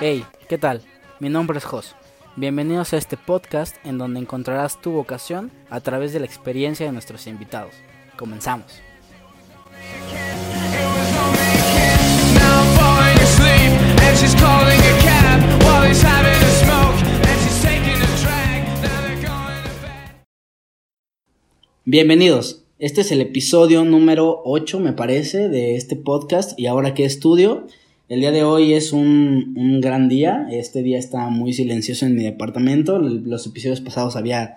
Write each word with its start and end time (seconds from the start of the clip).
Hey, 0.00 0.24
¿qué 0.48 0.58
tal? 0.58 0.82
Mi 1.18 1.28
nombre 1.28 1.58
es 1.58 1.64
Jos. 1.64 1.96
Bienvenidos 2.36 2.92
a 2.92 2.98
este 2.98 3.16
podcast 3.16 3.74
en 3.84 3.98
donde 3.98 4.20
encontrarás 4.20 4.80
tu 4.80 4.92
vocación 4.92 5.50
a 5.70 5.80
través 5.80 6.12
de 6.12 6.20
la 6.20 6.26
experiencia 6.26 6.86
de 6.86 6.92
nuestros 6.92 7.26
invitados. 7.26 7.74
Comenzamos. 8.16 8.80
Bienvenidos. 21.84 22.62
Este 22.78 23.00
es 23.00 23.10
el 23.10 23.20
episodio 23.20 23.84
número 23.84 24.42
8, 24.44 24.78
me 24.78 24.92
parece, 24.92 25.48
de 25.48 25.74
este 25.74 25.96
podcast. 25.96 26.56
Y 26.56 26.66
ahora 26.66 26.94
que 26.94 27.04
estudio, 27.04 27.66
el 28.08 28.20
día 28.20 28.32
de 28.32 28.42
hoy 28.42 28.72
es 28.72 28.92
un, 28.92 29.54
un 29.56 29.80
gran 29.80 30.08
día. 30.08 30.46
Este 30.50 30.82
día 30.82 30.98
está 30.98 31.28
muy 31.28 31.52
silencioso 31.52 32.06
en 32.06 32.14
mi 32.14 32.22
departamento. 32.22 32.98
Los 32.98 33.46
episodios 33.46 33.80
pasados 33.80 34.16
había 34.16 34.56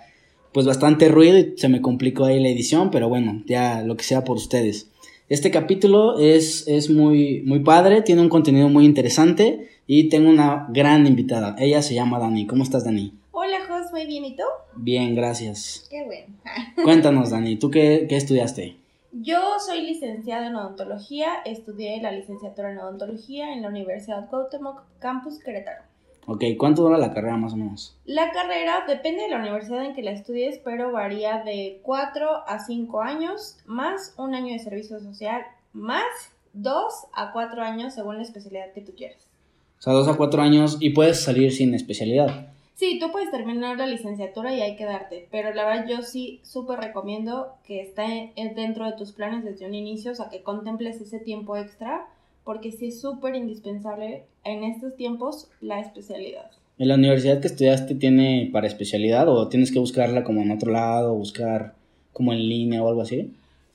pues 0.52 0.66
bastante 0.66 1.08
ruido 1.08 1.38
y 1.38 1.54
se 1.56 1.68
me 1.68 1.80
complicó 1.80 2.24
ahí 2.24 2.40
la 2.40 2.48
edición, 2.48 2.90
pero 2.90 3.08
bueno, 3.08 3.42
ya 3.46 3.82
lo 3.82 3.96
que 3.96 4.04
sea 4.04 4.24
por 4.24 4.36
ustedes. 4.36 4.90
Este 5.28 5.50
capítulo 5.50 6.18
es, 6.18 6.68
es 6.68 6.90
muy, 6.90 7.42
muy 7.46 7.60
padre, 7.60 8.02
tiene 8.02 8.20
un 8.20 8.28
contenido 8.28 8.68
muy 8.68 8.84
interesante 8.84 9.68
y 9.86 10.08
tengo 10.08 10.28
una 10.28 10.66
gran 10.70 11.06
invitada. 11.06 11.56
Ella 11.58 11.80
se 11.80 11.94
llama 11.94 12.18
Dani. 12.18 12.46
¿Cómo 12.46 12.62
estás, 12.62 12.84
Dani? 12.84 13.14
Hola, 13.30 13.58
Jos, 13.66 13.90
muy 13.92 14.06
bien, 14.06 14.26
¿y 14.26 14.36
tú? 14.36 14.42
Bien, 14.76 15.14
gracias. 15.14 15.86
Qué 15.90 16.04
bueno. 16.04 16.26
Cuéntanos, 16.84 17.30
Dani, 17.30 17.56
¿tú 17.56 17.70
qué, 17.70 18.06
qué 18.08 18.16
estudiaste? 18.16 18.81
Yo 19.12 19.58
soy 19.58 19.82
licenciada 19.82 20.46
en 20.46 20.56
odontología, 20.56 21.42
estudié 21.44 22.00
la 22.00 22.12
licenciatura 22.12 22.72
en 22.72 22.78
odontología 22.78 23.52
en 23.52 23.60
la 23.60 23.68
Universidad 23.68 24.30
Cuauhtémoc, 24.30 24.82
Campus 25.00 25.38
Querétaro. 25.38 25.82
Ok, 26.26 26.44
¿cuánto 26.58 26.82
dura 26.82 26.96
la 26.96 27.12
carrera 27.12 27.36
más 27.36 27.52
o 27.52 27.56
menos? 27.56 27.98
La 28.06 28.30
carrera 28.32 28.84
depende 28.88 29.24
de 29.24 29.28
la 29.28 29.38
universidad 29.38 29.84
en 29.84 29.94
que 29.94 30.02
la 30.02 30.12
estudies, 30.12 30.58
pero 30.64 30.92
varía 30.92 31.42
de 31.44 31.80
4 31.82 32.44
a 32.46 32.58
5 32.58 33.02
años, 33.02 33.58
más 33.66 34.14
un 34.16 34.34
año 34.34 34.54
de 34.54 34.60
servicio 34.60 34.98
social, 34.98 35.42
más 35.74 36.04
2 36.54 36.94
a 37.12 37.32
4 37.32 37.62
años 37.62 37.94
según 37.94 38.16
la 38.16 38.22
especialidad 38.22 38.72
que 38.72 38.80
tú 38.80 38.94
quieras. 38.96 39.28
O 39.78 39.84
sea, 39.84 39.94
dos 39.94 40.06
a 40.06 40.16
cuatro 40.16 40.40
años 40.42 40.76
y 40.78 40.90
puedes 40.90 41.24
salir 41.24 41.50
sin 41.50 41.74
especialidad. 41.74 42.51
Sí, 42.82 42.98
tú 42.98 43.12
puedes 43.12 43.30
terminar 43.30 43.78
la 43.78 43.86
licenciatura 43.86 44.52
y 44.52 44.60
hay 44.60 44.74
que 44.74 44.84
darte, 44.84 45.28
pero 45.30 45.54
la 45.54 45.64
verdad 45.64 45.86
yo 45.88 46.02
sí 46.02 46.40
súper 46.42 46.80
recomiendo 46.80 47.52
que 47.64 47.80
esté 47.80 48.32
en- 48.34 48.56
dentro 48.56 48.84
de 48.86 48.96
tus 48.96 49.12
planes 49.12 49.44
desde 49.44 49.66
un 49.66 49.74
inicio, 49.76 50.10
o 50.10 50.14
sea, 50.16 50.30
que 50.30 50.42
contemples 50.42 51.00
ese 51.00 51.20
tiempo 51.20 51.56
extra, 51.56 52.08
porque 52.42 52.72
sí 52.72 52.88
es 52.88 53.00
súper 53.00 53.36
indispensable 53.36 54.24
en 54.42 54.64
estos 54.64 54.96
tiempos 54.96 55.48
la 55.60 55.78
especialidad. 55.78 56.50
¿En 56.76 56.88
la 56.88 56.96
universidad 56.96 57.40
que 57.40 57.46
estudiaste 57.46 57.94
tiene 57.94 58.50
para 58.52 58.66
especialidad 58.66 59.28
o 59.28 59.46
tienes 59.48 59.70
que 59.70 59.78
buscarla 59.78 60.24
como 60.24 60.42
en 60.42 60.50
otro 60.50 60.72
lado, 60.72 61.14
buscar 61.14 61.76
como 62.12 62.32
en 62.32 62.40
línea 62.48 62.82
o 62.82 62.88
algo 62.88 63.02
así? 63.02 63.32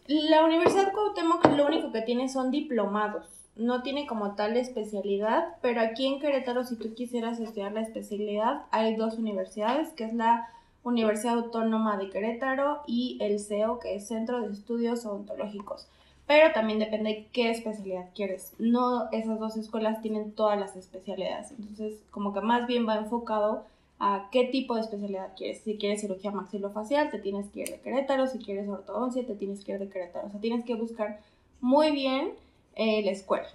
La 0.09 0.43
Universidad 0.43 0.91
Cuauhtémoc 0.91 1.45
lo 1.55 1.65
único 1.65 1.93
que 1.93 2.01
tiene 2.01 2.27
son 2.27 2.51
diplomados, 2.51 3.25
no 3.57 3.81
tiene 3.83 4.07
como 4.07 4.35
tal 4.35 4.57
especialidad, 4.57 5.55
pero 5.61 5.81
aquí 5.81 6.05
en 6.05 6.19
Querétaro 6.19 6.63
si 6.63 6.75
tú 6.75 6.93
quisieras 6.93 7.39
estudiar 7.39 7.71
la 7.73 7.81
especialidad 7.81 8.63
hay 8.71 8.95
dos 8.95 9.17
universidades, 9.17 9.89
que 9.89 10.05
es 10.05 10.13
la 10.13 10.49
Universidad 10.83 11.35
Autónoma 11.37 11.97
de 11.97 12.09
Querétaro 12.09 12.81
y 12.87 13.17
el 13.19 13.39
CEO, 13.39 13.79
que 13.79 13.95
es 13.95 14.07
Centro 14.07 14.41
de 14.41 14.53
Estudios 14.53 15.05
Odontológicos. 15.05 15.87
Pero 16.27 16.53
también 16.53 16.79
depende 16.79 17.09
de 17.09 17.27
qué 17.31 17.49
especialidad 17.51 18.09
quieres. 18.15 18.53
No 18.59 19.09
esas 19.11 19.39
dos 19.39 19.57
escuelas 19.57 20.01
tienen 20.01 20.31
todas 20.31 20.59
las 20.59 20.75
especialidades. 20.75 21.51
Entonces, 21.51 22.01
como 22.11 22.33
que 22.33 22.41
más 22.41 22.67
bien 22.67 22.87
va 22.87 22.95
enfocado 22.95 23.65
a 23.99 24.29
qué 24.31 24.45
tipo 24.45 24.75
de 24.75 24.81
especialidad 24.81 25.33
quieres. 25.35 25.61
Si 25.61 25.77
quieres 25.77 26.01
cirugía 26.01 26.31
maxilofacial, 26.31 27.09
te 27.09 27.19
tienes 27.19 27.47
que 27.49 27.61
ir 27.61 27.69
de 27.69 27.79
Querétaro. 27.79 28.27
Si 28.27 28.39
quieres 28.39 28.67
ortodoncia, 28.67 29.25
te 29.25 29.35
tienes 29.35 29.63
que 29.63 29.73
ir 29.73 29.79
de 29.79 29.89
Querétaro. 29.89 30.27
O 30.27 30.31
sea, 30.31 30.39
tienes 30.39 30.65
que 30.65 30.75
buscar 30.75 31.19
muy 31.61 31.91
bien 31.91 32.33
eh, 32.77 33.01
la 33.03 33.11
escuela. 33.11 33.47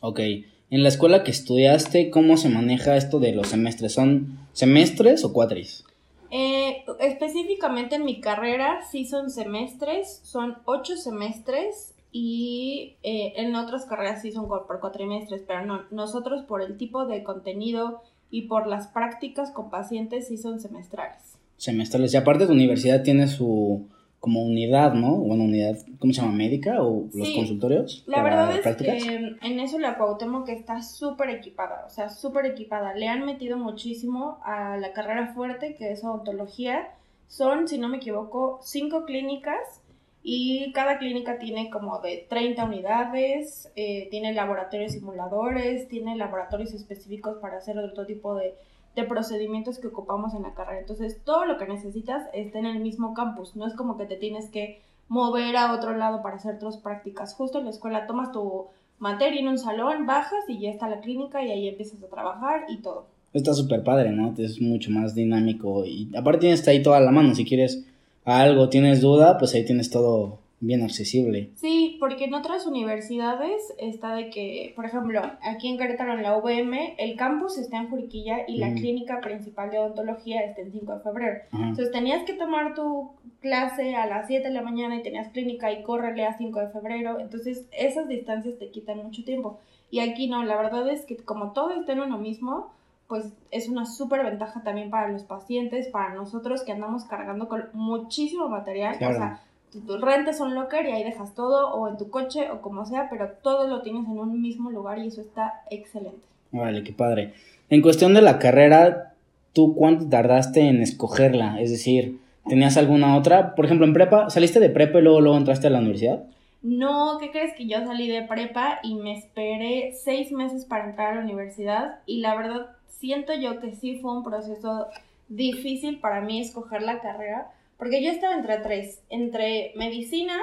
Ok, 0.00 0.20
en 0.20 0.82
la 0.82 0.88
escuela 0.88 1.24
que 1.24 1.30
estudiaste, 1.30 2.10
¿cómo 2.10 2.36
se 2.36 2.48
maneja 2.48 2.96
esto 2.96 3.18
de 3.18 3.32
los 3.32 3.48
semestres? 3.48 3.92
¿Son 3.92 4.38
semestres 4.52 5.24
o 5.24 5.32
cuatris? 5.32 5.84
Eh, 6.30 6.84
específicamente 7.00 7.96
en 7.96 8.04
mi 8.04 8.20
carrera 8.20 8.82
sí 8.90 9.04
son 9.04 9.30
semestres, 9.30 10.20
son 10.22 10.58
ocho 10.64 10.96
semestres 10.96 11.94
y 12.12 12.96
eh, 13.02 13.32
en 13.36 13.56
otras 13.56 13.84
carreras 13.84 14.22
sí 14.22 14.30
son 14.30 14.46
por 14.46 14.80
cuatrimestres, 14.80 15.42
pero 15.46 15.66
no, 15.66 15.82
nosotros 15.90 16.42
por 16.42 16.62
el 16.62 16.76
tipo 16.76 17.04
de 17.06 17.24
contenido 17.24 18.02
y 18.30 18.42
por 18.42 18.68
las 18.68 18.86
prácticas 18.86 19.50
con 19.50 19.70
pacientes 19.70 20.28
sí 20.28 20.36
son 20.36 20.60
semestrales. 20.60 21.36
Semestrales. 21.56 22.14
Y 22.14 22.16
aparte 22.16 22.46
tu 22.46 22.52
universidad 22.52 23.02
tiene 23.02 23.26
su 23.26 23.88
como 24.20 24.42
unidad, 24.44 24.92
¿no? 24.92 25.16
Bueno, 25.16 25.44
unidad, 25.44 25.78
¿cómo 25.98 26.12
se 26.12 26.20
llama? 26.20 26.34
¿Médica 26.34 26.82
o 26.82 27.08
los 27.14 27.28
Sí. 27.28 27.34
consultorios? 27.36 28.04
La 28.06 28.18
para 28.18 28.36
verdad 28.36 28.54
es 28.56 28.60
prácticas? 28.60 29.02
que 29.02 29.14
en 29.40 29.60
eso 29.60 29.78
la 29.78 29.96
Cuauhtémoc 29.96 30.48
está 30.50 30.82
súper 30.82 31.30
equipada, 31.30 31.84
o 31.86 31.90
sea, 31.90 32.10
súper 32.10 32.44
equipada. 32.46 32.94
Le 32.94 33.08
han 33.08 33.24
metido 33.24 33.56
muchísimo 33.56 34.38
a 34.44 34.76
la 34.76 34.92
carrera 34.92 35.32
fuerte, 35.34 35.74
que 35.74 35.90
es 35.92 36.04
odontología. 36.04 36.88
Son, 37.28 37.66
si 37.66 37.78
no 37.78 37.88
me 37.88 37.96
equivoco, 37.96 38.60
cinco 38.62 39.04
clínicas 39.06 39.80
y 40.22 40.70
cada 40.72 40.98
clínica 40.98 41.38
tiene 41.38 41.70
como 41.70 41.98
de 42.00 42.26
30 42.28 42.64
unidades, 42.66 43.72
eh, 43.74 44.08
tiene 44.10 44.34
laboratorios 44.34 44.92
simuladores, 44.92 45.88
tiene 45.88 46.16
laboratorios 46.16 46.74
específicos 46.74 47.38
para 47.40 47.56
hacer 47.56 47.78
otro 47.78 48.04
tipo 48.04 48.34
de, 48.34 48.54
de 48.96 49.04
procedimientos 49.04 49.78
que 49.78 49.86
ocupamos 49.86 50.34
en 50.34 50.42
la 50.42 50.54
carrera. 50.54 50.80
Entonces, 50.80 51.20
todo 51.24 51.44
lo 51.44 51.58
que 51.58 51.66
necesitas 51.66 52.24
está 52.32 52.58
en 52.58 52.66
el 52.66 52.80
mismo 52.80 53.14
campus, 53.14 53.56
no 53.56 53.66
es 53.66 53.74
como 53.74 53.96
que 53.96 54.06
te 54.06 54.16
tienes 54.16 54.50
que 54.50 54.80
mover 55.08 55.56
a 55.56 55.72
otro 55.72 55.96
lado 55.96 56.22
para 56.22 56.36
hacer 56.36 56.56
otras 56.56 56.76
prácticas. 56.76 57.34
Justo 57.34 57.58
en 57.58 57.64
la 57.64 57.70
escuela 57.70 58.06
tomas 58.06 58.32
tu 58.32 58.66
materia 58.98 59.40
en 59.40 59.48
un 59.48 59.58
salón, 59.58 60.06
bajas 60.06 60.44
y 60.48 60.60
ya 60.60 60.70
está 60.70 60.88
la 60.88 61.00
clínica 61.00 61.44
y 61.44 61.50
ahí 61.50 61.68
empiezas 61.68 62.02
a 62.02 62.08
trabajar 62.08 62.66
y 62.68 62.78
todo. 62.78 63.06
Está 63.32 63.54
súper 63.54 63.82
padre, 63.82 64.10
¿no? 64.10 64.34
Es 64.38 64.60
mucho 64.60 64.90
más 64.90 65.14
dinámico 65.14 65.84
y 65.84 66.10
aparte 66.16 66.40
tienes 66.40 66.66
ahí 66.66 66.82
toda 66.82 67.00
la 67.00 67.10
mano. 67.10 67.34
Si 67.34 67.44
quieres 67.44 67.84
algo, 68.24 68.68
tienes 68.68 69.00
duda, 69.00 69.38
pues 69.38 69.54
ahí 69.54 69.64
tienes 69.64 69.90
todo 69.90 70.38
bien 70.60 70.82
accesible. 70.82 71.50
Sí, 71.54 71.96
porque 71.98 72.24
en 72.24 72.34
otras 72.34 72.66
universidades 72.66 73.74
está 73.78 74.14
de 74.14 74.28
que, 74.28 74.72
por 74.76 74.84
ejemplo, 74.84 75.22
aquí 75.42 75.68
en 75.68 75.78
Querétaro, 75.78 76.12
en 76.12 76.22
la 76.22 76.36
UVM, 76.36 76.94
el 76.98 77.16
campus 77.16 77.56
está 77.58 77.78
en 77.78 77.88
Juriquilla 77.88 78.40
y 78.46 78.58
la 78.58 78.68
Ujú. 78.68 78.76
clínica 78.76 79.20
principal 79.20 79.70
de 79.70 79.78
odontología 79.78 80.42
está 80.42 80.60
en 80.60 80.70
5 80.72 80.96
de 80.96 81.00
febrero. 81.00 81.40
Ajá. 81.50 81.62
Entonces 81.68 81.90
tenías 81.90 82.24
que 82.24 82.34
tomar 82.34 82.74
tu 82.74 83.10
clase 83.40 83.94
a 83.96 84.06
las 84.06 84.26
7 84.26 84.48
de 84.48 84.54
la 84.54 84.62
mañana 84.62 84.96
y 84.96 85.02
tenías 85.02 85.28
clínica 85.28 85.72
y 85.72 85.82
córrele 85.82 86.26
a 86.26 86.36
5 86.36 86.60
de 86.60 86.68
febrero. 86.68 87.18
Entonces 87.18 87.66
esas 87.72 88.06
distancias 88.06 88.58
te 88.58 88.70
quitan 88.70 88.98
mucho 88.98 89.24
tiempo. 89.24 89.58
Y 89.90 90.00
aquí 90.00 90.28
no, 90.28 90.44
la 90.44 90.56
verdad 90.56 90.88
es 90.90 91.06
que 91.06 91.16
como 91.16 91.52
todo 91.52 91.72
está 91.72 91.92
en 91.92 92.00
uno 92.00 92.18
mismo, 92.18 92.70
pues 93.08 93.32
es 93.50 93.68
una 93.68 93.86
súper 93.86 94.22
ventaja 94.22 94.62
también 94.62 94.90
para 94.90 95.08
los 95.08 95.24
pacientes, 95.24 95.88
para 95.88 96.14
nosotros 96.14 96.62
que 96.62 96.72
andamos 96.72 97.04
cargando 97.06 97.48
con 97.48 97.64
muchísimo 97.72 98.48
material. 98.48 98.98
Claro. 98.98 99.14
O 99.14 99.18
sea, 99.18 99.42
tú, 99.72 99.98
rentas 99.98 100.40
un 100.40 100.54
locker 100.54 100.86
y 100.86 100.92
ahí 100.92 101.04
dejas 101.04 101.34
todo, 101.34 101.72
o 101.74 101.88
en 101.88 101.96
tu 101.96 102.10
coche, 102.10 102.50
o 102.50 102.60
como 102.60 102.84
sea, 102.86 103.08
pero 103.10 103.30
todo 103.42 103.66
lo 103.66 103.82
tienes 103.82 104.04
en 104.04 104.18
un 104.18 104.40
mismo 104.40 104.70
lugar 104.70 104.98
y 104.98 105.08
eso 105.08 105.20
está 105.20 105.62
excelente. 105.70 106.20
Vale, 106.52 106.82
qué 106.82 106.92
padre. 106.92 107.34
En 107.68 107.82
cuestión 107.82 108.14
de 108.14 108.22
la 108.22 108.38
carrera, 108.38 109.14
¿tú 109.52 109.74
cuánto 109.74 110.08
tardaste 110.08 110.60
en 110.60 110.82
escogerla? 110.82 111.60
Es 111.60 111.70
decir, 111.70 112.18
¿tenías 112.48 112.76
alguna 112.76 113.16
otra? 113.16 113.54
Por 113.54 113.64
ejemplo, 113.64 113.86
en 113.86 113.92
prepa, 113.92 114.30
¿saliste 114.30 114.60
de 114.60 114.70
prepa 114.70 114.98
y 114.98 115.02
luego, 115.02 115.20
luego 115.20 115.38
entraste 115.38 115.68
a 115.68 115.70
la 115.70 115.78
universidad? 115.78 116.24
No, 116.62 117.16
¿qué 117.18 117.30
crees 117.30 117.54
que 117.54 117.66
yo 117.66 117.78
salí 117.84 118.08
de 118.08 118.22
prepa 118.22 118.80
y 118.82 118.94
me 118.96 119.16
esperé 119.16 119.92
seis 119.94 120.30
meses 120.30 120.66
para 120.66 120.90
entrar 120.90 121.12
a 121.12 121.14
la 121.16 121.24
universidad? 121.24 122.00
Y 122.04 122.20
la 122.20 122.34
verdad, 122.34 122.66
siento 122.88 123.32
yo 123.34 123.60
que 123.60 123.72
sí 123.72 123.98
fue 124.00 124.14
un 124.14 124.24
proceso 124.24 124.88
difícil 125.28 126.00
para 126.00 126.20
mí 126.20 126.40
escoger 126.40 126.82
la 126.82 127.00
carrera, 127.00 127.50
porque 127.80 128.00
yo 128.04 128.10
estaba 128.12 128.34
entre 128.36 128.58
tres, 128.58 129.02
entre 129.10 129.72
medicina, 129.74 130.38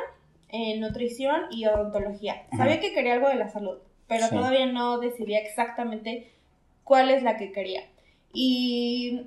eh, 0.50 0.78
nutrición 0.80 1.44
y 1.52 1.66
odontología. 1.68 2.44
Ajá. 2.52 2.58
Sabía 2.58 2.82
que 2.82 2.94
quería 2.94 3.14
algo 3.14 3.30
de 3.30 3.36
la 3.36 3.48
salud, 3.48 3.78
pero 4.08 4.26
Sí. 4.26 4.36
todavía 4.36 4.66
no 4.66 4.98
decidía 5.00 5.40
exactamente 5.40 6.30
cuál 6.84 7.10
es 7.10 7.24
la 7.24 7.38
que 7.38 7.54
quería. 7.54 7.84
Y 8.34 9.22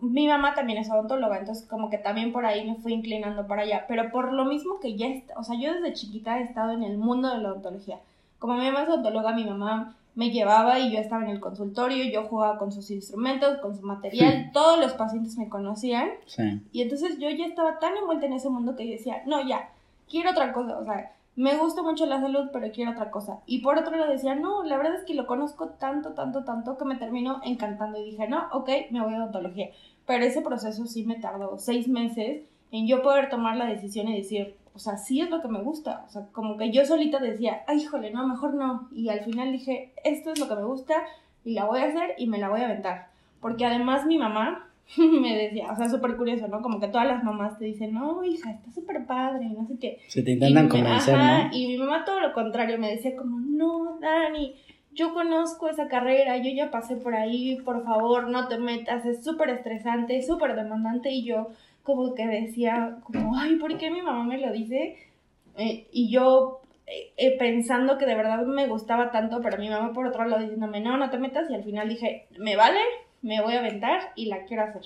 mi 0.00 0.28
mamá 0.28 0.54
también 0.54 0.78
es 0.78 0.90
odontóloga, 0.90 1.38
entonces 1.38 1.66
como 1.66 1.88
que 1.90 1.98
también 1.98 2.32
por 2.32 2.44
ahí 2.46 2.64
me 2.68 2.76
fui 2.76 2.92
inclinando 2.92 3.46
para 3.46 3.62
allá, 3.62 3.86
pero 3.88 4.10
por 4.10 4.32
lo 4.32 4.44
mismo 4.44 4.78
que 4.80 4.96
ya, 4.96 5.06
est- 5.08 5.30
o 5.36 5.42
sea, 5.42 5.58
yo 5.58 5.72
desde 5.74 5.94
chiquita 5.94 6.38
he 6.38 6.42
estado 6.42 6.72
en 6.72 6.82
el 6.82 6.98
mundo 6.98 7.32
de 7.34 7.40
la 7.40 7.50
odontología. 7.50 7.98
Como 8.38 8.54
mi 8.54 8.66
mamá 8.66 8.82
es 8.82 8.88
odontóloga, 8.88 9.32
mi 9.32 9.44
mamá 9.44 9.96
me 10.16 10.30
llevaba 10.30 10.80
y 10.80 10.90
yo 10.92 10.98
estaba 10.98 11.22
en 11.22 11.30
el 11.30 11.38
consultorio, 11.40 12.04
yo 12.10 12.24
jugaba 12.26 12.58
con 12.58 12.72
sus 12.72 12.90
instrumentos, 12.90 13.58
con 13.58 13.76
su 13.76 13.82
material, 13.82 14.50
todos 14.52 14.80
los 14.80 14.94
pacientes 14.94 15.36
me 15.38 15.48
conocían 15.48 16.08
Sí. 16.26 16.60
y 16.72 16.82
entonces 16.82 17.18
yo 17.18 17.30
ya 17.30 17.46
estaba 17.46 17.78
tan 17.78 17.96
envuelta 17.96 18.26
en 18.26 18.32
ese 18.32 18.48
mundo 18.48 18.74
que 18.74 18.86
yo 18.86 18.92
decía, 18.92 19.22
no, 19.26 19.46
ya, 19.46 19.70
quiero 20.10 20.30
otra 20.32 20.52
cosa, 20.52 20.78
o 20.78 20.84
sea, 20.84 21.12
me 21.36 21.54
gusta 21.58 21.82
mucho 21.82 22.06
la 22.06 22.18
salud, 22.20 22.48
pero 22.50 22.72
quiero 22.72 22.92
otra 22.92 23.10
cosa. 23.10 23.40
Y 23.44 23.58
por 23.60 23.76
otro 23.78 23.94
lado 23.94 24.10
decía, 24.10 24.34
no, 24.34 24.64
la 24.64 24.78
verdad 24.78 24.94
es 24.94 25.04
que 25.04 25.12
lo 25.12 25.26
conozco 25.26 25.68
tanto, 25.68 26.12
tanto, 26.14 26.44
tanto 26.44 26.78
que 26.78 26.86
me 26.86 26.96
terminó 26.96 27.40
encantando. 27.44 28.00
Y 28.00 28.12
dije, 28.12 28.26
no, 28.26 28.46
ok, 28.52 28.70
me 28.90 29.02
voy 29.02 29.12
a 29.12 29.18
odontología. 29.18 29.68
Pero 30.06 30.24
ese 30.24 30.40
proceso 30.40 30.86
sí 30.86 31.04
me 31.04 31.16
tardó 31.16 31.58
seis 31.58 31.88
meses 31.88 32.42
en 32.72 32.86
yo 32.86 33.02
poder 33.02 33.28
tomar 33.28 33.54
la 33.58 33.66
decisión 33.66 34.08
y 34.08 34.16
decir, 34.16 34.56
o 34.76 34.78
sea, 34.78 34.98
sí 34.98 35.22
es 35.22 35.30
lo 35.30 35.40
que 35.40 35.48
me 35.48 35.62
gusta. 35.62 36.04
O 36.06 36.10
sea, 36.10 36.26
como 36.32 36.58
que 36.58 36.70
yo 36.70 36.84
solita 36.84 37.18
decía, 37.18 37.62
ay, 37.66 37.78
híjole, 37.78 38.10
no, 38.10 38.28
mejor 38.28 38.52
no. 38.52 38.88
Y 38.94 39.08
al 39.08 39.20
final 39.20 39.50
dije, 39.50 39.94
esto 40.04 40.32
es 40.32 40.38
lo 40.38 40.48
que 40.48 40.54
me 40.54 40.64
gusta 40.64 40.94
y 41.44 41.54
la 41.54 41.64
voy 41.64 41.80
a 41.80 41.86
hacer 41.86 42.14
y 42.18 42.26
me 42.26 42.38
la 42.38 42.50
voy 42.50 42.60
a 42.60 42.66
aventar. 42.66 43.08
Porque 43.40 43.64
además 43.64 44.04
mi 44.04 44.18
mamá 44.18 44.68
me 44.98 45.34
decía, 45.34 45.72
o 45.72 45.76
sea, 45.76 45.88
súper 45.88 46.16
curioso, 46.16 46.46
¿no? 46.46 46.60
Como 46.60 46.78
que 46.78 46.88
todas 46.88 47.06
las 47.06 47.24
mamás 47.24 47.58
te 47.58 47.64
dicen, 47.64 47.94
no, 47.94 48.22
hija, 48.22 48.50
está 48.50 48.70
súper 48.70 49.06
padre, 49.06 49.46
y 49.46 49.54
no 49.54 49.66
sé 49.66 49.78
qué. 49.78 49.98
Se 50.08 50.22
te 50.22 50.32
intentan 50.32 50.68
convencer, 50.68 51.16
¿no? 51.16 51.48
Y 51.52 51.68
mi 51.68 51.78
mamá 51.78 52.04
todo 52.04 52.20
lo 52.20 52.34
contrario, 52.34 52.78
me 52.78 52.90
decía 52.90 53.16
como, 53.16 53.40
no, 53.40 53.98
Dani, 53.98 54.56
yo 54.92 55.14
conozco 55.14 55.68
esa 55.68 55.88
carrera, 55.88 56.36
yo 56.36 56.50
ya 56.50 56.70
pasé 56.70 56.96
por 56.96 57.14
ahí, 57.14 57.56
por 57.64 57.82
favor, 57.84 58.28
no 58.28 58.48
te 58.48 58.58
metas, 58.58 59.06
es 59.06 59.24
súper 59.24 59.50
estresante, 59.50 60.20
súper 60.22 60.54
demandante, 60.54 61.10
y 61.10 61.24
yo 61.24 61.48
como 61.86 62.14
que 62.14 62.26
decía, 62.26 62.98
como, 63.04 63.38
ay, 63.38 63.56
¿por 63.56 63.78
qué 63.78 63.90
mi 63.90 64.02
mamá 64.02 64.24
me 64.24 64.38
lo 64.38 64.52
dice? 64.52 64.98
Eh, 65.56 65.86
y 65.92 66.10
yo 66.10 66.60
eh, 66.86 67.12
eh, 67.16 67.38
pensando 67.38 67.96
que 67.96 68.06
de 68.06 68.16
verdad 68.16 68.44
me 68.44 68.66
gustaba 68.66 69.12
tanto, 69.12 69.40
pero 69.40 69.56
mi 69.56 69.70
mamá 69.70 69.92
por 69.92 70.06
otro 70.06 70.26
lado 70.26 70.42
diciéndome, 70.42 70.80
no, 70.80 70.96
no 70.96 71.08
te 71.10 71.18
metas, 71.18 71.48
y 71.48 71.54
al 71.54 71.62
final 71.62 71.88
dije, 71.88 72.26
me 72.38 72.56
vale, 72.56 72.80
me 73.22 73.40
voy 73.40 73.54
a 73.54 73.60
aventar 73.60 74.12
y 74.16 74.26
la 74.26 74.44
quiero 74.44 74.64
hacer. 74.64 74.82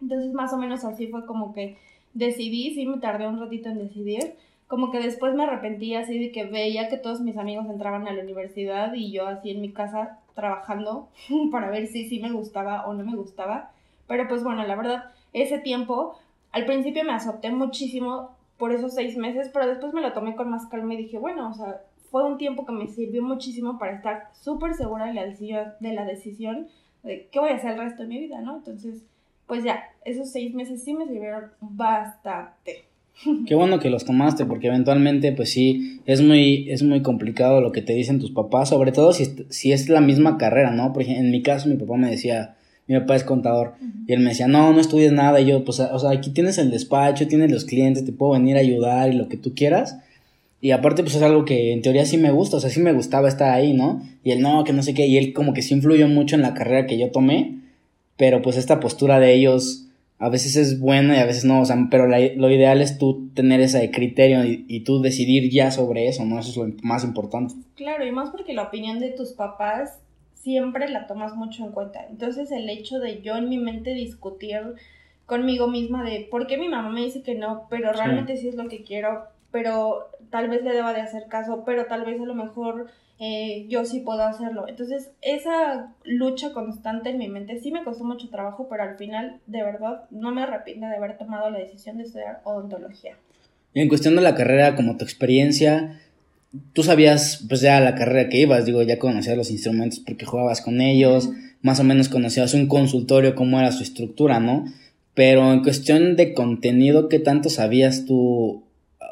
Entonces 0.00 0.32
más 0.32 0.52
o 0.52 0.58
menos 0.58 0.84
así 0.84 1.08
fue 1.08 1.26
como 1.26 1.52
que 1.52 1.76
decidí, 2.14 2.72
sí 2.74 2.86
me 2.86 2.98
tardé 2.98 3.26
un 3.26 3.40
ratito 3.40 3.68
en 3.68 3.78
decidir, 3.78 4.34
como 4.68 4.90
que 4.90 5.00
después 5.00 5.34
me 5.34 5.42
arrepentí 5.42 5.94
así 5.96 6.18
de 6.18 6.30
que 6.30 6.44
veía 6.44 6.88
que 6.88 6.96
todos 6.96 7.20
mis 7.20 7.36
amigos 7.36 7.66
entraban 7.68 8.06
a 8.08 8.12
la 8.12 8.22
universidad 8.22 8.94
y 8.94 9.10
yo 9.10 9.26
así 9.26 9.50
en 9.50 9.60
mi 9.60 9.72
casa 9.72 10.20
trabajando 10.34 11.08
para 11.50 11.68
ver 11.68 11.88
si 11.88 12.08
sí 12.08 12.20
me 12.20 12.30
gustaba 12.32 12.86
o 12.86 12.94
no 12.94 13.04
me 13.04 13.16
gustaba. 13.16 13.72
Pero 14.06 14.28
pues 14.28 14.42
bueno, 14.42 14.64
la 14.64 14.76
verdad, 14.76 15.12
ese 15.32 15.58
tiempo, 15.58 16.16
al 16.50 16.66
principio 16.66 17.04
me 17.04 17.12
azoté 17.12 17.50
muchísimo 17.50 18.30
por 18.58 18.72
esos 18.72 18.94
seis 18.94 19.16
meses, 19.16 19.50
pero 19.52 19.66
después 19.66 19.92
me 19.92 20.02
lo 20.02 20.12
tomé 20.12 20.36
con 20.36 20.50
más 20.50 20.66
calma 20.66 20.94
y 20.94 20.98
dije, 20.98 21.18
bueno, 21.18 21.50
o 21.50 21.54
sea, 21.54 21.80
fue 22.10 22.24
un 22.24 22.38
tiempo 22.38 22.66
que 22.66 22.72
me 22.72 22.86
sirvió 22.86 23.22
muchísimo 23.22 23.78
para 23.78 23.96
estar 23.96 24.28
súper 24.34 24.74
segura 24.74 25.06
de 25.06 25.14
la 25.14 25.24
decisión, 25.24 25.72
de 25.80 25.92
la 25.94 26.04
decisión 26.04 26.68
de 27.02 27.28
qué 27.32 27.40
voy 27.40 27.50
a 27.50 27.56
hacer 27.56 27.72
el 27.72 27.78
resto 27.78 28.02
de 28.02 28.08
mi 28.08 28.18
vida, 28.20 28.40
¿no? 28.40 28.58
Entonces, 28.58 29.02
pues 29.46 29.64
ya, 29.64 29.82
esos 30.04 30.30
seis 30.30 30.54
meses 30.54 30.82
sí 30.84 30.94
me 30.94 31.06
sirvieron 31.06 31.44
bastante. 31.60 32.84
Qué 33.46 33.54
bueno 33.54 33.78
que 33.78 33.90
los 33.90 34.04
tomaste, 34.04 34.46
porque 34.46 34.68
eventualmente, 34.68 35.32
pues 35.32 35.50
sí, 35.50 36.00
es 36.06 36.22
muy, 36.22 36.70
es 36.70 36.82
muy 36.82 37.02
complicado 37.02 37.60
lo 37.60 37.72
que 37.72 37.82
te 37.82 37.92
dicen 37.92 38.20
tus 38.20 38.30
papás, 38.30 38.68
sobre 38.68 38.92
todo 38.92 39.12
si, 39.12 39.46
si 39.50 39.72
es 39.72 39.88
la 39.88 40.00
misma 40.00 40.38
carrera, 40.38 40.70
¿no? 40.70 40.92
Por 40.92 41.02
ejemplo, 41.02 41.24
en 41.24 41.30
mi 41.30 41.42
caso, 41.42 41.68
mi 41.68 41.76
papá 41.76 41.96
me 41.96 42.10
decía, 42.10 42.56
mi 42.92 43.00
papá 43.00 43.16
es 43.16 43.24
contador, 43.24 43.74
y 44.06 44.12
él 44.12 44.20
me 44.20 44.30
decía, 44.30 44.46
no, 44.48 44.72
no 44.72 44.80
estudies 44.80 45.12
nada, 45.12 45.40
y 45.40 45.46
yo, 45.46 45.64
pues, 45.64 45.80
o 45.80 45.98
sea, 45.98 46.10
aquí 46.10 46.30
tienes 46.30 46.58
el 46.58 46.70
despacho, 46.70 47.26
tienes 47.28 47.50
los 47.50 47.64
clientes, 47.64 48.04
te 48.04 48.12
puedo 48.12 48.32
venir 48.32 48.56
a 48.56 48.60
ayudar 48.60 49.12
y 49.12 49.16
lo 49.16 49.28
que 49.28 49.36
tú 49.36 49.54
quieras. 49.54 49.98
Y 50.60 50.70
aparte, 50.70 51.02
pues 51.02 51.16
es 51.16 51.22
algo 51.22 51.44
que 51.44 51.72
en 51.72 51.82
teoría 51.82 52.04
sí 52.06 52.18
me 52.18 52.30
gusta, 52.30 52.56
o 52.56 52.60
sea, 52.60 52.70
sí 52.70 52.80
me 52.80 52.92
gustaba 52.92 53.28
estar 53.28 53.50
ahí, 53.52 53.72
¿no? 53.74 54.00
Y 54.22 54.30
él, 54.30 54.40
no, 54.42 54.62
que 54.62 54.72
no 54.72 54.82
sé 54.84 54.94
qué, 54.94 55.06
y 55.06 55.16
él 55.18 55.32
como 55.32 55.54
que 55.54 55.62
sí 55.62 55.74
influyó 55.74 56.06
mucho 56.06 56.36
en 56.36 56.42
la 56.42 56.54
carrera 56.54 56.86
que 56.86 56.98
yo 56.98 57.10
tomé, 57.10 57.58
pero 58.16 58.42
pues 58.42 58.56
esta 58.56 58.78
postura 58.78 59.18
de 59.18 59.34
ellos 59.34 59.86
a 60.20 60.28
veces 60.28 60.54
es 60.54 60.78
buena 60.78 61.16
y 61.16 61.18
a 61.18 61.26
veces 61.26 61.44
no, 61.44 61.60
o 61.60 61.64
sea, 61.64 61.76
pero 61.90 62.06
la- 62.06 62.20
lo 62.36 62.48
ideal 62.48 62.80
es 62.80 62.96
tú 62.96 63.28
tener 63.34 63.60
ese 63.60 63.90
criterio 63.90 64.44
y, 64.44 64.64
y 64.68 64.80
tú 64.80 65.02
decidir 65.02 65.50
ya 65.50 65.72
sobre 65.72 66.06
eso, 66.06 66.24
¿no? 66.24 66.38
Eso 66.38 66.50
es 66.50 66.56
lo 66.56 66.72
más 66.84 67.02
importante. 67.02 67.54
Claro, 67.74 68.06
y 68.06 68.12
más 68.12 68.30
porque 68.30 68.52
la 68.52 68.62
opinión 68.62 69.00
de 69.00 69.10
tus 69.10 69.32
papás 69.32 69.98
siempre 70.42 70.88
la 70.88 71.06
tomas 71.06 71.34
mucho 71.34 71.64
en 71.64 71.72
cuenta. 71.72 72.04
Entonces 72.08 72.50
el 72.50 72.68
hecho 72.68 72.98
de 72.98 73.22
yo 73.22 73.36
en 73.36 73.48
mi 73.48 73.58
mente 73.58 73.94
discutir 73.94 74.60
conmigo 75.26 75.68
misma 75.68 76.04
de 76.04 76.26
por 76.30 76.46
qué 76.46 76.58
mi 76.58 76.68
mamá 76.68 76.90
me 76.90 77.02
dice 77.02 77.22
que 77.22 77.34
no, 77.34 77.66
pero 77.70 77.92
Sí. 77.92 77.98
realmente 77.98 78.36
sí 78.36 78.48
es 78.48 78.54
lo 78.56 78.68
que 78.68 78.82
quiero, 78.82 79.24
pero 79.50 80.08
tal 80.30 80.48
vez 80.48 80.62
le 80.64 80.72
deba 80.72 80.92
de 80.92 81.00
hacer 81.00 81.26
caso, 81.28 81.62
pero 81.64 81.86
tal 81.86 82.04
vez 82.04 82.20
a 82.20 82.24
lo 82.24 82.34
mejor 82.34 82.88
eh, 83.18 83.66
yo 83.68 83.84
sí 83.84 84.00
puedo 84.00 84.22
hacerlo. 84.24 84.66
Entonces 84.66 85.12
esa 85.22 85.94
lucha 86.04 86.52
constante 86.52 87.10
en 87.10 87.18
mi 87.18 87.28
mente 87.28 87.60
sí 87.60 87.70
me 87.70 87.84
costó 87.84 88.02
mucho 88.04 88.28
trabajo, 88.30 88.66
pero 88.68 88.82
al 88.82 88.96
final 88.96 89.40
de 89.46 89.62
verdad 89.62 90.04
no 90.10 90.32
me 90.32 90.42
arrepiento 90.42 90.86
de 90.86 90.96
haber 90.96 91.18
tomado 91.18 91.48
la 91.50 91.58
decisión 91.60 91.98
de 91.98 92.04
estudiar 92.04 92.40
odontología. 92.44 93.14
Y 93.74 93.80
en 93.80 93.88
cuestión 93.88 94.16
de 94.16 94.22
la 94.22 94.34
carrera, 94.34 94.74
como 94.74 94.96
tu 94.96 95.04
experiencia, 95.04 96.00
tú 96.72 96.82
sabías, 96.82 97.44
pues 97.48 97.60
ya 97.60 97.80
la 97.80 97.94
carrera 97.94 98.28
que 98.28 98.40
ibas, 98.40 98.64
digo, 98.66 98.82
ya 98.82 98.98
conocías 98.98 99.36
los 99.36 99.50
instrumentos 99.50 100.00
porque 100.00 100.26
jugabas 100.26 100.60
con 100.60 100.80
ellos, 100.80 101.30
más 101.62 101.80
o 101.80 101.84
menos 101.84 102.08
conocías 102.08 102.54
un 102.54 102.66
consultorio, 102.66 103.34
cómo 103.34 103.58
era 103.58 103.72
su 103.72 103.82
estructura, 103.82 104.40
¿no? 104.40 104.64
Pero 105.14 105.52
en 105.52 105.62
cuestión 105.62 106.16
de 106.16 106.32
contenido, 106.34 107.08
¿qué 107.08 107.18
tanto 107.18 107.50
sabías 107.50 108.04
tú 108.06 108.62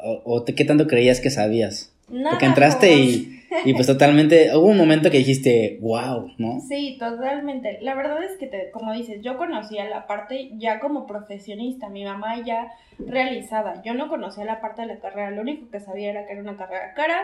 o, 0.03 0.21
o 0.25 0.43
te- 0.43 0.55
qué 0.55 0.65
tanto 0.65 0.87
creías 0.87 1.19
que 1.19 1.29
sabías? 1.29 1.91
Nada, 2.09 2.31
Porque 2.31 2.45
entraste 2.45 2.97
y, 2.97 3.40
y 3.65 3.73
pues 3.73 3.87
totalmente, 3.87 4.55
hubo 4.55 4.67
un 4.67 4.77
momento 4.77 5.11
que 5.11 5.17
dijiste, 5.17 5.77
wow, 5.81 6.31
¿no? 6.37 6.59
Sí, 6.61 6.97
totalmente. 6.99 7.79
La 7.81 7.95
verdad 7.95 8.23
es 8.23 8.37
que, 8.37 8.47
te- 8.47 8.71
como 8.71 8.93
dices, 8.93 9.21
yo 9.21 9.37
conocía 9.37 9.85
la 9.89 10.07
parte 10.07 10.51
ya 10.57 10.79
como 10.79 11.05
profesionista, 11.07 11.89
mi 11.89 12.03
mamá 12.05 12.43
ya 12.45 12.71
realizada. 12.99 13.81
Yo 13.83 13.93
no 13.93 14.07
conocía 14.09 14.45
la 14.45 14.61
parte 14.61 14.81
de 14.81 14.87
la 14.87 14.99
carrera, 14.99 15.31
lo 15.31 15.41
único 15.41 15.69
que 15.69 15.79
sabía 15.79 16.09
era 16.11 16.25
que 16.25 16.33
era 16.33 16.41
una 16.41 16.57
carrera 16.57 16.93
cara 16.95 17.17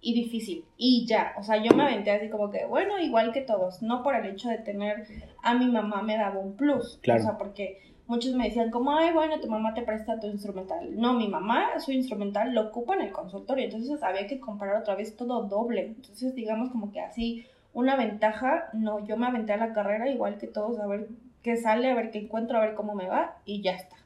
y 0.00 0.14
difícil. 0.14 0.64
Y 0.76 1.06
ya, 1.06 1.32
o 1.38 1.42
sea, 1.42 1.62
yo 1.62 1.74
me 1.74 1.84
aventé 1.84 2.10
así 2.10 2.28
como 2.28 2.50
que, 2.50 2.66
bueno, 2.66 2.98
igual 2.98 3.32
que 3.32 3.40
todos, 3.40 3.82
no 3.82 4.02
por 4.02 4.14
el 4.14 4.26
hecho 4.26 4.48
de 4.48 4.58
tener 4.58 5.04
a 5.42 5.54
mi 5.54 5.66
mamá 5.66 6.02
me 6.02 6.16
daba 6.16 6.38
un 6.38 6.56
plus. 6.56 6.98
Claro. 7.02 7.20
O 7.20 7.24
sea, 7.24 7.38
porque 7.38 7.80
muchos 8.06 8.34
me 8.34 8.44
decían 8.44 8.70
como, 8.70 8.96
ay, 8.96 9.12
bueno, 9.12 9.40
tu 9.40 9.48
mamá 9.48 9.74
te 9.74 9.82
presta 9.82 10.20
tu 10.20 10.26
instrumental. 10.26 10.98
No, 10.98 11.14
mi 11.14 11.28
mamá 11.28 11.78
su 11.80 11.92
instrumental 11.92 12.54
lo 12.54 12.68
ocupa 12.68 12.94
en 12.94 13.02
el 13.02 13.12
consultorio, 13.12 13.64
entonces 13.64 14.02
había 14.02 14.26
que 14.26 14.40
comprar 14.40 14.76
otra 14.76 14.94
vez 14.94 15.16
todo 15.16 15.42
doble. 15.44 15.86
Entonces, 15.86 16.34
digamos 16.34 16.70
como 16.70 16.92
que 16.92 17.00
así 17.00 17.46
una 17.72 17.96
ventaja, 17.96 18.68
no, 18.72 19.04
yo 19.04 19.16
me 19.16 19.26
aventé 19.26 19.52
a 19.52 19.56
la 19.56 19.72
carrera 19.72 20.08
igual 20.08 20.38
que 20.38 20.46
todos, 20.46 20.78
a 20.78 20.86
ver 20.86 21.08
qué 21.42 21.56
sale, 21.56 21.90
a 21.90 21.94
ver 21.94 22.10
qué 22.10 22.18
encuentro, 22.20 22.56
a 22.56 22.60
ver 22.60 22.74
cómo 22.74 22.94
me 22.94 23.08
va 23.08 23.36
y 23.44 23.62
ya 23.62 23.72
está. 23.72 23.96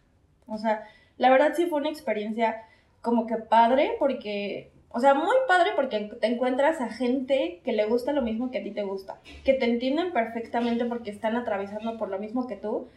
O 0.47 0.57
sea, 0.59 0.85
la 1.19 1.31
verdad 1.31 1.53
sí 1.55 1.67
fue 1.67 1.81
una 1.81 1.91
experiencia 1.91 2.63
como 3.03 3.27
que 3.27 3.37
padre 3.37 3.93
porque, 3.99 4.71
o 4.89 5.01
sea, 5.01 5.15
muy 5.15 5.37
padre 5.47 5.71
porque 5.77 6.11
te 6.21 6.27
encuentras 6.27 6.81
a 6.81 6.89
gente 6.89 7.61
que 7.65 7.73
le 7.73 7.85
gusta 7.87 8.13
lo 8.13 8.23
mismo 8.23 8.51
que 8.51 8.59
a 8.59 8.63
ti 8.63 8.71
te 8.71 8.83
gusta, 8.83 9.19
que 9.45 9.53
te 9.53 9.67
entienden 9.67 10.13
perfectamente 10.13 10.87
porque 10.87 11.11
están 11.11 11.37
atravesando 11.37 11.99
por 11.99 12.09
lo 12.09 12.19
mismo 12.19 12.47
que 12.47 12.57
tú, 12.57 12.89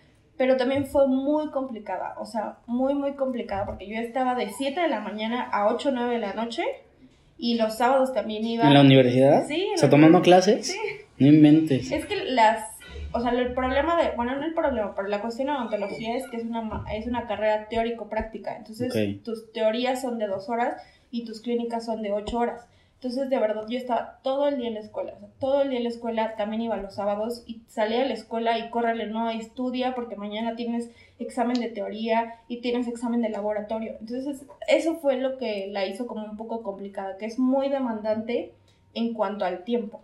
pero 0.42 0.58
también 0.58 0.88
fue 0.88 1.08
muy 1.08 1.52
complicada, 1.52 2.16
o 2.18 2.26
sea, 2.26 2.58
muy, 2.66 2.96
muy 2.96 3.14
complicada 3.14 3.64
porque 3.68 3.88
yo 3.88 4.00
estaba 4.00 4.34
de 4.34 4.50
7 4.50 4.82
de 4.82 4.88
la 4.88 5.00
mañana 5.00 5.44
a 5.44 5.68
8 5.72 5.90
o 5.90 5.92
9 5.92 6.14
de 6.14 6.18
la 6.18 6.34
noche 6.34 6.64
y 7.38 7.58
los 7.60 7.78
sábados 7.78 8.12
también 8.12 8.44
iba... 8.44 8.66
¿En 8.66 8.74
la 8.74 8.82
universidad? 8.82 9.46
Sí, 9.46 9.70
O 9.76 9.78
sea, 9.78 9.92
tomando 9.92 10.24
clases. 10.24 10.66
Sí. 10.66 10.80
No 11.20 11.28
inventes. 11.28 11.92
Es 11.92 12.08
que 12.08 12.26
las, 12.26 12.72
o 13.12 13.20
sea, 13.20 13.30
el 13.34 13.54
problema 13.54 14.02
de, 14.02 14.16
bueno, 14.16 14.36
no 14.36 14.44
el 14.44 14.56
problema, 14.56 14.96
pero 14.96 15.10
la 15.10 15.22
cuestión 15.22 15.46
de 15.46 15.54
odontología 15.54 16.18
es 16.18 16.28
que 16.32 16.38
es 16.38 16.44
una, 16.46 16.86
es 16.92 17.06
una 17.06 17.28
carrera 17.28 17.68
teórico-práctica. 17.70 18.58
Entonces, 18.58 18.90
Ok. 18.92 19.24
tus 19.24 19.52
teorías 19.52 20.02
son 20.02 20.18
de 20.18 20.26
dos 20.26 20.50
horas 20.50 20.82
y 21.12 21.24
tus 21.24 21.42
clínicas 21.42 21.86
son 21.86 22.02
de 22.02 22.14
ocho 22.14 22.40
horas. 22.40 22.68
Entonces, 23.02 23.32
de 23.32 23.40
verdad, 23.40 23.66
yo 23.68 23.80
estaba 23.80 24.20
todo 24.22 24.48
el 24.48 24.58
día 24.58 24.68
en 24.68 24.76
la 24.76 24.80
escuela. 24.80 25.14
o 25.16 25.20
sea, 25.20 25.30
todo 25.40 25.64
el 25.64 25.70
día 25.70 25.80
en 25.80 25.86
la 25.86 25.90
escuela, 25.90 26.36
también 26.36 26.62
iba 26.62 26.78
los 26.78 26.94
sábados 26.94 27.42
y 27.48 27.62
salía 27.68 28.02
de 28.02 28.08
la 28.08 28.14
escuela 28.14 28.60
y 28.60 28.70
córrele, 28.70 29.08
no, 29.08 29.32
estudia 29.32 29.96
porque 29.96 30.16
mañana 30.16 30.56
tienes 30.56 30.92
examen 31.18 31.60
de 31.60 31.70
teoría 31.70 32.36
y 32.48 32.58
tienes 32.62 32.88
examen 32.88 33.24
de 33.24 33.30
laboratorio. 33.30 33.96
Entonces, 34.00 34.44
eso 34.68 34.98
fue 34.98 35.18
lo 35.18 35.40
que 35.40 35.66
la 35.72 35.88
hizo 35.88 36.06
como 36.06 36.26
un 36.26 36.38
poco 36.38 36.62
complicada, 36.62 37.18
que 37.18 37.26
es 37.26 37.40
muy 37.40 37.70
demandante 37.70 38.52
en 38.94 39.16
cuanto 39.16 39.46
al 39.46 39.64
tiempo. 39.64 40.04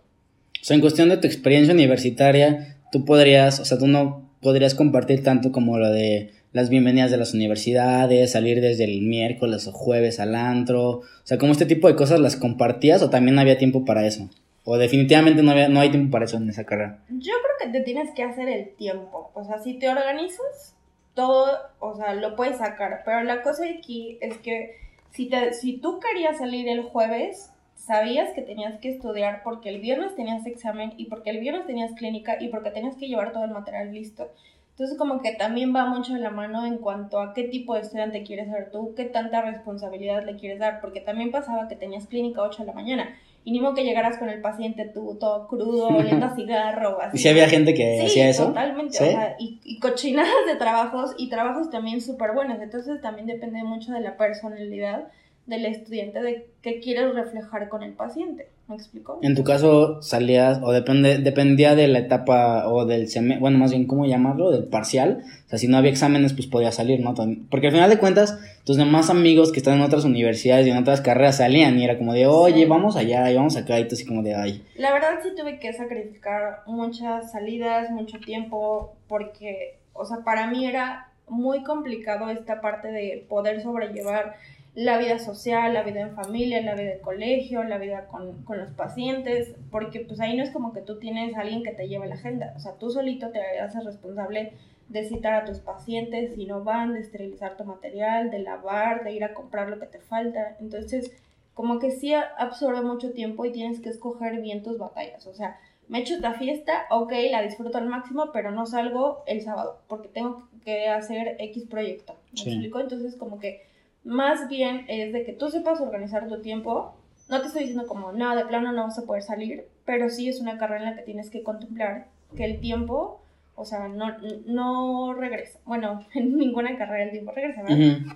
O 0.60 0.64
sea, 0.64 0.74
en 0.74 0.80
cuestión 0.80 1.08
de 1.08 1.18
tu 1.18 1.28
experiencia 1.28 1.72
universitaria, 1.72 2.78
tú 2.90 3.04
podrías, 3.04 3.60
o 3.60 3.64
sea, 3.64 3.78
tú 3.78 3.86
no 3.86 4.28
podrías 4.42 4.74
compartir 4.74 5.22
tanto 5.22 5.52
como 5.52 5.78
lo 5.78 5.90
de 5.90 6.32
las 6.52 6.70
bienvenidas 6.70 7.10
de 7.10 7.16
las 7.16 7.34
universidades, 7.34 8.32
salir 8.32 8.60
desde 8.60 8.84
el 8.84 9.02
miércoles 9.02 9.66
o 9.66 9.72
jueves 9.72 10.20
al 10.20 10.34
antro, 10.34 10.88
o 10.88 11.04
sea, 11.24 11.38
como 11.38 11.52
este 11.52 11.66
tipo 11.66 11.88
de 11.88 11.96
cosas 11.96 12.20
las 12.20 12.36
compartías 12.36 13.02
o 13.02 13.10
también 13.10 13.38
había 13.38 13.58
tiempo 13.58 13.84
para 13.84 14.06
eso. 14.06 14.28
O 14.64 14.76
definitivamente 14.76 15.42
no, 15.42 15.50
había, 15.50 15.68
no 15.68 15.80
hay 15.80 15.90
tiempo 15.90 16.10
para 16.10 16.26
eso 16.26 16.36
en 16.36 16.50
esa 16.50 16.64
carrera. 16.64 16.98
Yo 17.08 17.32
creo 17.32 17.72
que 17.72 17.78
te 17.78 17.84
tienes 17.84 18.10
que 18.14 18.22
hacer 18.22 18.48
el 18.48 18.68
tiempo. 18.76 19.30
O 19.34 19.42
sea, 19.44 19.58
si 19.58 19.78
te 19.78 19.88
organizas, 19.88 20.76
todo, 21.14 21.58
o 21.78 21.96
sea, 21.96 22.14
lo 22.14 22.36
puedes 22.36 22.58
sacar. 22.58 23.02
Pero 23.04 23.22
la 23.24 23.42
cosa 23.42 23.64
aquí 23.64 24.18
es 24.20 24.36
que 24.38 24.76
si, 25.10 25.30
te, 25.30 25.54
si 25.54 25.78
tú 25.78 26.00
querías 26.00 26.38
salir 26.38 26.68
el 26.68 26.82
jueves, 26.82 27.50
sabías 27.76 28.34
que 28.34 28.42
tenías 28.42 28.78
que 28.78 28.90
estudiar 28.90 29.42
porque 29.42 29.70
el 29.70 29.80
viernes 29.80 30.14
tenías 30.14 30.44
examen 30.46 30.92
y 30.98 31.06
porque 31.06 31.30
el 31.30 31.40
viernes 31.40 31.66
tenías 31.66 31.92
clínica 31.94 32.36
y 32.38 32.48
porque 32.48 32.70
tenías 32.70 32.96
que 32.96 33.08
llevar 33.08 33.32
todo 33.32 33.44
el 33.44 33.52
material 33.52 33.92
listo. 33.92 34.30
Entonces 34.78 34.96
como 34.96 35.20
que 35.20 35.32
también 35.32 35.74
va 35.74 35.86
mucho 35.86 36.14
de 36.14 36.20
la 36.20 36.30
mano 36.30 36.64
en 36.64 36.78
cuanto 36.78 37.18
a 37.20 37.34
qué 37.34 37.42
tipo 37.42 37.74
de 37.74 37.80
estudiante 37.80 38.22
quieres 38.22 38.48
ser 38.48 38.70
tú, 38.70 38.94
qué 38.96 39.06
tanta 39.06 39.42
responsabilidad 39.42 40.24
le 40.24 40.36
quieres 40.36 40.60
dar, 40.60 40.80
porque 40.80 41.00
también 41.00 41.32
pasaba 41.32 41.66
que 41.66 41.74
tenías 41.74 42.06
clínica 42.06 42.42
a 42.42 42.44
8 42.44 42.58
de 42.62 42.66
la 42.66 42.72
mañana 42.74 43.08
y 43.42 43.50
ni 43.50 43.60
modo 43.60 43.74
que 43.74 43.82
llegaras 43.82 44.18
con 44.18 44.28
el 44.28 44.40
paciente 44.40 44.88
tú 44.94 45.16
todo 45.18 45.48
crudo, 45.48 45.88
oliendo 45.98 46.26
a 46.26 46.36
cigarro, 46.36 47.00
así. 47.02 47.16
¿Y 47.16 47.20
si 47.20 47.28
había 47.28 47.48
gente 47.48 47.74
que 47.74 47.98
Sí, 48.02 48.06
hacía 48.06 48.28
eso? 48.28 48.46
totalmente, 48.46 48.96
¿Sí? 48.98 49.04
o 49.04 49.10
sea, 49.10 49.34
y, 49.40 49.58
y 49.64 49.80
cochinadas 49.80 50.30
de 50.46 50.54
trabajos 50.54 51.12
y 51.18 51.28
trabajos 51.28 51.70
también 51.70 52.00
súper 52.00 52.30
buenos, 52.32 52.60
entonces 52.60 53.00
también 53.00 53.26
depende 53.26 53.64
mucho 53.64 53.90
de 53.92 54.00
la 54.00 54.16
personalidad 54.16 55.08
del 55.46 55.66
estudiante, 55.66 56.20
de 56.22 56.46
qué 56.62 56.78
quieres 56.78 57.14
reflejar 57.16 57.68
con 57.68 57.82
el 57.82 57.94
paciente, 57.94 58.46
¿me 58.68 58.76
explico? 58.76 59.18
En 59.22 59.34
tu 59.34 59.44
caso 59.44 60.02
salías, 60.02 60.60
o 60.62 60.72
depende, 60.72 61.18
dependía 61.18 61.74
de 61.74 61.88
la 61.88 61.98
etapa 62.00 62.68
o 62.68 62.84
del 62.86 63.08
semestre, 63.08 63.40
bueno, 63.40 63.58
más 63.58 63.70
bien, 63.70 63.86
¿cómo 63.86 64.06
llamarlo? 64.06 64.50
Del 64.50 64.64
parcial. 64.64 65.22
O 65.46 65.48
sea, 65.48 65.58
si 65.58 65.66
no 65.68 65.76
había 65.78 65.90
exámenes, 65.90 66.34
pues 66.34 66.46
podías 66.46 66.74
salir, 66.74 67.00
¿no? 67.00 67.14
Porque 67.50 67.68
al 67.68 67.72
final 67.72 67.88
de 67.90 67.98
cuentas, 67.98 68.38
tus 68.64 68.76
demás 68.76 69.08
amigos 69.10 69.50
que 69.50 69.58
están 69.58 69.74
en 69.74 69.80
otras 69.82 70.04
universidades 70.04 70.66
y 70.66 70.70
en 70.70 70.76
otras 70.76 71.00
carreras 71.00 71.38
salían 71.38 71.78
y 71.78 71.84
era 71.84 71.96
como 71.98 72.12
de, 72.12 72.26
oye, 72.26 72.62
Sí. 72.62 72.64
vamos 72.66 72.96
allá 72.96 73.30
y 73.30 73.34
vamos 73.36 73.56
acá 73.56 73.80
y 73.80 73.88
tú 73.88 73.94
así 73.94 74.04
como 74.04 74.22
de, 74.22 74.34
ay. 74.34 74.62
La 74.76 74.92
verdad 74.92 75.20
sí 75.22 75.30
tuve 75.36 75.58
que 75.58 75.72
sacrificar 75.72 76.62
muchas 76.66 77.32
salidas, 77.32 77.90
mucho 77.90 78.18
tiempo, 78.20 78.92
porque, 79.08 79.78
o 79.94 80.04
sea, 80.04 80.18
para 80.24 80.46
mí 80.48 80.66
era 80.66 81.08
muy 81.28 81.62
complicado 81.62 82.30
esta 82.30 82.60
parte 82.60 82.88
de 82.88 83.24
poder 83.28 83.62
sobrellevar 83.62 84.34
la 84.74 84.98
vida 84.98 85.18
social, 85.18 85.74
la 85.74 85.82
vida 85.82 86.00
en 86.00 86.14
familia, 86.14 86.60
la 86.62 86.74
vida 86.74 86.90
de 86.90 87.00
colegio, 87.00 87.64
la 87.64 87.78
vida 87.78 88.06
con, 88.06 88.42
con 88.44 88.58
los 88.58 88.70
pacientes, 88.72 89.54
porque 89.70 90.00
pues 90.00 90.20
ahí 90.20 90.36
no 90.36 90.42
es 90.44 90.50
como 90.50 90.72
que 90.72 90.82
tú 90.82 90.98
tienes 90.98 91.36
a 91.36 91.40
alguien 91.40 91.62
que 91.64 91.72
te 91.72 91.88
lleve 91.88 92.06
la 92.06 92.14
agenda, 92.14 92.52
o 92.56 92.60
sea, 92.60 92.74
tú 92.74 92.90
solito 92.90 93.30
te 93.30 93.40
haces 93.58 93.84
responsable 93.84 94.52
de 94.88 95.04
citar 95.04 95.34
a 95.34 95.44
tus 95.44 95.58
pacientes 95.58 96.34
si 96.34 96.46
no 96.46 96.64
van, 96.64 96.94
de 96.94 97.00
esterilizar 97.00 97.56
tu 97.56 97.64
material, 97.64 98.30
de 98.30 98.38
lavar, 98.38 99.04
de 99.04 99.12
ir 99.12 99.24
a 99.24 99.34
comprar 99.34 99.68
lo 99.68 99.78
que 99.80 99.86
te 99.86 99.98
falta, 99.98 100.56
entonces 100.60 101.12
como 101.54 101.80
que 101.80 101.90
sí 101.90 102.14
absorbe 102.14 102.82
mucho 102.82 103.10
tiempo 103.12 103.44
y 103.44 103.50
tienes 103.52 103.80
que 103.80 103.88
escoger 103.88 104.40
bien 104.40 104.62
tus 104.62 104.78
batallas. 104.78 105.26
O 105.26 105.34
sea, 105.34 105.58
me 105.88 105.98
echo 105.98 106.14
esta 106.14 106.34
fiesta, 106.34 106.84
ok, 106.90 107.12
la 107.32 107.42
disfruto 107.42 107.78
al 107.78 107.86
máximo, 107.86 108.30
pero 108.32 108.52
no 108.52 108.64
salgo 108.64 109.24
el 109.26 109.40
sábado 109.40 109.80
porque 109.88 110.06
tengo 110.08 110.46
que 110.64 110.86
hacer 110.88 111.34
X 111.40 111.64
proyecto. 111.68 112.14
¿Me 112.32 112.38
Sí. 112.38 112.50
explico? 112.50 112.78
Entonces, 112.78 113.16
como 113.16 113.40
que 113.40 113.66
más 114.08 114.48
bien 114.48 114.86
es 114.88 115.12
de 115.12 115.24
que 115.24 115.34
tú 115.34 115.50
sepas 115.50 115.80
organizar 115.80 116.28
tu 116.28 116.40
tiempo. 116.40 116.94
No 117.28 117.40
te 117.40 117.48
estoy 117.48 117.64
diciendo 117.64 117.86
como, 117.86 118.10
no, 118.10 118.34
de 118.34 118.46
plano 118.46 118.72
no 118.72 118.84
vas 118.84 118.98
a 118.98 119.04
poder 119.04 119.22
salir, 119.22 119.66
pero 119.84 120.08
sí 120.08 120.28
es 120.28 120.40
una 120.40 120.56
carrera 120.56 120.80
en 120.80 120.90
la 120.90 120.96
que 120.96 121.02
tienes 121.02 121.28
que 121.28 121.42
contemplar 121.42 122.06
que 122.34 122.44
el 122.46 122.58
tiempo, 122.58 123.20
o 123.54 123.66
sea, 123.66 123.88
no, 123.88 124.16
no 124.46 125.12
regresa. 125.12 125.58
Bueno, 125.66 126.06
en 126.14 126.38
ninguna 126.38 126.76
carrera 126.78 127.04
el 127.04 127.10
tiempo 127.10 127.32
regresa, 127.32 127.62
¿verdad? 127.62 127.78
Ujú. 127.78 128.14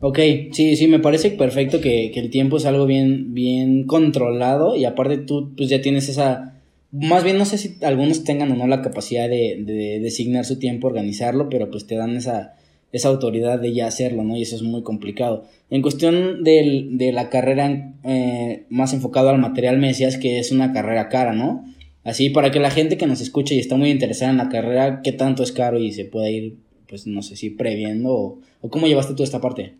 Ok, 0.00 0.18
sí, 0.52 0.76
sí, 0.76 0.88
me 0.88 1.00
parece 1.00 1.30
perfecto 1.32 1.80
que, 1.80 2.10
que 2.12 2.20
el 2.20 2.30
tiempo 2.30 2.56
es 2.56 2.64
algo 2.64 2.86
bien, 2.86 3.34
bien 3.34 3.84
controlado 3.86 4.74
y 4.74 4.84
aparte 4.84 5.18
tú 5.18 5.52
pues 5.56 5.68
ya 5.68 5.82
tienes 5.82 6.08
esa, 6.08 6.60
más 6.92 7.24
bien 7.24 7.36
no 7.36 7.44
sé 7.44 7.58
si 7.58 7.76
algunos 7.84 8.22
tengan 8.24 8.52
o 8.52 8.56
no 8.56 8.66
la 8.66 8.82
capacidad 8.82 9.28
de, 9.28 9.62
de 9.64 9.98
designar 10.00 10.44
su 10.44 10.58
tiempo, 10.58 10.86
organizarlo, 10.86 11.48
pero 11.48 11.70
pues 11.70 11.86
te 11.86 11.96
dan 11.96 12.16
esa, 12.16 12.54
esa 12.92 13.08
autoridad 13.08 13.60
de 13.60 13.72
ya 13.72 13.86
hacerlo, 13.86 14.22
¿no? 14.24 14.36
Y 14.36 14.42
eso 14.42 14.56
es 14.56 14.62
muy 14.62 14.82
complicado. 14.82 15.44
En 15.70 15.82
cuestión 15.82 16.44
del, 16.44 16.96
de 16.98 17.12
la 17.12 17.28
carrera 17.28 17.92
eh, 18.04 18.64
más 18.70 18.92
enfocado 18.92 19.28
al 19.28 19.38
material, 19.38 19.78
me 19.78 19.88
decías 19.88 20.16
que 20.16 20.38
es 20.38 20.52
una 20.52 20.72
carrera 20.72 21.08
cara, 21.08 21.32
¿no? 21.32 21.64
Así, 22.04 22.30
para 22.30 22.50
que 22.50 22.60
la 22.60 22.70
gente 22.70 22.96
que 22.96 23.06
nos 23.06 23.20
escuche 23.20 23.56
y 23.56 23.58
está 23.58 23.76
muy 23.76 23.90
interesada 23.90 24.30
en 24.30 24.38
la 24.38 24.48
carrera, 24.48 25.00
¿qué 25.02 25.12
tanto 25.12 25.42
es 25.42 25.52
caro 25.52 25.78
y 25.78 25.92
se 25.92 26.04
pueda 26.04 26.30
ir, 26.30 26.56
pues 26.88 27.06
no 27.06 27.20
sé 27.22 27.34
si 27.34 27.50
previendo 27.50 28.12
o, 28.12 28.38
o 28.60 28.70
cómo 28.70 28.86
llevaste 28.86 29.14
tú 29.14 29.24
esta 29.24 29.40
parte? 29.40 29.74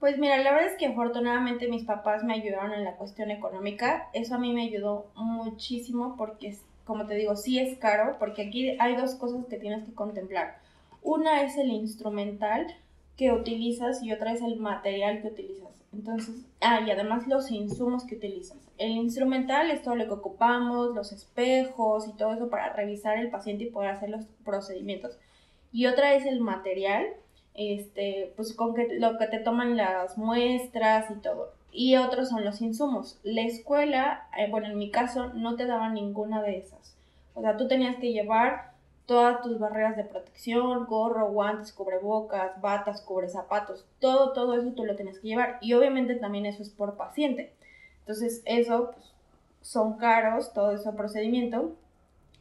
Pues 0.00 0.18
mira, 0.18 0.38
la 0.38 0.52
verdad 0.52 0.72
es 0.72 0.78
que 0.78 0.86
afortunadamente 0.86 1.68
mis 1.68 1.84
papás 1.84 2.24
me 2.24 2.32
ayudaron 2.32 2.72
en 2.72 2.84
la 2.84 2.96
cuestión 2.96 3.30
económica. 3.30 4.08
Eso 4.14 4.34
a 4.34 4.38
mí 4.38 4.52
me 4.54 4.62
ayudó 4.62 5.10
muchísimo 5.14 6.16
porque, 6.16 6.56
como 6.84 7.06
te 7.06 7.14
digo, 7.14 7.36
sí 7.36 7.58
es 7.58 7.76
caro, 7.76 8.16
porque 8.18 8.42
aquí 8.42 8.76
hay 8.78 8.96
dos 8.96 9.14
cosas 9.16 9.44
que 9.44 9.58
tienes 9.58 9.84
que 9.84 9.92
contemplar. 9.92 10.59
Una 11.02 11.42
es 11.42 11.56
el 11.56 11.70
instrumental 11.70 12.66
que 13.16 13.32
utilizas 13.32 14.02
y 14.02 14.12
otra 14.12 14.32
es 14.32 14.42
el 14.42 14.56
material 14.56 15.20
que 15.22 15.28
utilizas. 15.28 15.70
Entonces, 15.92 16.46
ah, 16.60 16.80
y 16.86 16.90
además 16.90 17.26
los 17.26 17.50
insumos 17.50 18.04
que 18.04 18.14
utilizas. 18.14 18.58
El 18.78 18.92
instrumental 18.92 19.70
es 19.70 19.82
todo 19.82 19.96
lo 19.96 20.06
que 20.06 20.14
ocupamos, 20.14 20.94
los 20.94 21.12
espejos 21.12 22.06
y 22.06 22.12
todo 22.12 22.32
eso 22.34 22.48
para 22.48 22.72
revisar 22.72 23.18
el 23.18 23.30
paciente 23.30 23.64
y 23.64 23.70
poder 23.70 23.90
hacer 23.90 24.10
los 24.10 24.24
procedimientos. 24.44 25.18
Y 25.72 25.86
otra 25.86 26.14
es 26.14 26.26
el 26.26 26.40
material, 26.40 27.06
este, 27.54 28.32
pues 28.36 28.54
con 28.54 28.74
que, 28.74 28.98
lo 28.98 29.18
que 29.18 29.26
te 29.26 29.40
toman 29.40 29.76
las 29.76 30.16
muestras 30.16 31.10
y 31.10 31.20
todo. 31.20 31.52
Y 31.72 31.96
otros 31.96 32.28
son 32.28 32.44
los 32.44 32.60
insumos. 32.60 33.18
La 33.22 33.42
escuela, 33.42 34.28
eh, 34.38 34.48
bueno, 34.50 34.68
en 34.68 34.78
mi 34.78 34.90
caso, 34.90 35.32
no 35.34 35.56
te 35.56 35.66
daban 35.66 35.94
ninguna 35.94 36.42
de 36.42 36.58
esas. 36.58 36.96
O 37.34 37.42
sea, 37.42 37.56
tú 37.56 37.68
tenías 37.68 37.96
que 37.96 38.12
llevar 38.12 38.69
todas 39.10 39.42
tus 39.42 39.58
barreras 39.58 39.96
de 39.96 40.04
protección, 40.04 40.86
gorro, 40.86 41.32
guantes, 41.32 41.72
cubrebocas, 41.72 42.60
batas, 42.60 43.00
cubre 43.00 43.28
zapatos, 43.28 43.84
todo, 43.98 44.32
todo 44.32 44.54
eso 44.54 44.70
tú 44.70 44.84
lo 44.84 44.94
tienes 44.94 45.18
que 45.18 45.26
llevar. 45.26 45.58
Y 45.60 45.72
obviamente 45.72 46.14
también 46.14 46.46
eso 46.46 46.62
es 46.62 46.70
por 46.70 46.96
paciente. 46.96 47.52
Entonces, 48.02 48.40
eso 48.44 48.92
pues, 48.94 49.12
son 49.62 49.94
caros, 49.98 50.52
todo 50.52 50.70
ese 50.70 50.92
procedimiento. 50.92 51.76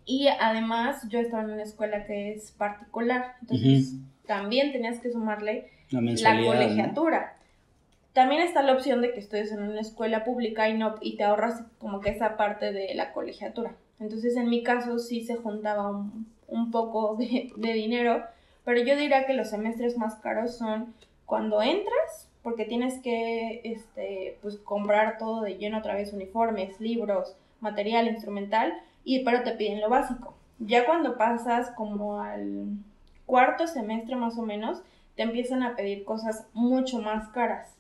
Y 0.06 0.28
además, 0.28 1.10
yo 1.10 1.18
estaba 1.18 1.42
en 1.42 1.50
una 1.50 1.64
escuela 1.64 2.06
que 2.06 2.34
es 2.34 2.52
particular. 2.52 3.34
Entonces, 3.42 3.96
también 4.28 4.72
tenías 4.72 5.00
que 5.00 5.12
sumarle 5.12 5.72
La 5.90 6.02
la 6.02 6.02
mensualidad. 6.02 6.44
¿no? 6.44 6.52
colegiatura. 6.52 7.38
También 8.14 8.44
está 8.44 8.62
la 8.62 8.74
opción 8.74 9.02
de 9.02 9.12
que 9.12 9.22
estudies 9.22 9.52
en 9.52 9.64
una 9.64 9.82
escuela 9.82 10.24
pública 10.24 10.70
y 10.70 10.78
no 10.78 10.98
y 11.02 11.18
te 11.18 11.24
ahorras 11.24 11.64
como 11.80 12.00
que 12.00 12.12
esa 12.12 12.38
parte 12.38 12.72
de 12.72 12.94
la 12.94 13.12
colegiatura. 13.12 13.76
Entonces, 14.00 14.36
en 14.38 14.50
mi 14.50 14.62
caso 14.62 15.00
sí 15.00 15.26
se 15.26 15.36
juntaba 15.36 15.90
un, 15.90 16.28
un 16.52 16.72
poco 16.72 17.16
de, 17.16 17.74
dinero, 17.74 18.24
pero 18.66 18.82
yo 18.82 18.96
diría 18.96 19.26
que 19.26 19.34
los 19.34 19.50
semestres 19.50 19.98
más 19.98 20.16
caros 20.16 20.58
son 20.58 20.94
cuando 21.26 21.62
entras, 21.62 22.30
porque 22.44 22.66
tienes 22.66 23.00
que 23.02 23.62
este, 23.64 24.38
pues, 24.42 24.58
comprar 24.58 25.18
todo 25.18 25.42
de 25.42 25.58
lleno 25.58 25.80
otra 25.80 25.96
vez, 25.96 26.14
uniformes, 26.14 26.80
libros, 26.80 27.36
material, 27.60 28.08
instrumental, 28.08 28.74
y 29.04 29.24
pero 29.24 29.44
te 29.44 29.52
piden 29.52 29.82
lo 29.82 29.90
básico. 29.90 30.36
Ya 30.60 30.86
cuando 30.86 31.18
pasas 31.18 31.72
como 31.72 32.22
al 32.22 32.68
cuarto 33.26 33.68
semestre 33.68 34.16
más 34.16 34.38
o 34.38 34.42
menos, 34.42 34.82
te 35.16 35.24
empiezan 35.24 35.64
a 35.64 35.76
pedir 35.76 36.04
cosas 36.04 36.48
mucho 36.54 37.00
más 37.00 37.28
caras. 37.30 37.76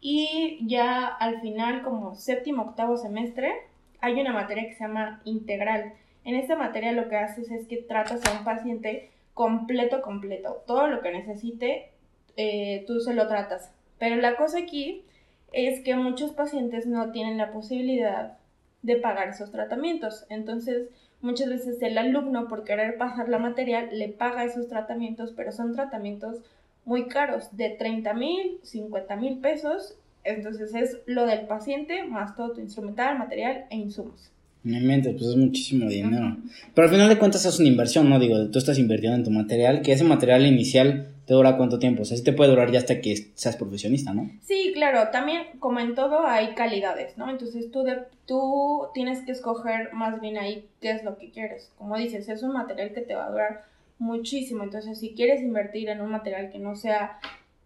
Y 0.00 0.60
ya 0.66 1.06
al 1.06 1.40
final, 1.40 1.82
como 1.82 2.14
séptimo, 2.14 2.62
octavo 2.62 2.96
semestre, 2.96 3.52
hay 4.00 4.20
una 4.20 4.32
materia 4.32 4.68
que 4.68 4.74
se 4.74 4.84
llama 4.84 5.20
integral. 5.24 5.94
En 6.24 6.36
esta 6.36 6.56
materia 6.56 6.92
lo 6.92 7.08
que 7.08 7.16
haces 7.16 7.50
es 7.50 7.66
que 7.66 7.78
tratas 7.78 8.24
a 8.26 8.38
un 8.38 8.44
paciente 8.44 9.10
completo, 9.34 10.00
completo. 10.00 10.62
Todo 10.66 10.86
lo 10.86 11.00
que 11.02 11.12
necesite, 11.12 11.90
eh, 12.36 12.84
tú 12.86 13.00
se 13.00 13.14
lo 13.14 13.28
tratas. 13.28 13.72
Pero 13.98 14.16
la 14.16 14.36
cosa 14.36 14.58
aquí 14.58 15.04
es 15.52 15.80
que 15.80 15.94
muchos 15.96 16.32
pacientes 16.32 16.86
no 16.86 17.12
tienen 17.12 17.38
la 17.38 17.52
posibilidad 17.52 18.38
de 18.82 18.96
pagar 18.96 19.28
esos 19.28 19.50
tratamientos. 19.50 20.26
Entonces, 20.28 20.88
muchas 21.20 21.48
veces 21.48 21.80
el 21.82 21.96
alumno, 21.98 22.48
por 22.48 22.64
querer 22.64 22.96
pasar 22.98 23.28
la 23.28 23.38
materia, 23.38 23.82
le 23.82 24.08
paga 24.08 24.44
esos 24.44 24.68
tratamientos, 24.68 25.32
pero 25.36 25.52
son 25.52 25.74
tratamientos 25.74 26.42
muy 26.84 27.08
caros, 27.08 27.56
de 27.56 27.70
30 27.70 28.14
mil, 28.14 28.60
50 28.62 29.16
mil 29.16 29.38
pesos. 29.38 29.96
Entonces 30.22 30.74
es 30.74 31.00
lo 31.06 31.26
del 31.26 31.46
paciente 31.46 32.04
más 32.04 32.34
todo 32.34 32.52
tu 32.52 32.60
instrumental, 32.60 33.18
material 33.18 33.66
e 33.70 33.76
insumos. 33.76 34.33
No 34.64 34.78
inventes, 34.78 35.12
pues 35.12 35.30
es 35.30 35.36
muchísimo 35.36 35.88
dinero. 35.88 36.38
Pero 36.74 36.86
al 36.86 36.92
final 36.92 37.08
de 37.10 37.18
cuentas 37.18 37.44
es 37.44 37.60
una 37.60 37.68
inversión, 37.68 38.08
¿no? 38.08 38.18
Digo, 38.18 38.50
tú 38.50 38.58
estás 38.58 38.78
invirtiendo 38.78 39.18
en 39.18 39.24
tu 39.24 39.30
material, 39.30 39.82
que 39.82 39.92
ese 39.92 40.04
material 40.04 40.46
inicial 40.46 41.14
te 41.26 41.34
dura 41.34 41.58
cuánto 41.58 41.78
tiempo. 41.78 42.02
O 42.02 42.04
sea, 42.06 42.16
sí 42.16 42.24
te 42.24 42.32
puede 42.32 42.50
durar 42.50 42.70
ya 42.70 42.78
hasta 42.78 43.02
que 43.02 43.14
seas 43.34 43.56
profesionista, 43.56 44.14
¿no? 44.14 44.30
Sí, 44.42 44.72
claro, 44.74 45.10
también 45.10 45.42
como 45.58 45.80
en 45.80 45.94
todo 45.94 46.26
hay 46.26 46.54
calidades, 46.54 47.16
¿no? 47.18 47.30
Entonces 47.30 47.70
tú, 47.70 47.82
de, 47.82 48.04
tú 48.26 48.86
tienes 48.94 49.20
que 49.20 49.32
escoger 49.32 49.92
más 49.92 50.20
bien 50.22 50.38
ahí 50.38 50.66
qué 50.80 50.92
es 50.92 51.04
lo 51.04 51.18
que 51.18 51.30
quieres. 51.30 51.70
Como 51.76 51.98
dices, 51.98 52.28
es 52.30 52.42
un 52.42 52.52
material 52.52 52.92
que 52.94 53.02
te 53.02 53.14
va 53.14 53.26
a 53.26 53.30
durar 53.30 53.64
muchísimo. 53.98 54.64
Entonces, 54.64 54.98
si 54.98 55.14
quieres 55.14 55.42
invertir 55.42 55.90
en 55.90 56.00
un 56.00 56.10
material 56.10 56.50
que 56.50 56.58
no 56.58 56.74
sea 56.74 57.18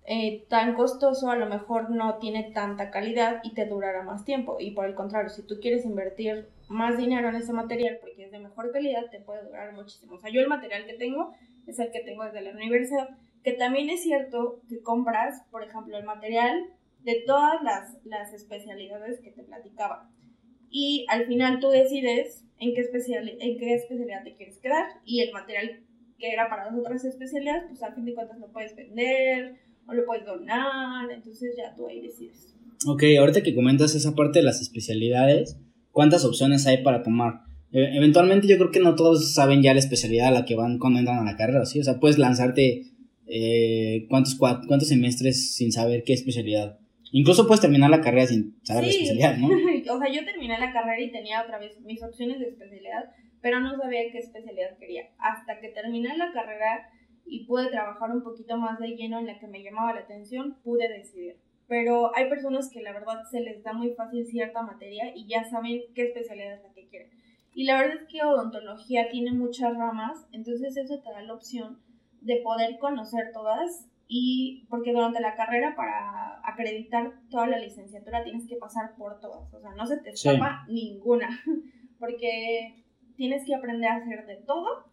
eh, 0.04 0.44
tan 0.48 0.74
costoso, 0.74 1.30
a 1.30 1.36
lo 1.36 1.46
mejor 1.46 1.90
no 1.90 2.14
tiene 2.14 2.50
tanta 2.54 2.90
calidad 2.90 3.40
y 3.44 3.54
te 3.54 3.66
durará 3.66 4.02
más 4.02 4.24
tiempo. 4.24 4.56
Y 4.58 4.72
por 4.72 4.86
el 4.86 4.94
contrario, 4.94 5.30
si 5.30 5.42
tú 5.42 5.60
quieres 5.60 5.84
invertir 5.84 6.46
más 6.68 6.98
dinero 6.98 7.28
en 7.28 7.36
ese 7.36 7.52
material 7.52 7.98
porque 8.00 8.24
es 8.24 8.30
de 8.30 8.38
mejor 8.38 8.70
calidad, 8.72 9.10
te 9.10 9.20
puede 9.20 9.44
durar 9.44 9.72
muchísimo. 9.72 10.14
O 10.14 10.20
sea, 10.20 10.30
yo 10.30 10.40
el 10.40 10.48
material 10.48 10.86
que 10.86 10.94
tengo 10.94 11.32
es 11.66 11.78
el 11.78 11.90
que 11.90 12.00
tengo 12.00 12.24
desde 12.24 12.42
la 12.42 12.52
universidad, 12.52 13.08
que 13.42 13.52
también 13.52 13.90
es 13.90 14.02
cierto 14.02 14.60
que 14.68 14.82
compras, 14.82 15.42
por 15.50 15.62
ejemplo, 15.62 15.96
el 15.96 16.04
material 16.04 16.66
de 17.04 17.22
todas 17.26 17.62
las, 17.62 17.96
las 18.04 18.32
especialidades 18.32 19.20
que 19.20 19.30
te 19.30 19.42
platicaba. 19.42 20.10
Y 20.70 21.06
al 21.08 21.26
final 21.26 21.60
tú 21.60 21.70
decides 21.70 22.44
en 22.58 22.74
qué, 22.74 22.80
especial, 22.80 23.28
en 23.28 23.58
qué 23.58 23.74
especialidad 23.74 24.24
te 24.24 24.34
quieres 24.34 24.58
quedar 24.58 24.86
y 25.04 25.20
el 25.20 25.32
material 25.32 25.82
que 26.18 26.32
era 26.32 26.48
para 26.50 26.66
las 26.66 26.74
otras 26.74 27.04
especialidades, 27.04 27.64
pues 27.68 27.82
a 27.82 27.92
fin 27.92 28.04
de 28.04 28.14
cuentas 28.14 28.38
lo 28.38 28.48
puedes 28.48 28.74
vender 28.74 29.56
o 29.86 29.94
lo 29.94 30.04
puedes 30.04 30.26
donar, 30.26 31.10
entonces 31.10 31.54
ya 31.56 31.74
tú 31.74 31.86
ahí 31.86 32.02
decides. 32.02 32.54
Ok, 32.86 33.04
ahorita 33.18 33.42
que 33.42 33.54
comentas 33.54 33.94
esa 33.94 34.14
parte 34.14 34.40
de 34.40 34.44
las 34.44 34.60
especialidades, 34.60 35.56
¿cuántas 35.98 36.24
opciones 36.24 36.64
hay 36.68 36.84
para 36.84 37.02
tomar? 37.02 37.40
E- 37.72 37.96
eventualmente 37.96 38.46
yo 38.46 38.56
creo 38.56 38.70
que 38.70 38.78
no 38.86 38.94
todos 38.94 39.34
saben 39.34 39.62
ya 39.62 39.72
la 39.74 39.80
especialidad 39.80 40.28
a 40.28 40.30
la 40.38 40.44
que 40.44 40.54
van 40.54 40.78
cuando 40.78 41.00
entran 41.00 41.18
a 41.18 41.24
la 41.32 41.36
carrera, 41.36 41.64
¿sí? 41.66 41.80
O 41.80 41.84
sea, 41.84 41.98
puedes 41.98 42.18
lanzarte 42.18 42.84
eh, 43.26 44.06
¿cuántos, 44.08 44.36
cuántos 44.36 44.86
semestres 44.88 45.54
sin 45.56 45.72
saber 45.72 46.02
qué 46.04 46.12
especialidad. 46.12 46.78
Incluso 47.10 47.46
puedes 47.48 47.60
terminar 47.60 47.90
la 47.90 48.00
carrera 48.00 48.26
sin 48.26 48.56
saber 48.62 48.84
la 48.84 48.90
Sí. 48.90 48.96
especialidad, 48.98 49.36
¿no? 49.38 49.48
o 49.94 49.98
sea, 49.98 50.08
yo 50.12 50.24
terminé 50.24 50.56
la 50.58 50.72
carrera 50.72 51.00
y 51.02 51.10
tenía 51.10 51.42
otra 51.42 51.58
vez 51.58 51.72
mis 51.80 52.02
opciones 52.02 52.38
de 52.38 52.46
especialidad, 52.48 53.04
pero 53.42 53.60
no 53.60 53.76
sabía 53.76 54.00
qué 54.12 54.18
especialidad 54.18 54.78
quería. 54.78 55.02
Hasta 55.18 55.60
que 55.60 55.68
terminé 55.68 56.16
la 56.16 56.30
carrera 56.32 56.88
y 57.26 57.44
pude 57.44 57.68
trabajar 57.70 58.10
un 58.10 58.22
poquito 58.22 58.56
más 58.56 58.78
de 58.78 58.88
lleno 58.96 59.18
en 59.18 59.26
la 59.26 59.38
que 59.38 59.46
me 59.48 59.62
llamaba 59.62 59.92
la 59.94 60.00
atención, 60.00 60.56
pude 60.64 60.88
decidir. 60.88 61.36
Pero 61.68 62.10
hay 62.16 62.28
personas 62.28 62.70
que 62.72 62.80
la 62.80 62.92
verdad 62.92 63.22
se 63.30 63.40
les 63.40 63.62
da 63.62 63.72
muy 63.74 63.90
fácil 63.90 64.24
cierta 64.26 64.62
materia 64.62 65.14
y 65.14 65.26
ya 65.28 65.44
saben 65.44 65.82
qué 65.94 66.04
especialidad 66.04 66.54
es 66.54 66.62
la 66.62 66.72
que 66.72 66.88
quieren. 66.88 67.10
Y 67.54 67.64
la 67.64 67.78
verdad 67.80 67.98
es 68.02 68.08
que 68.08 68.22
odontología 68.24 69.08
tiene 69.10 69.32
muchas 69.32 69.76
ramas, 69.76 70.26
entonces 70.32 70.76
eso 70.76 71.00
te 71.00 71.10
da 71.10 71.22
la 71.22 71.34
opción 71.34 71.78
de 72.20 72.36
poder 72.42 72.78
conocer 72.78 73.32
todas 73.32 73.86
y 74.06 74.64
porque 74.70 74.92
durante 74.92 75.20
la 75.20 75.36
carrera 75.36 75.74
para 75.76 76.40
acreditar 76.48 77.12
toda 77.30 77.46
la 77.46 77.58
licenciatura 77.58 78.24
tienes 78.24 78.46
que 78.48 78.56
pasar 78.56 78.94
por 78.96 79.20
todas, 79.20 79.52
o 79.52 79.60
sea, 79.60 79.74
no 79.74 79.86
se 79.86 79.98
te 79.98 80.16
Sí. 80.16 80.28
escapa 80.28 80.64
ninguna, 80.68 81.28
porque 81.98 82.84
tienes 83.16 83.44
que 83.44 83.54
aprender 83.54 83.90
a 83.90 83.96
hacer 83.96 84.24
de 84.26 84.36
todo 84.36 84.84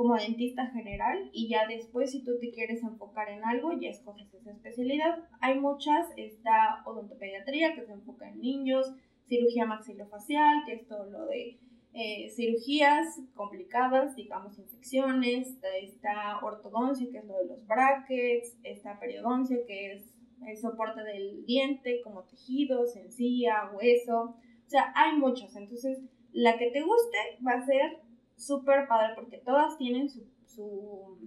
como 0.00 0.16
dentista 0.16 0.64
general 0.68 1.28
y 1.30 1.50
ya 1.50 1.66
después 1.66 2.12
si 2.12 2.24
tú 2.24 2.38
te 2.40 2.50
quieres 2.52 2.82
enfocar 2.82 3.28
en 3.28 3.44
algo 3.44 3.78
ya 3.78 3.90
escoges 3.90 4.32
esa 4.32 4.50
especialidad. 4.50 5.18
Hay 5.42 5.60
muchas, 5.60 6.06
está 6.16 6.82
odontopediatría 6.86 7.74
que 7.74 7.84
se 7.84 7.92
enfoca 7.92 8.30
en 8.30 8.40
niños, 8.40 8.94
cirugía 9.28 9.66
maxilofacial, 9.66 10.64
que 10.64 10.72
es 10.72 10.88
todo 10.88 11.04
lo 11.10 11.26
de 11.26 11.58
eh, 11.92 12.30
cirugías 12.34 13.20
complicadas, 13.34 14.16
digamos 14.16 14.58
infecciones, 14.58 15.58
está, 15.82 16.38
ortodoncia, 16.42 17.06
que 17.12 17.18
es 17.18 17.26
lo 17.26 17.36
de 17.36 17.48
los 17.48 17.66
brackets, 17.66 18.56
está 18.62 18.98
periodoncia, 18.98 19.58
que 19.66 19.92
es 19.92 20.14
el 20.46 20.56
soporte 20.56 21.02
del 21.02 21.44
diente, 21.44 22.00
como 22.02 22.22
tejidos, 22.22 22.96
encía, 22.96 23.70
hueso, 23.74 24.34
o 24.66 24.70
sea, 24.70 24.94
hay 24.96 25.18
muchos, 25.18 25.54
entonces 25.56 26.00
la 26.32 26.56
que 26.56 26.70
te 26.70 26.80
guste 26.80 27.18
va 27.46 27.58
a 27.60 27.66
ser 27.66 28.00
súper 28.40 28.88
padre 28.88 29.12
porque 29.14 29.38
todas 29.44 29.76
tienen 29.78 30.08
su, 30.08 30.22
su, 30.46 31.18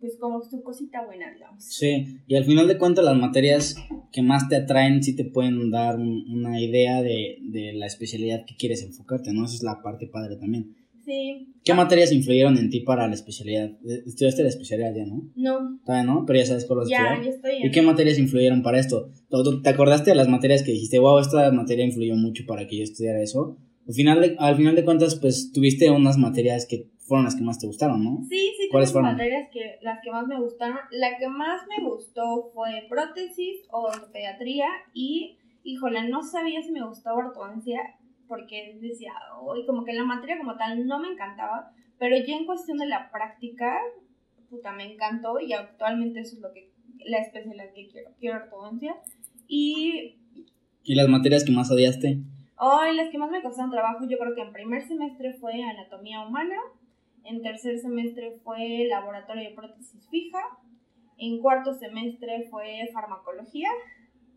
pues 0.00 0.16
como 0.18 0.42
su 0.42 0.62
cosita 0.62 1.04
buena, 1.04 1.32
digamos. 1.32 1.64
Sí, 1.64 2.18
y 2.26 2.36
al 2.36 2.44
final 2.44 2.68
de 2.68 2.78
cuentas 2.78 3.04
las 3.04 3.16
materias 3.16 3.76
que 4.12 4.22
más 4.22 4.48
te 4.48 4.56
atraen 4.56 5.02
sí 5.02 5.16
te 5.16 5.24
pueden 5.24 5.70
dar 5.70 5.96
un- 5.96 6.24
una 6.30 6.60
idea 6.60 7.02
de, 7.02 7.38
de 7.42 7.72
la 7.74 7.86
especialidad 7.86 8.44
que 8.46 8.56
quieres 8.56 8.82
enfocarte, 8.82 9.32
¿no? 9.32 9.44
Esa 9.44 9.54
es 9.56 9.62
la 9.62 9.82
parte 9.82 10.06
padre 10.06 10.36
también. 10.36 10.76
Sí. 11.04 11.48
¿Qué 11.64 11.74
materias 11.74 12.12
influyeron 12.12 12.56
en 12.56 12.70
ti 12.70 12.80
para 12.80 13.06
la 13.08 13.14
especialidad? 13.14 13.66
Eh, 13.86 14.02
Estudiaste 14.06 14.42
la 14.42 14.48
especialidad 14.48 14.94
ya, 14.94 15.04
¿no? 15.04 15.30
No, 15.34 15.78
Todavía 15.84 16.10
no, 16.10 16.24
pero 16.26 16.38
ya 16.38 16.46
sabes 16.46 16.64
cuál 16.64 16.80
ya, 16.88 16.96
estudiar. 16.96 17.24
ya 17.24 17.30
estoy 17.30 17.56
en... 17.56 17.66
¿Y 17.66 17.70
qué 17.70 17.82
materias 17.82 18.18
influyeron 18.18 18.62
para 18.62 18.78
esto? 18.78 19.10
¿Tú- 19.28 19.42
tú 19.42 19.60
¿Te 19.62 19.68
acordaste 19.70 20.10
de 20.10 20.16
las 20.16 20.28
materias 20.28 20.62
que 20.62 20.72
dijiste, 20.72 20.98
wow, 20.98 21.18
esta 21.18 21.50
materia 21.52 21.84
influyó 21.84 22.14
mucho 22.16 22.44
para 22.46 22.66
que 22.66 22.78
yo 22.78 22.84
estudiara 22.84 23.20
eso? 23.22 23.58
Al 23.86 23.94
final 23.94 24.20
de, 24.20 24.36
al 24.38 24.56
final 24.56 24.74
de 24.74 24.84
cuentas, 24.84 25.16
pues 25.16 25.52
tuviste 25.52 25.90
unas 25.90 26.16
materias 26.16 26.66
que 26.68 26.88
fueron 26.98 27.24
las 27.24 27.36
que 27.36 27.42
más 27.42 27.58
te 27.58 27.66
gustaron, 27.66 28.02
¿no? 28.02 28.24
Sí, 28.28 28.52
sí, 28.56 28.68
¿Cuáles 28.70 28.92
fueron? 28.92 29.12
materias 29.12 29.48
que 29.52 29.78
las 29.82 30.00
que 30.02 30.10
más 30.10 30.26
me 30.26 30.40
gustaron. 30.40 30.78
La 30.90 31.18
que 31.18 31.28
más 31.28 31.62
me 31.68 31.84
gustó 31.84 32.50
fue 32.54 32.86
prótesis, 32.88 33.62
odontopediatría 33.70 34.66
y, 34.94 35.36
híjole, 35.64 36.08
no 36.08 36.22
sabía 36.22 36.62
si 36.62 36.72
me 36.72 36.86
gustaba 36.86 37.18
ortodoncia 37.18 37.80
porque 38.26 38.78
decía, 38.80 39.12
uy, 39.42 39.66
como 39.66 39.84
que 39.84 39.92
la 39.92 40.04
materia 40.04 40.38
como 40.38 40.56
tal 40.56 40.86
no 40.86 40.98
me 40.98 41.08
encantaba, 41.08 41.70
pero 41.98 42.16
ya 42.16 42.36
en 42.36 42.46
cuestión 42.46 42.78
de 42.78 42.86
la 42.86 43.10
práctica, 43.10 43.78
puta, 44.48 44.72
me 44.72 44.90
encantó 44.90 45.38
y 45.40 45.52
actualmente 45.52 46.20
eso 46.20 46.36
es 46.36 46.40
lo 46.40 46.52
que, 46.52 46.70
la 47.04 47.18
especialidad 47.18 47.72
que 47.74 47.88
quiero, 47.88 48.10
quiero 48.18 48.36
ortodoncia. 48.36 48.96
Y 49.46 50.16
¿Y 50.82 50.94
las 50.94 51.08
materias 51.08 51.44
que 51.44 51.52
más 51.52 51.70
odiaste? 51.70 52.20
Hoy 52.58 52.96
las 52.96 53.10
que 53.10 53.18
más 53.18 53.30
me 53.30 53.42
costaron 53.42 53.70
trabajo, 53.70 54.06
yo 54.08 54.16
creo 54.18 54.34
que 54.34 54.42
en 54.42 54.52
primer 54.52 54.86
semestre 54.86 55.34
fue 55.34 55.62
anatomía 55.62 56.26
humana, 56.26 56.56
en 57.24 57.42
tercer 57.42 57.78
semestre 57.78 58.38
fue 58.44 58.86
laboratorio 58.88 59.48
de 59.48 59.54
prótesis 59.54 60.08
fija, 60.08 60.38
en 61.18 61.40
cuarto 61.40 61.74
semestre 61.74 62.46
fue 62.50 62.88
farmacología 62.92 63.68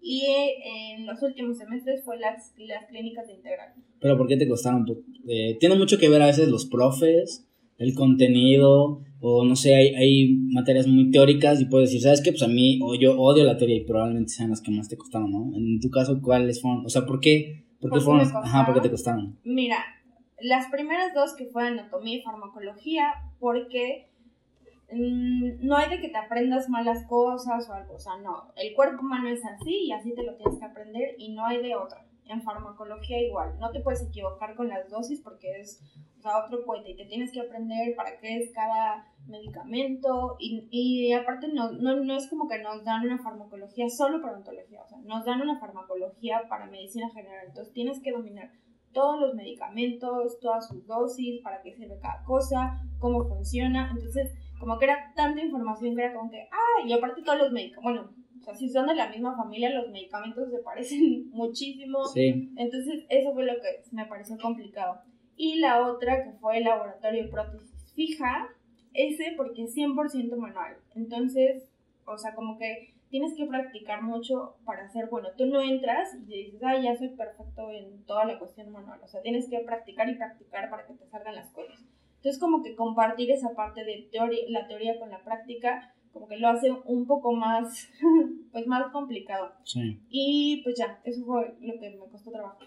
y 0.01 0.25
en 0.63 1.05
los 1.05 1.21
últimos 1.21 1.57
semestres 1.57 2.03
fue 2.03 2.17
las, 2.17 2.53
las 2.57 2.85
clínicas 2.87 3.27
de 3.27 3.33
integral. 3.33 3.73
¿Pero 3.99 4.17
por 4.17 4.27
qué 4.27 4.37
te 4.37 4.47
costaron? 4.47 4.85
Eh, 5.27 5.57
tiene 5.59 5.75
mucho 5.75 5.97
que 5.97 6.09
ver 6.09 6.21
a 6.21 6.27
veces 6.27 6.47
los 6.49 6.65
profes, 6.65 7.47
el 7.77 7.93
contenido, 7.93 9.01
o 9.19 9.43
no 9.43 9.55
sé, 9.55 9.75
hay, 9.75 9.95
hay 9.95 10.35
materias 10.53 10.87
muy 10.87 11.11
teóricas 11.11 11.61
y 11.61 11.65
puedes 11.65 11.89
decir, 11.89 12.01
¿sabes 12.01 12.21
qué? 12.21 12.31
Pues 12.31 12.43
a 12.43 12.47
mí, 12.47 12.79
o 12.81 12.95
yo 12.95 13.19
odio 13.19 13.43
la 13.43 13.57
teoría 13.57 13.77
y 13.77 13.85
probablemente 13.85 14.29
sean 14.29 14.49
las 14.49 14.61
que 14.61 14.71
más 14.71 14.87
te 14.87 14.97
costaron, 14.97 15.31
¿no? 15.31 15.55
En 15.55 15.79
tu 15.79 15.89
caso, 15.89 16.19
¿cuáles 16.21 16.61
fueron? 16.61 16.85
O 16.85 16.89
sea, 16.89 17.05
¿por 17.05 17.19
qué? 17.19 17.66
¿Por 17.81 17.91
qué 17.91 17.99
¿Por 17.99 17.99
qué 17.99 18.25
fueron? 18.25 18.45
Ajá, 18.45 18.65
¿por 18.65 18.75
qué 18.75 18.81
te 18.81 18.91
costaron? 18.91 19.25
costaron? 19.31 19.55
Mira, 19.55 19.77
las 20.39 20.69
primeras 20.69 21.13
dos 21.13 21.35
que 21.35 21.45
fue 21.45 21.67
anatomía 21.67 22.17
y 22.17 22.21
farmacología, 22.21 23.13
porque 23.39 24.09
mm, 24.91 25.65
no 25.65 25.75
hay 25.75 25.89
de 25.89 26.01
que 26.01 26.09
te 26.09 26.17
aprendas 26.17 26.69
malas 26.69 27.05
cosas 27.07 27.69
o 27.69 27.73
algo, 27.73 27.95
o 27.95 27.99
sea, 27.99 28.17
no, 28.17 28.51
el 28.55 28.73
cuerpo 28.75 29.01
humano 29.01 29.29
es 29.29 29.43
así 29.45 29.85
y 29.85 29.91
así 29.91 30.13
te 30.13 30.23
lo 30.23 30.35
tienes 30.35 30.59
que 30.59 30.65
aprender 30.65 31.15
y 31.17 31.33
no 31.33 31.45
hay 31.45 31.61
de 31.61 31.75
otra. 31.75 32.06
En 32.29 32.41
farmacología 32.41 33.21
igual, 33.21 33.57
no 33.59 33.71
te 33.71 33.79
puedes 33.79 34.07
equivocar 34.07 34.55
con 34.55 34.67
las 34.67 34.89
dosis 34.89 35.21
porque 35.21 35.59
es 35.59 35.81
o 36.17 36.21
sea, 36.21 36.45
otro 36.45 36.65
cohete 36.65 36.91
y 36.91 36.95
te 36.95 37.05
tienes 37.05 37.31
que 37.31 37.41
aprender 37.41 37.95
para 37.95 38.17
qué 38.19 38.37
es 38.37 38.51
cada 38.53 39.05
medicamento 39.27 40.35
y, 40.39 40.67
y 40.71 41.13
aparte 41.13 41.47
no, 41.49 41.71
no, 41.71 42.03
no 42.03 42.15
es 42.15 42.27
como 42.27 42.47
que 42.47 42.59
nos 42.59 42.83
dan 42.83 43.05
una 43.05 43.19
farmacología 43.19 43.89
solo 43.89 44.21
para 44.21 44.37
ontología, 44.37 44.81
o 44.81 44.87
sea, 44.87 44.97
nos 44.99 45.25
dan 45.25 45.41
una 45.41 45.59
farmacología 45.59 46.43
para 46.49 46.65
medicina 46.67 47.09
general, 47.13 47.47
entonces 47.47 47.73
tienes 47.73 48.01
que 48.01 48.11
dominar 48.11 48.51
todos 48.97 49.19
los 49.19 49.35
medicamentos, 49.35 50.39
todas 50.39 50.67
sus 50.67 50.87
dosis, 50.87 51.41
para 51.43 51.61
qué 51.61 51.71
sirve 51.71 51.99
cada 52.01 52.23
cosa, 52.23 52.81
cómo 52.97 53.27
funciona. 53.27 53.91
Entonces, 53.91 54.33
como 54.59 54.79
que 54.79 54.85
era 54.85 55.13
tanta 55.15 55.39
información 55.39 55.95
que 55.95 56.01
era 56.01 56.15
como 56.15 56.31
que, 56.31 56.47
ah, 56.51 56.83
y 56.83 56.93
aparte 56.93 57.21
todos 57.21 57.37
los 57.37 57.51
medicamentos, 57.51 57.83
bueno, 57.83 58.09
o 58.39 58.43
sea, 58.43 58.55
si 58.55 58.69
son 58.69 58.87
de 58.87 58.95
la 58.95 59.09
misma 59.09 59.35
familia, 59.35 59.69
los 59.69 59.89
medicamentos 59.89 60.49
se 60.51 60.59
parecen 60.59 61.29
muchísimo. 61.31 62.05
Sí, 62.05 62.51
Entonces, 62.55 63.05
eso 63.09 63.33
fue 63.33 63.45
lo 63.45 63.53
que 63.55 63.83
me 63.91 64.05
pareció 64.05 64.37
complicado. 64.37 65.01
Y 65.35 65.59
la 65.59 65.87
otra, 65.87 66.23
que 66.23 66.31
fue 66.39 66.57
el 66.57 66.63
laboratorio 66.63 67.23
de 67.23 67.29
prótesis 67.29 67.93
fija, 67.95 68.49
ese 68.93 69.33
porque 69.37 69.63
es 69.63 69.75
100% 69.75 70.35
manual. 70.35 70.77
Entonces, 70.95 71.69
o 72.05 72.17
sea, 72.17 72.33
como 72.33 72.57
que 72.57 72.93
tienes 73.09 73.35
que 73.35 73.45
practicar 73.45 74.01
mucho 74.01 74.55
para 74.65 74.89
ser 74.89 75.07
bueno. 75.09 75.29
Tú 75.37 75.45
no 75.45 75.61
entras 75.61 76.15
y 76.27 76.43
dices, 76.43 76.61
ah, 76.63 76.77
ya 76.81 76.95
soy 76.97 77.09
perfecto 77.09 77.71
en 77.71 78.03
toda 78.05 78.25
la 78.25 78.39
cuestión 78.39 78.71
manual. 78.71 78.99
O 79.03 79.07
sea, 79.07 79.21
tienes 79.21 79.49
que 79.49 79.59
practicar 79.59 80.09
y 80.09 80.15
practicar 80.15 80.69
para 80.69 80.85
que 80.85 80.93
te 80.93 81.07
salgan 81.07 81.35
las 81.35 81.51
cosas. 81.51 81.79
Entonces, 82.17 82.39
como 82.39 82.63
que 82.63 82.75
compartir 82.75 83.31
esa 83.31 83.55
parte 83.55 83.83
de 83.83 84.09
teoría, 84.11 84.43
la 84.49 84.67
teoría 84.67 84.99
con 84.99 85.09
la 85.09 85.23
práctica, 85.23 85.93
como 86.13 86.27
que 86.27 86.37
lo 86.37 86.49
hace 86.49 86.71
un 86.85 87.05
poco 87.05 87.33
más, 87.33 87.89
pues 88.51 88.67
más 88.67 88.91
complicado. 88.91 89.51
sí. 89.63 89.99
Y 90.09 90.61
pues 90.63 90.75
ya, 90.77 90.99
eso 91.03 91.23
fue 91.25 91.55
lo 91.61 91.79
que 91.79 91.89
me 91.91 91.97
costó 92.11 92.31
trabajo. 92.31 92.57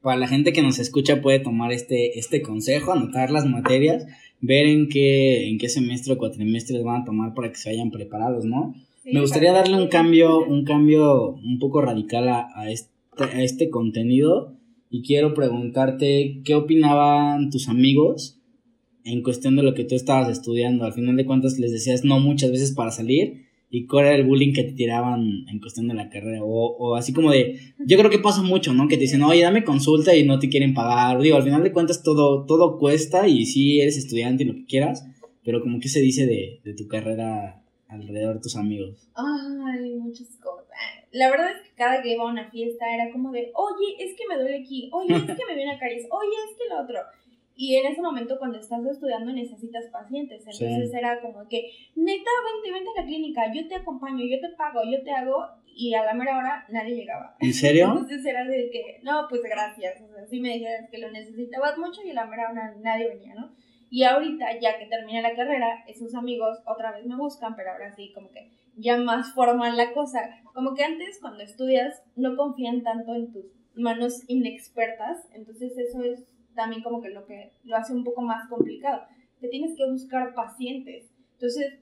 Para 0.00 0.16
la 0.16 0.28
gente 0.28 0.52
que 0.52 0.62
nos 0.62 0.78
escucha 0.78 1.20
puede 1.20 1.40
tomar 1.40 1.72
este, 1.72 2.18
este 2.18 2.40
consejo, 2.40 2.92
anotar 2.92 3.30
las 3.30 3.44
materias, 3.46 4.06
ver 4.40 4.66
en 4.66 4.88
qué, 4.88 5.48
en 5.48 5.58
qué 5.58 5.68
semestre 5.68 6.14
o 6.14 6.18
cuatrimestres 6.18 6.82
van 6.82 7.02
a 7.02 7.04
tomar 7.04 7.34
para 7.34 7.50
que 7.50 7.56
se 7.56 7.70
vayan 7.70 7.90
preparados, 7.90 8.46
¿no? 8.46 8.74
Sí, 9.02 9.12
Me 9.12 9.20
gustaría 9.20 9.52
darle 9.52 9.76
un 9.76 9.88
cambio, 9.88 10.42
un 10.42 10.64
cambio 10.64 11.34
un 11.34 11.58
poco 11.58 11.82
radical 11.82 12.28
a, 12.28 12.48
a 12.54 12.70
este, 12.70 12.90
a 13.18 13.42
este 13.42 13.68
contenido 13.68 14.56
y 14.88 15.02
quiero 15.02 15.34
preguntarte 15.34 16.40
qué 16.44 16.54
opinaban 16.54 17.50
tus 17.50 17.68
amigos 17.68 18.39
en 19.04 19.22
cuestión 19.22 19.56
de 19.56 19.62
lo 19.62 19.74
que 19.74 19.84
tú 19.84 19.94
estabas 19.94 20.28
estudiando. 20.28 20.84
Al 20.84 20.92
final 20.92 21.16
de 21.16 21.26
cuentas 21.26 21.58
les 21.58 21.72
decías 21.72 22.04
no 22.04 22.20
muchas 22.20 22.50
veces 22.50 22.72
para 22.72 22.90
salir 22.90 23.46
y 23.70 23.86
cuál 23.86 24.06
era 24.06 24.16
el 24.16 24.26
bullying 24.26 24.52
que 24.52 24.64
te 24.64 24.72
tiraban 24.72 25.46
en 25.48 25.60
cuestión 25.60 25.86
de 25.86 25.94
la 25.94 26.10
carrera 26.10 26.42
o, 26.42 26.76
o 26.76 26.96
así 26.96 27.12
como 27.12 27.30
de, 27.30 27.58
yo 27.78 27.96
creo 27.96 28.10
que 28.10 28.18
pasa 28.18 28.42
mucho, 28.42 28.72
¿no? 28.72 28.88
Que 28.88 28.96
te 28.96 29.02
dicen, 29.02 29.22
oye, 29.22 29.42
dame 29.42 29.64
consulta 29.64 30.14
y 30.16 30.24
no 30.24 30.38
te 30.40 30.48
quieren 30.48 30.74
pagar. 30.74 31.20
Digo, 31.20 31.36
al 31.36 31.44
final 31.44 31.62
de 31.62 31.72
cuentas 31.72 32.02
todo, 32.02 32.44
todo 32.46 32.78
cuesta 32.78 33.28
y 33.28 33.46
sí 33.46 33.80
eres 33.80 33.96
estudiante 33.96 34.42
y 34.42 34.46
lo 34.46 34.54
que 34.54 34.66
quieras, 34.66 35.06
pero 35.44 35.60
como 35.62 35.78
que 35.78 35.88
se 35.88 36.00
dice 36.00 36.26
de, 36.26 36.60
de 36.64 36.74
tu 36.74 36.88
carrera 36.88 37.62
alrededor 37.88 38.36
de 38.36 38.40
tus 38.40 38.56
amigos. 38.56 39.08
Ay, 39.14 39.94
muchas 39.94 40.28
cosas. 40.42 40.66
La 41.12 41.30
verdad 41.30 41.50
es 41.50 41.68
que 41.68 41.74
cada 41.76 42.02
que 42.02 42.12
iba 42.12 42.24
a 42.24 42.30
una 42.30 42.50
fiesta 42.50 42.84
era 42.94 43.12
como 43.12 43.32
de, 43.32 43.52
oye, 43.54 43.96
es 43.98 44.16
que 44.16 44.24
me 44.28 44.40
duele 44.40 44.58
aquí, 44.58 44.88
oye, 44.92 45.14
es 45.14 45.22
que 45.22 45.46
me 45.46 45.56
viene 45.56 45.78
caries, 45.78 46.06
oye, 46.10 46.36
es 46.50 46.56
que 46.56 46.68
lo 46.68 46.82
otro. 46.82 46.98
Y 47.56 47.76
en 47.76 47.86
ese 47.86 48.00
momento, 48.00 48.38
cuando 48.38 48.58
estás 48.58 48.84
estudiando, 48.86 49.32
necesitas 49.32 49.86
pacientes. 49.88 50.40
Entonces 50.46 50.90
Sí. 50.90 50.96
era 50.96 51.20
como 51.20 51.46
que, 51.48 51.70
neta, 51.94 52.30
vente, 52.54 52.72
vente 52.72 52.90
a 52.96 53.00
la 53.02 53.06
clínica, 53.06 53.52
yo 53.52 53.68
te 53.68 53.74
acompaño, 53.76 54.24
yo 54.24 54.40
te 54.40 54.48
pago, 54.56 54.80
yo 54.90 55.02
te 55.02 55.10
hago. 55.10 55.46
Y 55.72 55.94
a 55.94 56.04
la 56.04 56.14
mera 56.14 56.36
hora 56.36 56.66
nadie 56.68 56.96
llegaba. 56.96 57.36
¿En 57.40 57.54
serio? 57.54 57.86
Entonces 57.86 58.24
era 58.26 58.44
de 58.44 58.70
que, 58.70 59.00
no, 59.02 59.26
pues 59.30 59.42
gracias. 59.42 60.02
O 60.02 60.12
sea, 60.12 60.26
sí 60.26 60.40
me 60.40 60.54
dijeron 60.54 60.88
que 60.90 60.98
lo 60.98 61.10
necesitabas 61.10 61.78
mucho 61.78 62.02
y 62.04 62.10
a 62.10 62.14
la 62.14 62.26
mera 62.26 62.50
hora 62.50 62.74
nadie 62.80 63.08
venía, 63.08 63.34
¿no? 63.34 63.52
Y 63.88 64.04
ahorita, 64.04 64.58
ya 64.60 64.78
que 64.78 64.86
terminé 64.86 65.20
la 65.22 65.34
carrera, 65.34 65.84
esos 65.86 66.14
amigos 66.14 66.58
otra 66.66 66.92
vez 66.92 67.06
me 67.06 67.16
buscan, 67.16 67.56
pero 67.56 67.72
ahora 67.72 67.92
sí, 67.94 68.12
como 68.14 68.30
que 68.30 68.50
ya 68.76 68.96
más 68.98 69.32
formal 69.34 69.76
la 69.76 69.92
cosa. 69.92 70.20
Como 70.54 70.74
que 70.74 70.84
antes, 70.84 71.18
cuando 71.20 71.42
estudias, 71.42 72.02
no 72.16 72.36
confían 72.36 72.82
tanto 72.82 73.14
en 73.14 73.32
tus 73.32 73.46
manos 73.74 74.22
inexpertas. 74.28 75.28
Entonces, 75.34 75.76
eso 75.78 76.02
es 76.02 76.24
también 76.54 76.82
como 76.82 77.00
que 77.00 77.10
lo 77.10 77.24
que 77.26 77.52
lo 77.64 77.76
hace 77.76 77.92
un 77.94 78.04
poco 78.04 78.22
más 78.22 78.48
complicado. 78.48 79.02
Te 79.40 79.48
tienes 79.48 79.76
que 79.76 79.88
buscar 79.90 80.34
pacientes. 80.34 81.10
Entonces, 81.32 81.78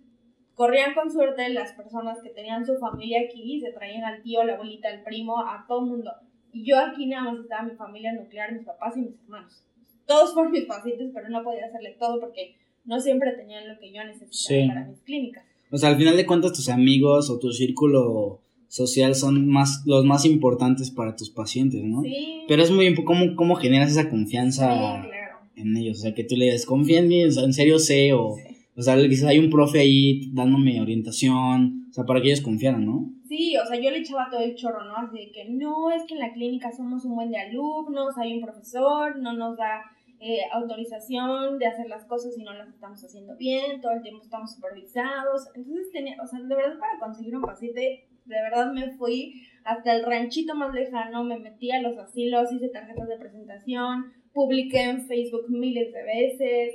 corrían 0.54 0.94
con 0.94 1.10
suerte 1.10 1.48
las 1.50 1.72
personas 1.72 2.20
que 2.22 2.30
tenían 2.30 2.64
su 2.64 2.76
familia 2.78 3.20
aquí 3.26 3.60
se 3.60 3.72
traían 3.72 4.04
al 4.04 4.22
tío, 4.22 4.42
la 4.44 4.54
abuelita, 4.54 4.88
al 4.88 5.02
primo, 5.02 5.40
a 5.40 5.64
todo 5.66 5.84
el 5.84 5.90
mundo. 5.90 6.10
Y 6.52 6.64
yo 6.64 6.78
aquí 6.78 7.06
nada 7.06 7.30
más 7.30 7.40
estaba 7.40 7.62
mi 7.62 7.74
familia 7.76 8.12
nuclear, 8.12 8.52
mis 8.52 8.64
papás 8.64 8.96
y 8.96 9.00
mis 9.02 9.20
hermanos. 9.22 9.64
Todos 10.06 10.32
fueron 10.32 10.52
mis 10.52 10.64
pacientes, 10.64 11.10
pero 11.12 11.28
no 11.28 11.42
podía 11.42 11.66
hacerle 11.66 11.96
todo 11.98 12.18
porque 12.20 12.56
no 12.84 12.98
siempre 13.00 13.32
tenían 13.32 13.68
lo 13.68 13.78
que 13.78 13.92
yo 13.92 14.02
necesitaba 14.04 14.32
Sí. 14.32 14.68
para 14.68 14.84
mis 14.86 15.00
clínicas. 15.02 15.44
O 15.70 15.76
sea, 15.76 15.90
al 15.90 15.96
final 15.96 16.16
de 16.16 16.24
cuentas 16.24 16.52
tus 16.54 16.68
amigos 16.70 17.28
o 17.28 17.38
tu 17.38 17.52
círculo 17.52 18.40
social 18.68 19.14
son 19.14 19.48
más 19.48 19.82
los 19.86 20.04
más 20.04 20.24
importantes 20.24 20.90
para 20.90 21.16
tus 21.16 21.30
pacientes, 21.30 21.82
¿no? 21.84 22.02
Sí. 22.02 22.42
Pero 22.46 22.62
es 22.62 22.70
muy 22.70 22.86
impo- 22.86 23.04
cómo, 23.04 23.34
cómo 23.34 23.56
generas 23.56 23.90
esa 23.90 24.02
Sí, 24.04 24.08
confianza 24.10 24.66
claro. 24.68 25.38
en 25.56 25.76
ellos, 25.76 25.98
o 25.98 26.02
sea, 26.02 26.14
que 26.14 26.24
tú 26.24 26.36
le 26.36 26.46
digas, 26.46 26.66
confía 26.66 26.98
en 27.00 27.08
mí, 27.08 27.24
o 27.24 27.30
sea, 27.30 27.44
en 27.44 27.52
serio 27.54 27.78
sé, 27.78 28.12
o, 28.12 28.36
o 28.76 28.82
sea, 28.82 28.94
le 28.96 29.08
dices, 29.08 29.24
hay 29.26 29.38
un 29.38 29.50
profe 29.50 29.80
ahí 29.80 30.30
dándome 30.32 30.80
orientación, 30.80 31.86
o 31.90 31.92
sea, 31.92 32.04
para 32.04 32.20
que 32.20 32.28
ellos 32.28 32.42
confiaran, 32.42 32.84
¿no? 32.84 33.10
Sí, 33.26 33.56
o 33.56 33.66
sea, 33.66 33.78
yo 33.80 33.90
le 33.90 33.98
echaba 33.98 34.28
todo 34.30 34.40
el 34.40 34.54
chorro, 34.54 34.84
¿no? 34.84 34.96
Así 34.96 35.18
de 35.18 35.30
que 35.32 35.46
no, 35.50 35.90
es 35.90 36.02
que 36.06 36.14
en 36.14 36.20
la 36.20 36.32
clínica 36.32 36.70
somos 36.72 37.04
un 37.04 37.14
buen 37.14 37.30
de 37.30 37.38
alumnos, 37.38 38.16
hay 38.16 38.34
un 38.34 38.40
profesor, 38.40 39.18
no 39.18 39.34
nos 39.34 39.56
da 39.58 39.82
eh, 40.20 40.38
autorización 40.52 41.58
de 41.58 41.66
hacer 41.66 41.88
las 41.88 42.04
cosas 42.06 42.34
si 42.34 42.42
no 42.42 42.52
las 42.54 42.68
estamos 42.68 43.02
haciendo 43.04 43.36
bien, 43.36 43.80
todo 43.80 43.92
el 43.92 44.02
tiempo 44.02 44.22
estamos 44.22 44.52
supervisados. 44.54 45.48
Entonces, 45.54 45.90
tenía, 45.92 46.16
o 46.22 46.26
sea, 46.26 46.40
de 46.40 46.54
verdad 46.54 46.78
para 46.78 46.98
conseguir 46.98 47.36
un 47.36 47.42
paciente, 47.42 48.07
de 48.28 48.42
verdad 48.42 48.72
me 48.72 48.90
fui 48.92 49.42
hasta 49.64 49.94
el 49.94 50.04
ranchito 50.04 50.54
más 50.54 50.72
lejano, 50.72 51.24
me 51.24 51.38
metí 51.38 51.70
a 51.70 51.80
los 51.82 51.98
asilos, 51.98 52.52
hice 52.52 52.68
tarjetas 52.68 53.08
de 53.08 53.18
presentación, 53.18 54.12
publiqué 54.32 54.82
en 54.82 55.06
Facebook 55.06 55.46
miles 55.50 55.92
de 55.92 56.02
veces, 56.04 56.74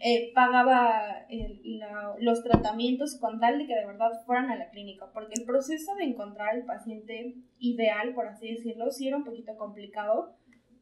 eh, 0.00 0.32
pagaba 0.34 1.26
el- 1.28 1.78
la- 1.78 2.14
los 2.18 2.42
tratamientos 2.42 3.18
con 3.20 3.38
tal 3.40 3.58
de 3.58 3.66
que 3.66 3.74
de 3.74 3.86
verdad 3.86 4.10
fueran 4.24 4.50
a 4.50 4.56
la 4.56 4.70
clínica, 4.70 5.06
porque 5.12 5.34
el 5.38 5.44
proceso 5.44 5.94
de 5.96 6.04
encontrar 6.04 6.56
el 6.56 6.64
paciente 6.64 7.34
ideal, 7.58 8.14
por 8.14 8.26
así 8.26 8.48
decirlo, 8.52 8.90
sí 8.90 9.06
era 9.08 9.18
un 9.18 9.24
poquito 9.24 9.56
complicado, 9.56 10.34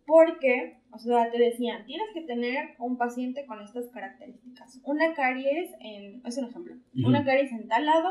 porque, 0.07 0.79
o 0.93 0.99
sea, 0.99 1.31
te 1.31 1.39
decían, 1.39 1.87
tienes 1.87 2.07
que 2.15 2.23
tener 2.23 2.75
un 2.79 2.99
paciente 2.99 3.47
con 3.47 3.61
estas 3.63 3.89
características. 3.89 4.81
Una 4.85 5.15
caries, 5.15 5.71
en, 5.81 6.21
es 6.27 6.37
un 6.39 6.47
ejemplo, 6.49 6.75
Ujú. 6.75 7.09
una 7.09 7.25
caries 7.25 7.51
en 7.53 7.69
tal 7.69 7.87
lado 7.87 8.11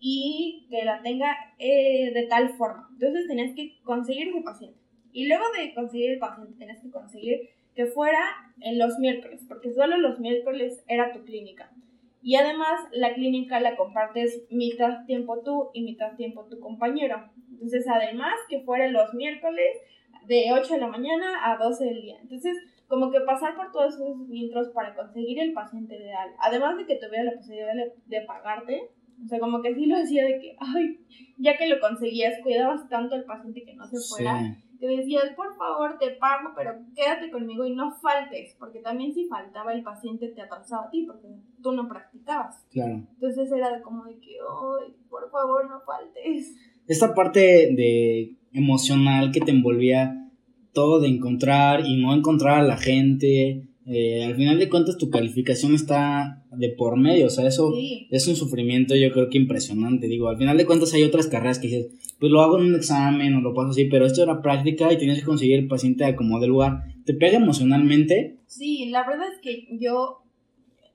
y 0.00 0.66
que 0.70 0.84
la 0.84 1.02
tenga 1.02 1.34
eh, 1.58 2.12
de 2.12 2.26
tal 2.26 2.50
forma. 2.50 2.88
Entonces 2.92 3.26
tenías 3.26 3.54
que 3.54 3.80
conseguir 3.82 4.28
ese 4.28 4.42
paciente. 4.42 4.78
Y 5.12 5.28
luego 5.28 5.44
de 5.56 5.72
conseguir 5.74 6.12
el 6.12 6.18
paciente, 6.18 6.58
tenías 6.58 6.82
que 6.82 6.90
conseguir 6.90 7.50
que 7.74 7.86
fuera 7.86 8.20
en 8.60 8.78
los 8.78 8.98
miércoles, 8.98 9.44
porque 9.48 9.72
solo 9.72 9.96
los 9.96 10.18
miércoles 10.20 10.84
era 10.88 11.12
tu 11.12 11.24
clínica. 11.24 11.70
Y 12.22 12.36
además 12.36 12.80
la 12.92 13.14
clínica 13.14 13.60
la 13.60 13.76
compartes 13.76 14.44
mitad 14.50 15.04
tiempo 15.06 15.42
tú 15.42 15.70
y 15.74 15.82
mitad 15.82 16.16
tiempo 16.16 16.46
tu 16.46 16.58
compañero. 16.58 17.30
Entonces 17.50 17.86
además 17.88 18.34
que 18.48 18.60
fuera 18.60 18.88
los 18.88 19.12
miércoles 19.14 19.76
de 20.26 20.52
8 20.52 20.74
de 20.74 20.80
la 20.80 20.86
mañana 20.86 21.52
a 21.52 21.58
12 21.58 21.84
del 21.84 22.02
día. 22.02 22.18
Entonces 22.22 22.56
como 22.88 23.10
que 23.10 23.20
pasar 23.20 23.56
por 23.56 23.72
todos 23.72 23.94
esos 23.94 24.28
filtros 24.28 24.68
para 24.70 24.94
conseguir 24.94 25.40
el 25.40 25.52
paciente 25.52 25.96
ideal, 25.96 26.30
además 26.38 26.76
de 26.76 26.86
que 26.86 26.96
tuviera 26.96 27.24
la 27.24 27.32
posibilidad 27.32 27.74
de, 27.74 27.92
de 28.06 28.20
pagarte, 28.26 28.90
o 29.22 29.28
sea, 29.28 29.38
como 29.38 29.62
que 29.62 29.74
sí 29.74 29.86
lo 29.86 29.96
hacía 29.96 30.24
de 30.24 30.38
que, 30.38 30.56
ay, 30.58 30.98
ya 31.38 31.56
que 31.56 31.68
lo 31.68 31.80
conseguías, 31.80 32.34
cuidabas 32.42 32.88
tanto 32.88 33.14
al 33.14 33.24
paciente 33.24 33.64
que 33.64 33.74
no 33.74 33.86
se 33.86 33.96
fuera, 33.98 34.38
Sí. 34.40 34.78
te 34.78 34.86
decías, 34.86 35.30
por 35.36 35.56
favor, 35.56 35.98
te 35.98 36.10
pago, 36.12 36.50
pero 36.56 36.72
quédate 36.94 37.30
conmigo 37.30 37.64
y 37.66 37.74
no 37.74 37.90
faltes, 37.92 38.54
porque 38.58 38.80
también 38.80 39.12
si 39.14 39.26
faltaba 39.26 39.72
el 39.72 39.82
paciente 39.82 40.28
te 40.28 40.42
atrasaba 40.42 40.86
a 40.86 40.90
ti, 40.90 41.04
porque 41.06 41.28
tú 41.62 41.72
no 41.72 41.88
practicabas. 41.88 42.64
Claro. 42.70 43.02
Entonces 43.14 43.50
era 43.52 43.80
como 43.82 44.04
de 44.04 44.18
que, 44.18 44.36
ay, 44.40 44.94
por 45.08 45.30
favor, 45.30 45.68
no 45.68 45.80
faltes. 45.80 46.54
Esta 46.86 47.14
parte 47.14 47.40
de 47.40 48.36
emocional 48.52 49.30
que 49.32 49.40
te 49.40 49.50
envolvía 49.52 50.20
todo 50.72 51.00
de 51.00 51.08
encontrar 51.08 51.86
y 51.86 52.02
no 52.02 52.12
encontrar 52.14 52.58
a 52.58 52.62
la 52.62 52.76
gente, 52.76 53.68
eh, 53.86 54.24
al 54.24 54.34
final 54.34 54.58
de 54.58 54.68
cuentas 54.68 54.96
tu 54.96 55.10
calificación 55.10 55.74
está 55.74 56.42
de 56.52 56.70
por 56.70 56.96
medio, 56.98 57.26
o 57.26 57.30
sea, 57.30 57.46
eso 57.46 57.72
Sí. 57.72 58.08
es 58.10 58.26
un 58.28 58.36
sufrimiento 58.36 58.94
yo 58.96 59.12
creo 59.12 59.28
que 59.28 59.38
impresionante, 59.38 60.08
digo, 60.08 60.28
al 60.28 60.38
final 60.38 60.56
de 60.56 60.64
cuentas 60.66 60.94
hay 60.94 61.02
otras 61.02 61.26
carreras 61.26 61.58
que 61.58 61.66
dices, 61.68 61.88
pues 62.18 62.32
lo 62.32 62.40
hago 62.40 62.58
en 62.58 62.66
un 62.66 62.74
examen 62.76 63.34
o 63.34 63.40
lo 63.40 63.52
paso 63.54 63.70
así, 63.70 63.84
pero 63.86 64.06
esto 64.06 64.22
era 64.22 64.40
práctica 64.40 64.92
y 64.92 64.96
tenías 64.98 65.18
que 65.18 65.24
conseguir 65.24 65.58
el 65.58 65.68
paciente 65.68 66.04
a 66.04 66.16
como 66.16 66.40
de 66.40 66.46
lugar, 66.46 66.84
te 67.04 67.14
pega 67.14 67.36
emocionalmente, 67.38 68.38
Sí, 68.46 68.86
la 68.90 69.04
verdad 69.06 69.26
es 69.34 69.40
que 69.40 69.66
yo, 69.80 70.22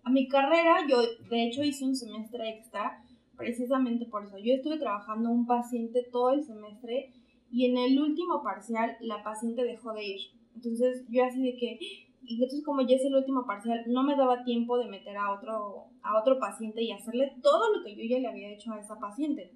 a 0.04 0.10
mi 0.10 0.28
carrera, 0.30 0.78
yo 0.90 1.02
de 1.30 1.46
hecho 1.48 1.62
hice 1.64 1.84
un 1.86 1.96
semestre 1.96 2.50
extra 2.50 3.04
precisamente 3.38 4.06
por 4.06 4.24
eso. 4.26 4.38
Yo 4.38 4.54
estuve 4.54 4.78
trabajando 4.78 5.30
un 5.30 5.46
paciente 5.46 6.06
todo 6.12 6.32
el 6.32 6.44
semestre 6.44 7.12
y 7.52 7.66
en 7.66 7.78
el 7.78 8.00
último 8.00 8.42
parcial 8.44 8.92
la 9.02 9.24
paciente 9.24 9.64
dejó 9.64 9.94
de 9.94 10.06
ir. 10.06 10.20
Entonces 10.56 11.04
yo 11.10 11.24
así 11.26 11.42
de 11.42 11.56
que, 11.58 11.80
entonces 12.28 12.64
como 12.64 12.82
ya 12.82 12.96
es 12.96 13.06
el 13.06 13.16
último 13.16 13.46
parcial, 13.46 13.84
no 13.88 14.04
me 14.04 14.16
daba 14.16 14.44
tiempo 14.44 14.78
de 14.78 14.88
meter 14.88 15.18
a 15.18 15.32
otro, 15.32 15.86
a 16.02 16.20
otro 16.20 16.40
paciente 16.40 16.84
y 16.84 16.92
hacerle 16.92 17.36
todo 17.42 17.76
lo 17.76 17.84
que 17.84 17.96
yo 17.96 18.04
ya 18.04 18.20
le 18.20 18.28
había 18.28 18.54
hecho 18.54 18.74
a 18.74 18.80
esa 18.80 19.00
paciente. 19.00 19.56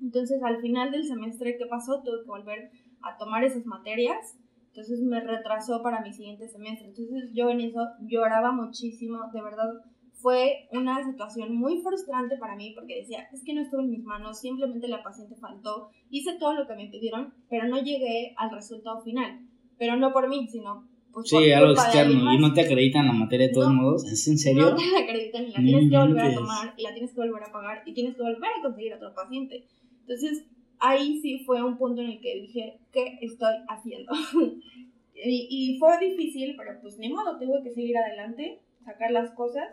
Entonces 0.00 0.42
al 0.42 0.60
final 0.60 0.90
del 0.90 1.04
semestre, 1.04 1.56
¿qué 1.58 1.66
pasó? 1.66 2.02
Tuve 2.02 2.22
que 2.22 2.28
volver 2.28 2.70
a 3.02 3.16
tomar 3.16 3.44
esas 3.44 3.66
materias 3.66 4.38
entonces 4.78 5.00
me 5.00 5.20
retrasó 5.20 5.82
para 5.82 6.02
mi 6.02 6.12
siguiente 6.12 6.48
semestre. 6.48 6.86
Entonces 6.86 7.30
yo 7.34 7.50
en 7.50 7.60
eso 7.62 7.80
lloraba 8.00 8.52
muchísimo, 8.52 9.18
de 9.32 9.42
verdad 9.42 9.72
fue 10.12 10.68
una 10.72 11.04
situación 11.04 11.56
muy 11.56 11.80
frustrante 11.80 12.36
para 12.38 12.54
mí 12.54 12.72
porque 12.76 13.00
decía, 13.00 13.28
es 13.32 13.42
que 13.44 13.54
no 13.54 13.62
estuvo 13.62 13.80
en 13.80 13.90
mis 13.90 14.04
manos, 14.04 14.40
simplemente 14.40 14.86
la 14.86 15.02
paciente 15.02 15.34
faltó, 15.34 15.90
hice 16.10 16.38
todo 16.38 16.54
lo 16.54 16.66
que 16.68 16.76
me 16.76 16.88
pidieron, 16.88 17.34
pero 17.48 17.66
no 17.66 17.82
llegué 17.82 18.34
al 18.36 18.50
resultado 18.50 19.00
final. 19.02 19.40
Pero 19.78 19.96
no 19.96 20.12
por 20.12 20.28
mí, 20.28 20.46
sino 20.48 20.88
pues, 21.12 21.28
sí, 21.28 21.52
algo 21.52 21.72
externo, 21.72 22.32
y 22.32 22.38
no 22.38 22.52
te 22.52 22.60
acreditan 22.62 23.06
la 23.06 23.12
materia 23.12 23.48
de 23.48 23.52
todos 23.52 23.68
No. 23.68 23.82
modos, 23.82 24.04
¿es 24.10 24.26
en 24.28 24.38
serio? 24.38 24.70
No 24.70 24.76
te 24.76 24.86
la 24.86 24.98
acreditan 25.04 25.44
y 25.44 25.50
la 25.52 25.60
tienes 25.60 25.90
que 25.90 25.96
volver 25.98 26.20
a 26.20 26.34
tomar, 26.34 26.74
la 26.78 26.92
tienes 26.94 27.12
que 27.12 27.20
volver 27.20 27.42
a 27.42 27.52
pagar, 27.52 27.82
y 27.86 27.94
tienes 27.94 28.16
que 28.16 28.22
volver 28.22 28.50
a 28.58 28.62
conseguir 28.62 28.94
otro 28.94 29.14
paciente. 29.14 29.64
Entonces, 30.00 30.44
ahí 30.78 31.20
sí 31.20 31.42
fue 31.44 31.62
un 31.62 31.76
punto 31.76 32.00
en 32.02 32.10
el 32.10 32.20
que 32.20 32.34
dije, 32.40 32.78
¿qué 32.92 33.18
estoy 33.20 33.54
haciendo? 33.68 34.12
y, 35.14 35.48
y 35.50 35.78
fue 35.78 35.98
difícil, 35.98 36.54
pero 36.56 36.80
pues 36.80 36.98
ni 36.98 37.08
modo, 37.08 37.38
tuve 37.38 37.62
que 37.62 37.70
seguir 37.74 37.96
adelante, 37.96 38.60
sacar 38.84 39.10
las 39.10 39.32
cosas. 39.32 39.64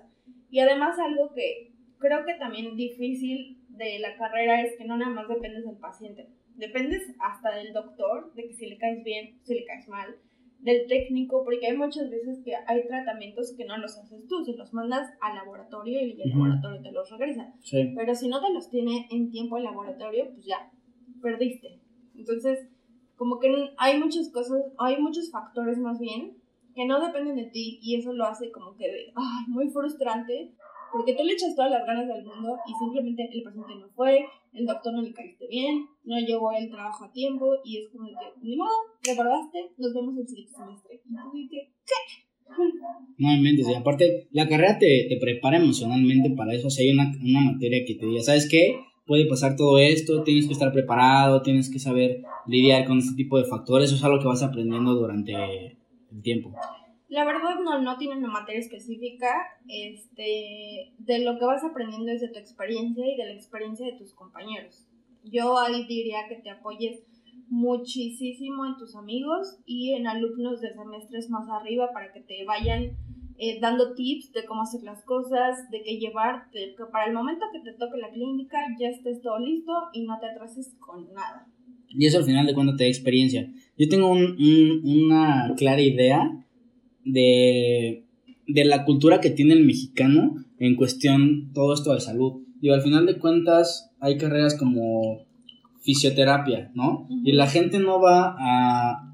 Y 0.49 0.59
además 0.59 0.97
algo 0.99 1.33
que 1.33 1.71
creo 1.99 2.25
que 2.25 2.33
también 2.35 2.75
difícil 2.75 3.59
de 3.69 3.99
la 3.99 4.15
carrera 4.17 4.61
es 4.61 4.77
que 4.77 4.85
no 4.85 4.97
nada 4.97 5.11
más 5.11 5.27
dependes 5.27 5.65
del 5.65 5.77
paciente, 5.77 6.27
dependes 6.55 7.03
hasta 7.19 7.55
del 7.55 7.73
doctor, 7.73 8.33
de 8.33 8.47
que 8.47 8.53
si 8.53 8.67
le 8.67 8.77
caes 8.77 9.03
bien, 9.03 9.39
si 9.43 9.53
le 9.55 9.65
caes 9.65 9.87
mal, 9.87 10.15
del 10.65 10.87
técnico, 10.87 11.43
porque 11.43 11.67
hay 11.67 11.77
muchas 11.77 12.09
veces 12.09 12.39
que 12.43 12.55
hay 12.55 12.87
tratamientos 12.87 13.53
que 13.55 13.65
no 13.65 13.77
los 13.77 13.95
haces 13.99 14.27
tú, 14.27 14.43
se 14.43 14.53
los 14.53 14.73
mandas 14.73 15.13
al 15.21 15.35
laboratorio 15.35 16.01
y 16.01 16.19
el 16.19 16.29
laboratorio 16.31 16.81
te 16.81 16.91
los 16.91 17.09
regresa. 17.11 17.53
Sí. 17.61 17.93
Pero 17.95 18.15
si 18.15 18.27
no 18.27 18.41
te 18.41 18.51
los 18.51 18.71
tiene 18.71 19.07
en 19.11 19.29
tiempo 19.29 19.57
el 19.57 19.63
laboratorio, 19.63 20.31
pues 20.33 20.43
ya, 20.43 20.71
perdiste. 21.21 21.79
Entonces, 22.15 22.67
como 23.15 23.37
que 23.37 23.53
hay 23.77 23.99
muchas 23.99 24.31
cosas, 24.31 24.63
hay 24.79 24.99
muchos 24.99 25.29
factores 25.29 25.77
más 25.77 25.99
bien 25.99 26.35
que 26.73 26.85
no 26.87 26.99
dependen 26.99 27.35
de 27.35 27.45
ti 27.45 27.79
y 27.83 27.95
eso 27.99 28.11
lo 28.13 28.25
hace 28.25 28.51
como 28.51 28.75
que 28.75 28.87
de, 28.87 29.13
ay, 29.15 29.45
muy 29.47 29.69
frustrante 29.69 30.51
porque 30.95 31.13
tú 31.13 31.23
le 31.25 31.33
echas 31.33 31.53
todas 31.55 31.71
las 31.71 31.85
ganas 31.85 32.07
del 32.07 32.23
mundo 32.23 32.55
y 32.65 32.71
simplemente 32.79 33.27
el 33.29 33.43
paciente 33.43 33.75
no 33.75 33.89
fue, 33.89 34.25
el 34.53 34.65
doctor 34.65 34.93
no 34.93 35.01
le 35.01 35.11
caíste 35.11 35.45
bien, 35.47 35.85
no 36.05 36.17
llevó 36.19 36.53
el 36.53 36.69
trabajo 36.69 37.03
a 37.03 37.11
tiempo 37.11 37.53
y 37.65 37.79
es 37.79 37.89
como 37.89 38.05
de 38.05 38.11
que, 38.11 38.39
ni 38.41 38.55
modo, 38.55 38.71
reprobaste, 39.03 39.71
nos 39.77 39.93
vemos 39.93 40.17
el 40.17 40.25
siguiente 40.25 40.53
semestre. 40.53 41.01
Y 41.03 41.15
tú 41.15 41.31
de 41.33 41.47
que, 41.49 41.75
No 43.17 43.33
inventes, 43.33 43.67
y 43.67 43.73
aparte, 43.73 44.27
la 44.31 44.47
carrera 44.47 44.79
te, 44.79 45.07
te 45.09 45.17
prepara 45.17 45.57
emocionalmente 45.57 46.29
para 46.29 46.53
eso. 46.53 46.67
O 46.67 46.69
sea, 46.69 46.83
hay 46.83 46.91
una, 46.91 47.11
una 47.21 47.41
materia 47.41 47.83
que 47.85 47.95
te 47.95 48.05
diga, 48.05 48.21
¿sabes 48.21 48.47
qué? 48.49 48.79
Puede 49.05 49.25
pasar 49.25 49.57
todo 49.57 49.77
esto, 49.79 50.23
tienes 50.23 50.47
que 50.47 50.53
estar 50.53 50.71
preparado, 50.71 51.41
tienes 51.41 51.69
que 51.69 51.79
saber 51.79 52.23
lidiar 52.47 52.85
con 52.85 52.99
este 52.99 53.15
tipo 53.15 53.37
de 53.37 53.45
factores. 53.45 53.89
Eso 53.89 53.97
es 53.97 54.03
algo 54.05 54.19
que 54.19 54.27
vas 54.27 54.43
aprendiendo 54.43 54.95
durante 54.95 55.33
el 55.33 56.21
tiempo. 56.23 56.53
La 57.07 57.23
verdad 57.23 57.59
no, 57.63 57.81
no 57.81 57.97
tiene 57.97 58.17
una 58.17 58.29
materia 58.29 58.59
específica, 58.61 59.27
este, 59.67 60.93
de 60.97 61.19
lo 61.19 61.37
que 61.37 61.45
vas 61.45 61.63
aprendiendo 61.63 62.11
es 62.11 62.21
de 62.21 62.29
tu 62.29 62.39
experiencia 62.39 63.05
y 63.05 63.15
de 63.15 63.25
la 63.25 63.33
experiencia 63.33 63.85
de 63.85 63.97
tus 63.97 64.13
compañeros. 64.13 64.87
Yo 65.23 65.57
ahí 65.59 65.85
diría 65.87 66.27
que 66.27 66.35
te 66.35 66.49
apoyes 66.49 67.03
muchísimo 67.49 68.65
en 68.65 68.77
tus 68.77 68.95
amigos 68.95 69.57
y 69.65 69.93
en 69.93 70.07
alumnos 70.07 70.61
de 70.61 70.73
semestres 70.73 71.29
más 71.29 71.47
arriba 71.49 71.89
para 71.93 72.11
que 72.11 72.21
te 72.21 72.43
vayan 72.45 72.97
eh, 73.37 73.59
dando 73.59 73.93
tips 73.93 74.31
de 74.33 74.45
cómo 74.45 74.61
hacer 74.63 74.81
las 74.83 75.03
cosas, 75.03 75.69
de 75.69 75.83
qué 75.83 75.97
llevar, 75.97 76.49
de 76.51 76.73
que 76.75 76.85
para 76.91 77.07
el 77.07 77.13
momento 77.13 77.45
que 77.51 77.59
te 77.59 77.77
toque 77.77 77.97
la 77.97 78.09
clínica 78.11 78.57
ya 78.79 78.87
estés 78.89 79.21
todo 79.21 79.39
listo 79.39 79.73
y 79.93 80.05
no 80.05 80.17
te 80.19 80.27
atrases 80.27 80.75
con 80.79 81.13
nada. 81.13 81.47
Y 81.89 82.05
eso 82.07 82.17
al 82.19 82.23
final 82.25 82.45
de 82.45 82.53
cuentas 82.53 82.77
te 82.77 82.83
da 82.85 82.89
experiencia. 82.89 83.51
Yo 83.77 83.87
tengo 83.89 84.07
un- 84.09 84.35
una 84.83 85.53
clara 85.57 85.81
idea 85.81 86.44
de, 87.05 88.03
de 88.47 88.65
la 88.65 88.83
cultura 88.83 89.19
que 89.21 89.29
tiene 89.29 89.53
el 89.53 89.65
mexicano 89.65 90.35
en 90.59 90.75
cuestión 90.75 91.51
todo 91.53 91.73
esto 91.73 91.93
de 91.93 92.01
salud. 92.01 92.41
Digo, 92.61 92.73
al 92.73 92.81
final 92.81 93.05
de 93.05 93.17
cuentas 93.17 93.91
hay 93.99 94.17
carreras 94.17 94.55
como 94.57 95.19
fisioterapia, 95.81 96.71
¿no? 96.73 97.07
Y 97.23 97.33
la 97.33 97.47
gente 97.47 97.79
no 97.79 98.01
va 98.01 98.35
a, 98.39 99.11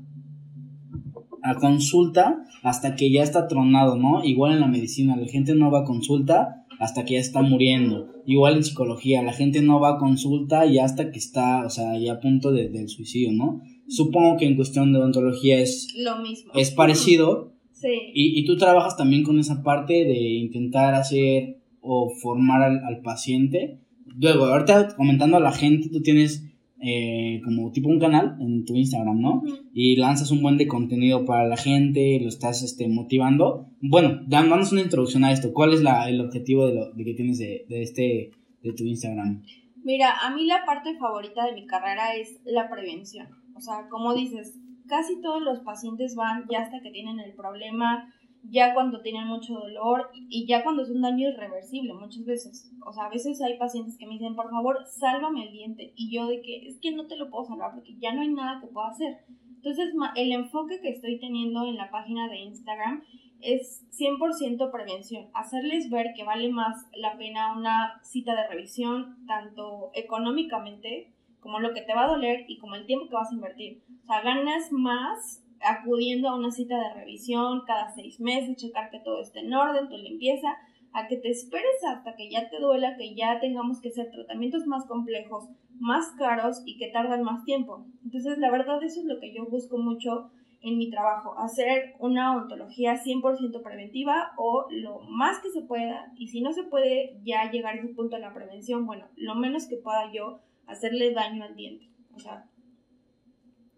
a 1.44 1.56
consulta 1.60 2.44
hasta 2.64 2.96
que 2.96 3.12
ya 3.12 3.24
está 3.24 3.48
tronado, 3.48 3.98
¿no? 3.98 4.24
Igual 4.24 4.54
en 4.54 4.60
la 4.62 4.68
medicina, 4.68 5.16
la 5.18 5.28
gente 5.28 5.56
no 5.56 5.72
va 5.72 5.80
a 5.82 5.86
consulta 5.86 6.66
hasta 6.80 7.04
que 7.06 7.16
ya 7.16 7.20
está 7.20 7.42
muriendo. 7.42 8.08
Igual 8.26 8.56
en 8.58 8.64
psicología, 8.64 9.22
la 9.24 9.34
gente 9.34 9.62
no 9.62 9.80
va 9.80 9.96
a 9.96 9.98
consulta 9.98 10.66
y 10.66 10.78
hasta 10.80 11.12
que 11.12 11.18
está, 11.20 11.66
o 11.66 11.70
sea, 11.70 11.98
ya 12.00 12.14
a 12.14 12.20
punto 12.20 12.52
de- 12.52 12.70
del 12.70 12.88
suicidio, 12.88 13.32
¿no? 13.34 13.62
Supongo 13.88 14.38
que 14.38 14.46
en 14.46 14.56
cuestión 14.56 14.94
de 14.94 15.00
odontología 15.00 15.60
es, 15.60 15.94
Lo 15.98 16.20
mismo. 16.20 16.54
es 16.56 16.72
parecido. 16.72 17.51
Sí. 17.82 18.12
Y, 18.14 18.40
y 18.40 18.46
tú 18.46 18.58
trabajas 18.58 18.96
también 18.96 19.24
con 19.24 19.40
esa 19.40 19.64
parte 19.64 19.94
de 19.94 20.20
intentar 20.20 20.94
hacer 20.94 21.58
o 21.82 22.12
formar 22.22 22.62
al, 22.62 22.84
al 22.86 23.02
paciente. 23.02 23.80
Luego, 24.18 24.46
ahorita 24.46 24.96
comentando 24.96 25.38
a 25.38 25.40
la 25.40 25.52
gente, 25.52 25.90
tú 25.90 26.02
tienes 26.02 26.46
eh, 26.84 27.42
como 27.44 27.72
tipo 27.72 27.90
un 27.90 28.00
canal 28.00 28.38
en 28.40 28.66
tu 28.66 28.76
Instagram, 28.76 29.22
¿no? 29.22 29.44
Y 29.74 29.98
lanzas 29.98 30.32
un 30.32 30.42
buen 30.42 30.58
de 30.58 30.68
contenido 30.68 31.26
para 31.26 31.48
la 31.48 31.58
gente, 31.58 32.20
lo 32.20 32.28
estás 32.28 32.64
este, 32.64 32.88
motivando. 32.88 33.68
Bueno, 33.82 34.22
danos 34.28 34.72
una 34.72 34.82
introducción 34.82 35.24
a 35.24 35.32
esto. 35.32 35.54
¿Cuál 35.54 35.74
es 35.74 35.82
la, 35.82 36.10
el 36.10 36.20
objetivo 36.22 36.68
de, 36.68 36.74
lo, 36.74 36.92
de 36.92 37.04
que 37.04 37.14
tienes 37.14 37.38
de, 37.38 37.66
de 37.70 37.82
este, 37.84 38.32
de 38.64 38.74
tu 38.74 38.84
Instagram? 38.84 39.44
Mira, 39.84 40.12
a 40.22 40.36
mí 40.36 40.46
la 40.46 40.66
parte 40.66 40.98
favorita 40.98 41.46
de 41.46 41.54
mi 41.54 41.66
carrera 41.66 42.16
es 42.16 42.40
la 42.46 42.70
prevención. 42.70 43.28
O 43.56 43.62
sea, 43.62 43.88
como 43.90 44.14
dices, 44.16 44.60
casi 44.92 45.22
todos 45.22 45.42
los 45.42 45.62
pacientes 45.62 46.18
van 46.18 46.46
ya 46.52 46.64
hasta 46.64 46.82
que 46.82 46.92
tienen 46.92 47.18
el 47.22 47.34
problema, 47.34 48.14
ya 48.44 48.74
cuando 48.74 49.02
tienen 49.02 49.26
mucho 49.26 49.54
dolor 49.54 50.12
y 50.14 50.46
ya 50.46 50.64
cuando 50.64 50.84
es 50.84 50.90
un 50.90 51.02
daño 51.02 51.30
irreversible 51.30 51.94
muchas 51.94 52.26
veces. 52.26 52.70
O 52.86 52.92
sea, 52.92 53.06
a 53.06 53.10
veces 53.10 53.42
hay 53.42 53.58
pacientes 53.58 53.98
que 53.98 54.06
me 54.06 54.16
dicen, 54.16 54.36
por 54.36 54.50
favor, 54.52 54.80
sálvame 54.86 55.46
el 55.46 55.54
diente. 55.54 55.94
Y 55.96 56.14
yo 56.14 56.28
de 56.28 56.42
que 56.42 56.68
es 56.68 56.78
que 56.82 56.92
no 56.92 57.08
te 57.08 57.16
lo 57.16 57.30
puedo 57.30 57.46
salvar 57.46 57.74
porque 57.74 57.96
ya 58.00 58.14
no 58.14 58.20
hay 58.20 58.34
nada 58.34 58.60
que 58.60 58.68
pueda 58.68 58.90
hacer. 58.90 59.20
Entonces, 59.56 59.94
el 60.18 60.32
enfoque 60.34 60.82
que 60.82 60.90
estoy 60.90 61.22
teniendo 61.22 61.66
en 61.66 61.78
la 61.78 61.90
página 61.90 62.28
de 62.28 62.40
Instagram 62.40 63.02
es 63.40 63.86
100% 63.98 64.72
prevención. 64.72 65.30
Hacerles 65.34 65.90
ver 65.90 66.08
que 66.18 66.26
vale 66.26 66.50
más 66.50 66.86
la 66.98 67.18
pena 67.18 67.56
una 67.56 68.02
cita 68.04 68.36
de 68.36 68.50
revisión, 68.50 69.26
tanto 69.26 69.92
económicamente 69.94 71.14
como 71.42 71.60
lo 71.60 71.74
que 71.74 71.82
te 71.82 71.94
va 71.94 72.06
a 72.06 72.08
doler 72.08 72.46
y 72.48 72.58
como 72.60 72.76
el 72.76 72.86
tiempo 72.86 73.10
que 73.10 73.16
vas 73.16 73.32
a 73.32 73.36
invertir. 73.36 73.82
O 74.04 74.06
sea, 74.06 74.22
ganas 74.22 74.72
más 74.72 75.44
acudiendo 75.64 76.30
a 76.30 76.36
una 76.36 76.52
cita 76.52 76.78
de 76.78 76.94
revisión 76.94 77.64
cada 77.66 77.92
seis 77.94 78.20
meses, 78.20 78.58
checar 78.58 78.90
que 78.90 79.00
todo 79.00 79.22
esté 79.22 79.40
en 79.40 79.54
orden, 79.54 79.90
tu 79.90 79.98
limpieza, 79.98 80.58
a 80.94 81.08
que 81.08 81.18
te 81.18 81.30
esperes 81.30 81.84
hasta 81.88 82.16
que 82.16 82.30
ya 82.30 82.50
te 82.50 82.60
duela, 82.60 82.98
que 82.98 83.16
ya 83.16 83.40
tengamos 83.40 83.80
que 83.82 83.90
hacer 83.90 84.12
tratamientos 84.12 84.66
más 84.66 84.86
complejos, 84.86 85.50
más 85.80 86.12
caros 86.18 86.62
y 86.66 86.78
que 86.78 86.90
tardan 86.90 87.24
más 87.24 87.44
tiempo. 87.44 87.86
Entonces, 88.04 88.38
la 88.38 88.52
verdad, 88.52 88.84
eso 88.84 89.00
es 89.00 89.06
lo 89.06 89.20
que 89.20 89.34
yo 89.34 89.46
busco 89.46 89.78
mucho 89.78 90.32
en 90.62 90.78
mi 90.78 90.92
trabajo, 90.92 91.34
hacer 91.40 91.96
una 91.98 92.38
ontología 92.38 93.02
100% 93.04 93.64
preventiva 93.64 94.32
o 94.38 94.68
lo 94.70 95.00
más 95.02 95.40
que 95.40 95.50
se 95.50 95.62
pueda, 95.62 96.12
y 96.16 96.28
si 96.28 96.42
no 96.42 96.54
se 96.54 96.64
puede 96.64 97.20
ya 97.24 97.50
llegar 97.50 97.74
a 97.74 97.80
ese 97.80 97.96
punto 97.96 98.16
de 98.16 98.22
la 98.22 98.34
prevención, 98.34 98.86
bueno, 98.86 99.06
lo 99.16 99.34
menos 99.34 99.68
que 99.68 99.78
pueda 99.78 100.12
yo 100.14 100.40
hacerle 100.72 101.14
daño 101.14 101.44
al 101.44 101.56
diente. 101.56 101.86
O 102.14 102.20
sea, 102.20 102.46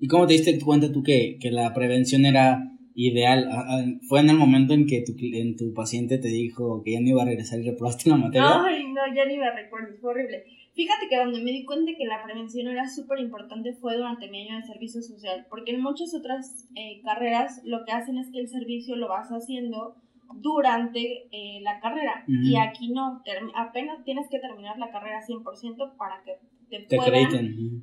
¿Y 0.04 0.08
cómo 0.08 0.28
te 0.28 0.34
diste 0.34 0.60
cuenta 0.60 0.92
tú 0.92 1.02
que, 1.02 1.38
que 1.40 1.50
la 1.50 1.74
prevención 1.74 2.26
era 2.26 2.62
ideal? 2.94 3.48
Ah, 3.50 3.66
ah, 3.70 3.86
¿Fue 4.10 4.20
en 4.20 4.30
el 4.30 4.38
momento 4.38 4.74
en 4.74 4.86
que 4.86 5.02
tu, 5.02 5.14
en 5.18 5.56
tu 5.56 5.74
paciente 5.74 6.18
te 6.18 6.28
dijo 6.28 6.82
que 6.84 6.92
ya 6.92 7.00
no 7.00 7.08
iba 7.08 7.22
a 7.22 7.26
regresar 7.26 7.60
y 7.60 7.70
reprobaste 7.70 8.10
la 8.10 8.18
materia? 8.18 8.66
Ay, 8.66 8.84
no, 8.92 9.02
ya 9.16 9.26
ni 9.26 9.38
me 9.38 9.50
recuerdo, 9.50 9.96
fue 10.02 10.12
horrible. 10.12 10.44
Fíjate 10.74 11.08
que 11.08 11.16
donde 11.16 11.42
me 11.42 11.52
di 11.52 11.64
cuenta 11.64 11.94
que 11.98 12.06
la 12.06 12.22
prevención 12.22 12.68
era 12.68 12.90
súper 12.90 13.20
importante 13.20 13.74
fue 13.74 13.96
durante 13.96 14.30
mi 14.30 14.42
año 14.42 14.58
de 14.58 14.66
servicio 14.66 15.02
social, 15.02 15.46
porque 15.50 15.72
en 15.72 15.82
muchas 15.82 16.14
otras 16.14 16.68
eh, 16.76 17.00
carreras 17.06 17.62
lo 17.64 17.86
que 17.86 17.94
hacen 17.94 18.18
es 18.18 18.30
que 18.30 18.40
el 18.40 18.50
servicio 18.50 18.98
lo 18.98 19.08
vas 19.08 19.30
haciendo 19.30 19.96
durante 20.42 21.28
eh, 21.32 21.62
la 21.62 21.80
carrera 21.80 22.26
Ujú. 22.28 22.42
y 22.44 22.58
aquí 22.58 22.90
no, 22.90 23.22
apenas 23.56 24.04
tienes 24.04 24.28
que 24.30 24.40
terminar 24.40 24.78
la 24.80 24.92
carrera 24.92 25.22
100% 25.26 25.96
para 25.96 26.24
que 26.26 26.40
te, 26.80 26.88
Te 26.88 26.98
puedan 26.98 27.34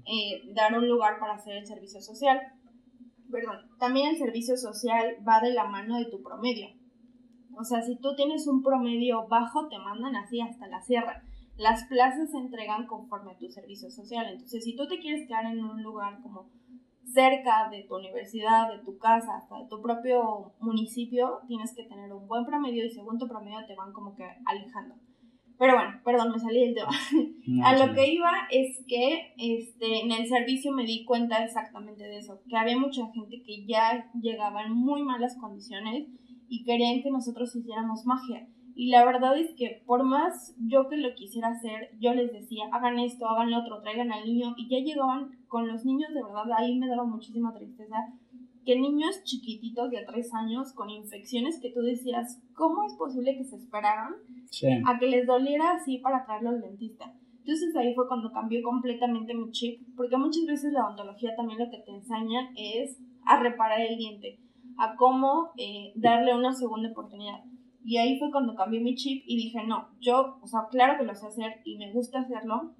eh, 0.06 0.42
dar 0.54 0.76
un 0.78 0.88
lugar 0.88 1.18
para 1.18 1.34
hacer 1.34 1.56
el 1.56 1.66
servicio 1.66 2.00
social. 2.00 2.40
Perdón, 3.30 3.58
también 3.78 4.10
el 4.10 4.18
servicio 4.18 4.56
social 4.56 5.16
va 5.26 5.40
de 5.40 5.52
la 5.52 5.64
mano 5.64 5.98
de 5.98 6.06
tu 6.06 6.22
promedio. 6.22 6.68
O 7.56 7.64
sea, 7.64 7.82
si 7.82 7.96
tú 7.96 8.14
tienes 8.16 8.46
un 8.46 8.62
promedio 8.62 9.26
bajo, 9.28 9.68
te 9.68 9.78
mandan 9.78 10.16
así 10.16 10.40
hasta 10.40 10.66
la 10.66 10.80
sierra. 10.80 11.22
Las 11.56 11.84
plazas 11.84 12.30
se 12.30 12.38
entregan 12.38 12.86
conforme 12.86 13.32
a 13.32 13.38
tu 13.38 13.48
servicio 13.48 13.90
social. 13.90 14.26
Entonces, 14.30 14.64
si 14.64 14.74
tú 14.76 14.88
te 14.88 14.98
quieres 14.98 15.28
quedar 15.28 15.44
en 15.46 15.62
un 15.62 15.82
lugar 15.82 16.22
como 16.22 16.48
cerca 17.04 17.68
de 17.70 17.84
tu 17.84 17.96
universidad, 17.96 18.70
de 18.70 18.82
tu 18.82 18.98
casa, 18.98 19.36
hasta 19.36 19.58
de 19.58 19.68
tu 19.68 19.82
propio 19.82 20.52
municipio, 20.60 21.40
tienes 21.48 21.74
que 21.74 21.84
tener 21.84 22.12
un 22.12 22.26
buen 22.26 22.46
promedio 22.46 22.86
y 22.86 22.90
según 22.90 23.18
tu 23.18 23.28
promedio 23.28 23.58
te 23.66 23.74
van 23.74 23.92
como 23.92 24.14
que 24.14 24.24
alejando. 24.46 24.94
Pero 25.60 25.74
bueno, 25.74 26.00
perdón, 26.02 26.32
me 26.32 26.38
salí 26.38 26.60
del 26.64 26.74
tema. 26.74 26.88
No, 27.46 27.66
A 27.66 27.76
sí. 27.76 27.86
lo 27.86 27.92
que 27.92 28.14
iba 28.14 28.30
es 28.50 28.82
que 28.88 29.34
este, 29.36 30.00
en 30.00 30.10
el 30.10 30.26
servicio 30.26 30.72
me 30.72 30.86
di 30.86 31.04
cuenta 31.04 31.44
exactamente 31.44 32.02
de 32.02 32.16
eso, 32.16 32.40
que 32.48 32.56
había 32.56 32.78
mucha 32.78 33.06
gente 33.12 33.42
que 33.42 33.66
ya 33.66 34.10
llegaba 34.22 34.62
en 34.62 34.72
muy 34.72 35.02
malas 35.02 35.36
condiciones 35.36 36.08
y 36.48 36.64
querían 36.64 37.02
que 37.02 37.10
nosotros 37.10 37.54
hiciéramos 37.54 38.06
magia. 38.06 38.48
Y 38.74 38.88
la 38.88 39.04
verdad 39.04 39.36
es 39.38 39.52
que 39.54 39.82
por 39.84 40.02
más 40.02 40.56
yo 40.66 40.88
que 40.88 40.96
lo 40.96 41.14
quisiera 41.14 41.48
hacer, 41.48 41.90
yo 42.00 42.14
les 42.14 42.32
decía, 42.32 42.64
hagan 42.72 42.98
esto, 42.98 43.28
hagan 43.28 43.50
lo 43.50 43.58
otro, 43.58 43.82
traigan 43.82 44.10
al 44.12 44.24
niño, 44.24 44.54
y 44.56 44.66
ya 44.66 44.78
llegaban 44.78 45.36
con 45.46 45.68
los 45.68 45.84
niños, 45.84 46.08
de 46.14 46.22
verdad, 46.22 46.50
ahí 46.56 46.78
me 46.78 46.88
daba 46.88 47.04
muchísima 47.04 47.52
tristeza, 47.52 47.96
que 48.70 48.78
niños 48.80 49.22
chiquititos 49.24 49.90
de 49.90 50.04
3 50.06 50.32
años 50.34 50.72
con 50.74 50.88
infecciones 50.90 51.58
que 51.60 51.72
tú 51.72 51.80
decías, 51.80 52.40
¿cómo 52.54 52.84
es 52.84 52.94
posible 52.94 53.36
que 53.36 53.44
se 53.44 53.56
esperaron 53.56 54.14
Sí. 54.50 54.66
a 54.86 54.98
que 54.98 55.06
les 55.08 55.26
doliera 55.26 55.72
así 55.72 55.98
para 55.98 56.24
traerlo 56.24 56.50
al 56.50 56.60
dentista. 56.60 57.12
Entonces 57.38 57.74
ahí 57.76 57.94
fue 57.94 58.06
cuando 58.06 58.30
cambió 58.32 58.60
completamente 58.62 59.34
mi 59.34 59.50
chip, 59.50 59.80
porque 59.96 60.16
muchas 60.16 60.44
veces 60.46 60.72
la 60.72 60.86
odontología 60.86 61.34
también 61.36 61.58
lo 61.58 61.70
que 61.70 61.78
te 61.78 61.90
enseña 61.92 62.50
es 62.56 62.98
a 63.24 63.40
reparar 63.42 63.80
el 63.80 63.96
diente, 63.96 64.38
a 64.78 64.94
cómo 64.96 65.50
eh, 65.56 65.92
darle 65.96 66.34
una 66.36 66.52
segunda 66.52 66.90
oportunidad. 66.90 67.40
Y 67.84 67.96
ahí 67.96 68.18
fue 68.18 68.30
cuando 68.30 68.54
cambió 68.54 68.80
mi 68.80 68.94
chip 68.94 69.24
y 69.26 69.36
dije, 69.36 69.66
no, 69.66 69.88
yo, 70.00 70.36
o 70.42 70.46
sea, 70.46 70.60
claro 70.70 70.98
que 70.98 71.04
lo 71.06 71.14
sé 71.14 71.26
hacer 71.26 71.60
y 71.64 71.76
me 71.78 71.92
gusta 71.92 72.20
hacerlo, 72.20 72.74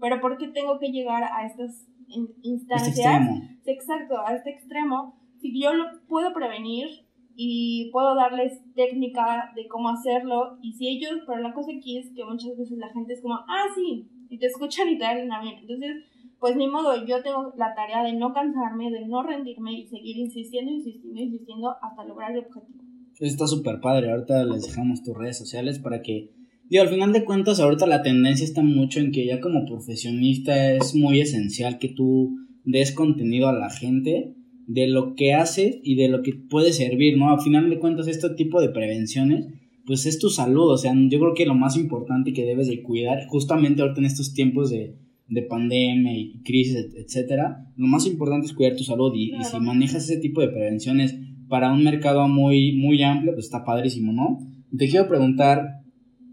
pero 0.00 0.20
¿por 0.20 0.38
qué 0.38 0.48
tengo 0.48 0.78
que 0.80 0.88
llegar 0.90 1.22
a 1.24 1.46
estas 1.46 1.86
in- 2.08 2.28
Este 2.36 2.48
instancias? 2.48 2.98
extremo. 2.98 3.42
Exacto, 3.66 4.14
a 4.24 4.34
este 4.34 4.50
extremo, 4.50 5.14
si 5.40 5.60
yo 5.60 5.74
lo 5.74 5.84
puedo 6.08 6.32
prevenir 6.32 6.86
y 7.34 7.90
puedo 7.92 8.14
darles 8.14 8.60
técnica 8.74 9.52
de 9.54 9.68
cómo 9.68 9.90
hacerlo, 9.90 10.58
y 10.62 10.72
si 10.72 10.88
ellos, 10.88 11.20
pero 11.26 11.40
la 11.40 11.52
cosa 11.52 11.70
aquí 11.76 11.98
es 11.98 12.10
que 12.14 12.24
muchas 12.24 12.56
veces 12.56 12.78
la 12.78 12.92
gente 12.92 13.12
es 13.12 13.20
como, 13.20 13.34
ah, 13.34 13.66
sí, 13.74 14.08
y 14.30 14.38
te 14.38 14.46
escuchan 14.46 14.88
y 14.88 14.98
te 14.98 15.04
dan 15.04 15.42
bien. 15.42 15.58
Entonces, 15.60 15.96
pues 16.38 16.56
ni 16.56 16.68
modo, 16.68 17.06
yo 17.06 17.22
tengo 17.22 17.52
la 17.56 17.74
tarea 17.74 18.02
de 18.02 18.12
no 18.12 18.32
cansarme, 18.32 18.90
de 18.90 19.06
no 19.06 19.22
rendirme 19.22 19.72
y 19.80 19.86
seguir 19.86 20.16
insistiendo, 20.18 20.70
insistiendo, 20.70 21.20
insistiendo 21.20 21.74
hasta 21.82 22.04
lograr 22.04 22.32
el 22.32 22.38
objetivo. 22.38 22.84
Eso 23.14 23.24
está 23.24 23.46
súper 23.46 23.80
padre. 23.80 24.10
Ahorita 24.10 24.44
les 24.44 24.66
dejamos 24.66 25.02
tus 25.02 25.16
redes 25.16 25.38
sociales 25.38 25.78
para 25.78 26.02
que. 26.02 26.30
Digo, 26.68 26.82
al 26.82 26.88
final 26.88 27.12
de 27.12 27.24
cuentas, 27.24 27.60
ahorita 27.60 27.86
la 27.86 28.02
tendencia 28.02 28.44
está 28.44 28.60
mucho 28.60 29.00
en 29.00 29.12
que 29.12 29.24
ya 29.24 29.40
como 29.40 29.64
profesionista 29.64 30.72
es 30.72 30.94
muy 30.94 31.20
esencial 31.20 31.78
que 31.78 31.88
tú 31.88 32.36
des 32.64 32.92
contenido 32.92 33.48
a 33.48 33.52
la 33.52 33.70
gente 33.70 34.34
de 34.66 34.86
lo 34.88 35.14
que 35.14 35.32
haces 35.34 35.78
y 35.82 35.94
de 35.94 36.08
lo 36.08 36.22
que 36.22 36.32
puede 36.34 36.72
servir, 36.72 37.16
¿no? 37.16 37.30
Al 37.30 37.40
final 37.40 37.70
de 37.70 37.78
cuentas, 37.78 38.08
este 38.08 38.30
tipo 38.30 38.60
de 38.60 38.68
prevenciones, 38.70 39.46
pues 39.86 40.06
es 40.06 40.18
tu 40.18 40.28
salud. 40.30 40.72
O 40.72 40.76
sea, 40.76 40.92
yo 40.94 41.18
creo 41.20 41.34
que 41.34 41.46
lo 41.46 41.54
más 41.54 41.76
importante 41.76 42.32
que 42.32 42.44
debes 42.44 42.66
de 42.68 42.82
cuidar, 42.82 43.26
justamente 43.28 43.82
ahorita 43.82 44.00
en 44.00 44.06
estos 44.06 44.34
tiempos 44.34 44.70
de, 44.70 44.96
de 45.28 45.42
pandemia 45.42 46.16
y 46.18 46.40
crisis, 46.44 46.76
et- 46.76 46.94
etcétera, 46.96 47.64
lo 47.76 47.86
más 47.86 48.06
importante 48.06 48.46
es 48.46 48.52
cuidar 48.54 48.74
tu 48.76 48.82
salud 48.84 49.12
y, 49.14 49.30
y 49.40 49.44
si 49.44 49.56
manejas 49.60 50.04
ese 50.10 50.18
tipo 50.20 50.40
de 50.40 50.48
prevenciones 50.48 51.16
para 51.48 51.72
un 51.72 51.84
mercado 51.84 52.26
muy, 52.26 52.72
muy 52.76 53.02
amplio, 53.04 53.32
pues 53.34 53.44
está 53.46 53.64
padrísimo, 53.64 54.12
¿no? 54.12 54.38
Te 54.76 54.88
quiero 54.88 55.06
preguntar, 55.08 55.62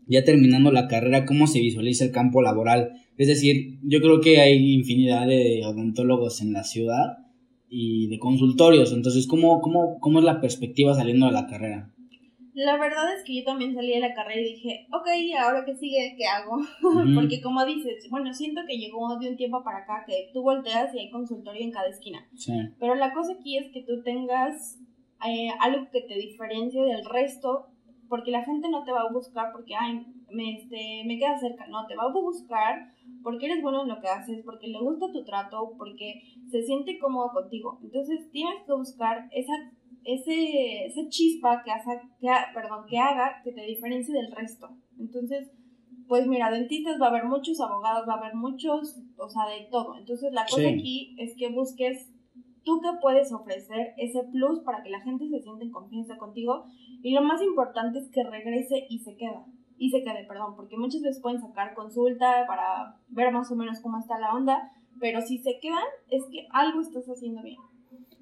ya 0.08 0.24
terminando 0.24 0.72
la 0.72 0.88
carrera, 0.88 1.26
¿cómo 1.26 1.46
se 1.46 1.62
visualiza 1.62 2.04
el 2.06 2.12
campo 2.12 2.42
laboral? 2.42 2.90
Es 3.18 3.28
decir, 3.28 3.78
yo 3.84 4.02
creo 4.02 4.22
que 4.22 4.40
hay 4.40 4.74
infinidad 4.74 5.28
de 5.28 5.62
odontólogos 5.64 6.42
en 6.42 6.52
la 6.54 6.64
ciudad 6.64 7.18
y 7.76 8.08
de 8.08 8.20
consultorios, 8.20 8.94
entonces, 8.94 9.28
¿cómo, 9.28 9.60
cómo, 9.60 9.98
cómo 10.00 10.20
es 10.20 10.26
la 10.26 10.40
perspectiva 10.40 10.94
saliendo 10.94 11.26
de 11.26 11.32
la 11.32 11.48
carrera? 11.48 11.92
La 12.54 12.78
verdad 12.78 13.16
es 13.18 13.24
que 13.24 13.36
yo 13.36 13.44
también 13.44 13.74
salí 13.74 13.94
de 13.94 14.00
la 14.00 14.14
carrera 14.14 14.42
y 14.42 14.54
dije, 14.54 14.88
ok, 14.94 15.08
¿ahora 15.40 15.66
qué 15.66 15.76
sigue? 15.76 16.14
¿Qué 16.16 16.28
hago? 16.28 16.58
Porque 17.16 17.42
como 17.42 17.66
dices, 17.66 18.08
bueno, 18.12 18.32
siento 18.32 18.62
que 18.68 18.78
llegó 18.78 19.18
de 19.18 19.30
un 19.30 19.38
tiempo 19.38 19.64
para 19.64 19.80
acá 19.80 20.04
que 20.06 20.30
tú 20.34 20.44
volteas 20.44 20.94
y 20.94 21.00
hay 21.00 21.10
consultorio 21.10 21.64
en 21.64 21.72
cada 21.72 21.90
esquina. 21.90 22.28
Sí, 22.36 22.54
Pero 22.80 22.94
la 22.94 23.12
cosa 23.12 23.34
aquí 23.34 23.58
es 23.58 23.72
que 23.72 23.82
tú 23.82 24.04
tengas 24.04 24.78
eh, 25.28 25.50
algo 25.60 25.90
que 25.92 26.02
te 26.02 26.14
diferencie 26.14 26.84
del 26.84 27.04
resto, 27.06 27.70
porque 28.08 28.30
la 28.30 28.46
gente 28.46 28.70
no 28.70 28.84
te 28.84 28.92
va 28.92 29.02
a 29.02 29.12
buscar 29.12 29.52
porque, 29.52 29.74
ay, 29.74 30.06
me, 30.34 30.58
este, 30.58 31.04
me 31.06 31.18
queda 31.18 31.38
cerca. 31.40 31.68
No, 31.68 31.86
te 31.88 31.96
va 31.96 32.04
a 32.04 32.12
buscar 32.12 32.92
porque 33.22 33.46
eres 33.46 33.62
bueno 33.62 33.84
en 33.84 33.88
lo 33.90 34.00
que 34.02 34.08
haces, 34.08 34.44
porque 34.44 34.68
le 34.68 34.80
gusta 34.80 35.12
tu 35.12 35.24
trato, 35.24 35.74
porque 35.78 36.22
se 36.50 36.64
siente 36.64 37.00
cómodo 37.00 37.32
contigo. 37.32 37.80
Entonces 37.82 38.30
tienes 38.32 38.64
que 38.66 38.74
buscar 38.74 39.30
esa, 39.32 39.54
ese, 40.04 40.86
esa 40.86 41.08
chispa 41.10 41.64
que, 41.64 41.72
haga, 41.72 42.02
que, 42.20 42.28
perdón, 42.54 42.86
que 42.90 42.98
haga 42.98 43.42
que 43.44 43.52
te 43.54 43.66
diferencie 43.66 44.14
del 44.14 44.32
resto. 44.32 44.70
Entonces, 45.00 45.52
pues 46.08 46.28
mira, 46.28 46.52
dentistas 46.52 47.02
va 47.02 47.08
a 47.08 47.10
haber 47.10 47.26
muchos, 47.26 47.60
abogados 47.62 48.08
va 48.08 48.16
a 48.16 48.18
haber 48.18 48.36
muchos, 48.36 49.00
o 49.18 49.30
sea, 49.30 49.48
de 49.48 49.68
todo. 49.72 49.98
Entonces 49.98 50.34
la 50.34 50.46
cosa 50.46 50.62
Sí. 50.62 50.68
aquí 50.68 51.16
es 51.18 51.36
que 51.38 51.50
busques 51.50 52.10
tú 52.64 52.80
qué 52.82 52.90
puedes 53.02 53.32
ofrecer 53.34 53.94
ese 53.98 54.24
plus 54.32 54.62
para 54.62 54.84
que 54.84 54.90
la 54.90 55.02
gente 55.02 55.28
se 55.30 55.42
sienta 55.42 55.64
en 55.64 55.72
confianza 55.72 56.18
contigo 56.18 56.66
y 57.02 57.12
lo 57.12 57.22
más 57.22 57.42
importante 57.42 58.00
es 58.00 58.10
que 58.10 58.24
regrese 58.24 58.86
y 58.90 59.00
se 59.00 59.16
queda 59.18 59.46
y 59.84 59.90
se 59.90 60.02
quede, 60.02 60.24
perdón, 60.26 60.56
porque 60.56 60.78
muchas 60.78 61.02
veces 61.02 61.22
pueden 61.22 61.42
sacar 61.42 61.74
consulta 61.74 62.46
para 62.48 62.96
ver 63.10 63.34
más 63.34 63.52
o 63.52 63.56
menos 63.58 63.82
cómo 63.82 64.00
está 64.00 64.18
la 64.18 64.34
onda, 64.34 64.72
pero 64.98 65.20
si 65.20 65.40
se 65.40 65.60
quedan 65.62 65.84
es 66.10 66.24
que 66.32 66.48
algo 66.52 66.80
estás 66.80 67.04
haciendo 67.10 67.44
bien. 67.44 67.58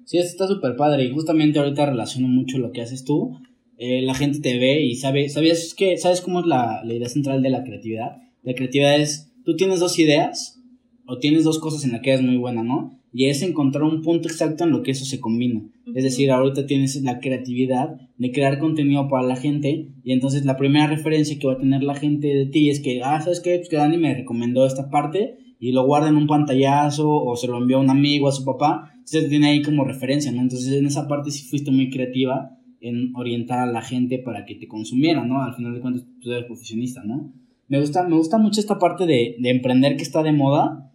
Sí, 0.04 0.18
eso 0.18 0.26
está 0.26 0.48
súper 0.48 0.74
padre 0.74 1.04
y 1.04 1.12
justamente 1.12 1.60
ahorita 1.60 1.86
relaciono 1.86 2.26
mucho 2.26 2.58
lo 2.58 2.72
que 2.72 2.82
haces 2.82 3.04
tú. 3.04 3.38
Eh, 3.78 4.02
la 4.02 4.14
gente 4.14 4.40
te 4.40 4.58
ve 4.58 4.82
y 4.82 4.96
sabe, 4.96 5.28
¿sabías 5.28 5.72
que, 5.74 5.96
sabes 5.98 6.20
cómo 6.20 6.40
es 6.40 6.46
la, 6.46 6.82
la 6.82 6.94
idea 6.94 7.08
central 7.08 7.42
de 7.42 7.50
la 7.50 7.62
creatividad? 7.62 8.16
La 8.42 8.54
creatividad 8.54 9.00
es, 9.00 9.32
tú 9.44 9.54
tienes 9.54 9.78
dos 9.78 9.96
ideas 10.00 10.60
o 11.06 11.18
tienes 11.18 11.44
dos 11.44 11.60
cosas 11.60 11.84
en 11.84 11.92
las 11.92 12.00
que 12.00 12.10
eres 12.10 12.22
muy 12.22 12.38
buena, 12.38 12.64
¿no? 12.64 13.00
Y 13.12 13.26
es 13.26 13.42
encontrar 13.42 13.84
un 13.84 14.02
punto 14.02 14.28
exacto 14.28 14.64
en 14.64 14.70
lo 14.70 14.82
que 14.82 14.92
eso 14.92 15.04
se 15.04 15.20
combina. 15.20 15.62
Es 15.94 16.04
decir, 16.04 16.30
ahorita 16.30 16.66
tienes 16.66 17.00
la 17.02 17.20
creatividad 17.20 17.96
de 18.16 18.32
crear 18.32 18.58
contenido 18.58 19.08
para 19.08 19.26
la 19.26 19.36
gente 19.36 19.88
y 20.02 20.12
entonces 20.12 20.44
la 20.44 20.56
primera 20.56 20.86
referencia 20.86 21.38
que 21.38 21.46
va 21.46 21.54
a 21.54 21.58
tener 21.58 21.82
la 21.82 21.94
gente 21.94 22.28
de 22.28 22.46
ti 22.46 22.70
es 22.70 22.80
que, 22.80 23.02
ah, 23.02 23.20
¿sabes 23.20 23.40
qué? 23.40 23.56
Pues 23.56 23.68
que 23.68 23.76
Dani 23.76 23.98
me 23.98 24.14
recomendó 24.14 24.64
esta 24.64 24.88
parte 24.88 25.36
y 25.58 25.72
lo 25.72 25.84
guarda 25.84 26.08
en 26.08 26.16
un 26.16 26.26
pantallazo 26.26 27.08
o 27.08 27.36
se 27.36 27.48
lo 27.48 27.58
envió 27.58 27.76
a 27.76 27.80
un 27.80 27.90
amigo, 27.90 28.28
a 28.28 28.32
su 28.32 28.44
papá, 28.44 28.92
entonces 28.94 29.28
tiene 29.28 29.48
ahí 29.48 29.62
como 29.62 29.84
referencia, 29.84 30.32
¿no? 30.32 30.40
Entonces 30.40 30.72
en 30.72 30.86
esa 30.86 31.06
parte 31.06 31.30
sí 31.30 31.44
fuiste 31.48 31.70
muy 31.70 31.90
creativa 31.90 32.50
en 32.80 33.14
orientar 33.14 33.60
a 33.60 33.70
la 33.70 33.82
gente 33.82 34.18
para 34.18 34.44
que 34.44 34.56
te 34.56 34.66
consumiera, 34.66 35.24
¿no? 35.24 35.42
Al 35.42 35.54
final 35.54 35.74
de 35.74 35.80
cuentas 35.80 36.06
tú 36.20 36.32
eres 36.32 36.46
profesionista, 36.46 37.02
¿no? 37.04 37.32
Me 37.68 37.78
gusta, 37.80 38.06
me 38.06 38.16
gusta 38.16 38.38
mucho 38.38 38.60
esta 38.60 38.78
parte 38.78 39.06
de, 39.06 39.36
de 39.38 39.50
emprender 39.50 39.96
que 39.96 40.02
está 40.02 40.22
de 40.22 40.32
moda. 40.32 40.91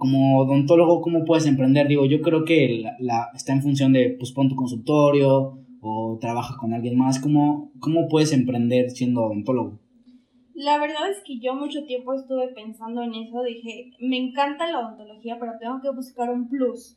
Como 0.00 0.38
odontólogo, 0.40 1.02
¿cómo 1.02 1.26
puedes 1.26 1.44
emprender? 1.46 1.86
Digo, 1.86 2.06
yo 2.06 2.22
creo 2.22 2.46
que 2.46 2.80
la, 2.82 2.96
la- 2.98 3.28
está 3.34 3.52
en 3.52 3.60
función 3.60 3.92
de, 3.92 4.16
pues, 4.18 4.32
pon 4.32 4.48
tu 4.48 4.56
consultorio 4.56 5.58
o 5.82 6.16
trabaja 6.18 6.56
con 6.58 6.72
alguien 6.72 6.96
más. 6.96 7.20
¿Cómo, 7.20 7.70
¿Cómo 7.80 8.08
puedes 8.08 8.32
emprender 8.32 8.88
siendo 8.90 9.24
odontólogo? 9.24 9.78
La 10.54 10.78
verdad 10.78 11.10
es 11.10 11.18
que 11.26 11.38
yo 11.38 11.54
mucho 11.54 11.84
tiempo 11.84 12.14
estuve 12.14 12.48
pensando 12.48 13.02
en 13.02 13.14
eso, 13.14 13.42
dije, 13.42 13.90
me 14.00 14.16
encanta 14.16 14.70
la 14.70 14.80
odontología, 14.80 15.36
pero 15.38 15.52
tengo 15.60 15.82
que 15.82 15.90
buscar 15.90 16.30
un 16.30 16.48
plus. 16.48 16.96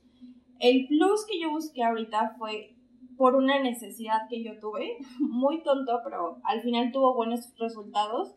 El 0.60 0.88
plus 0.88 1.26
que 1.30 1.42
yo 1.42 1.50
busqué 1.52 1.84
ahorita 1.84 2.36
fue 2.38 2.74
por 3.18 3.36
una 3.36 3.62
necesidad 3.62 4.30
que 4.30 4.42
yo 4.46 4.52
tuve, 4.62 4.96
muy 5.20 5.62
tonto, 5.62 6.00
pero 6.06 6.38
al 6.46 6.62
final 6.62 6.94
tuvo 6.94 7.14
buenos 7.16 7.52
resultados. 7.60 8.34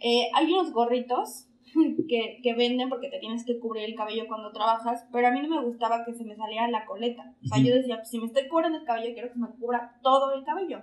Eh, 0.00 0.28
hay 0.36 0.52
unos 0.52 0.72
gorritos 0.72 1.48
que, 2.08 2.40
que 2.42 2.54
venden 2.54 2.88
porque 2.88 3.08
te 3.08 3.18
tienes 3.18 3.44
que 3.44 3.58
cubrir 3.58 3.84
el 3.84 3.94
cabello 3.94 4.26
cuando 4.28 4.52
trabajas, 4.52 5.06
pero 5.12 5.28
a 5.28 5.30
mí 5.30 5.40
no 5.42 5.48
me 5.48 5.64
gustaba 5.64 6.04
que 6.04 6.14
se 6.14 6.24
me 6.24 6.36
saliera 6.36 6.68
la 6.68 6.86
coleta. 6.86 7.34
O 7.44 7.46
sea, 7.46 7.58
Ujú. 7.58 7.68
yo 7.68 7.74
decía, 7.74 7.96
pues, 7.96 8.10
si 8.10 8.18
me 8.18 8.26
estoy 8.26 8.48
cubriendo 8.48 8.78
el 8.78 8.84
cabello, 8.84 9.14
quiero 9.14 9.32
que 9.32 9.38
me 9.38 9.48
cubra 9.58 9.98
todo 10.02 10.32
el 10.32 10.44
cabello. 10.44 10.82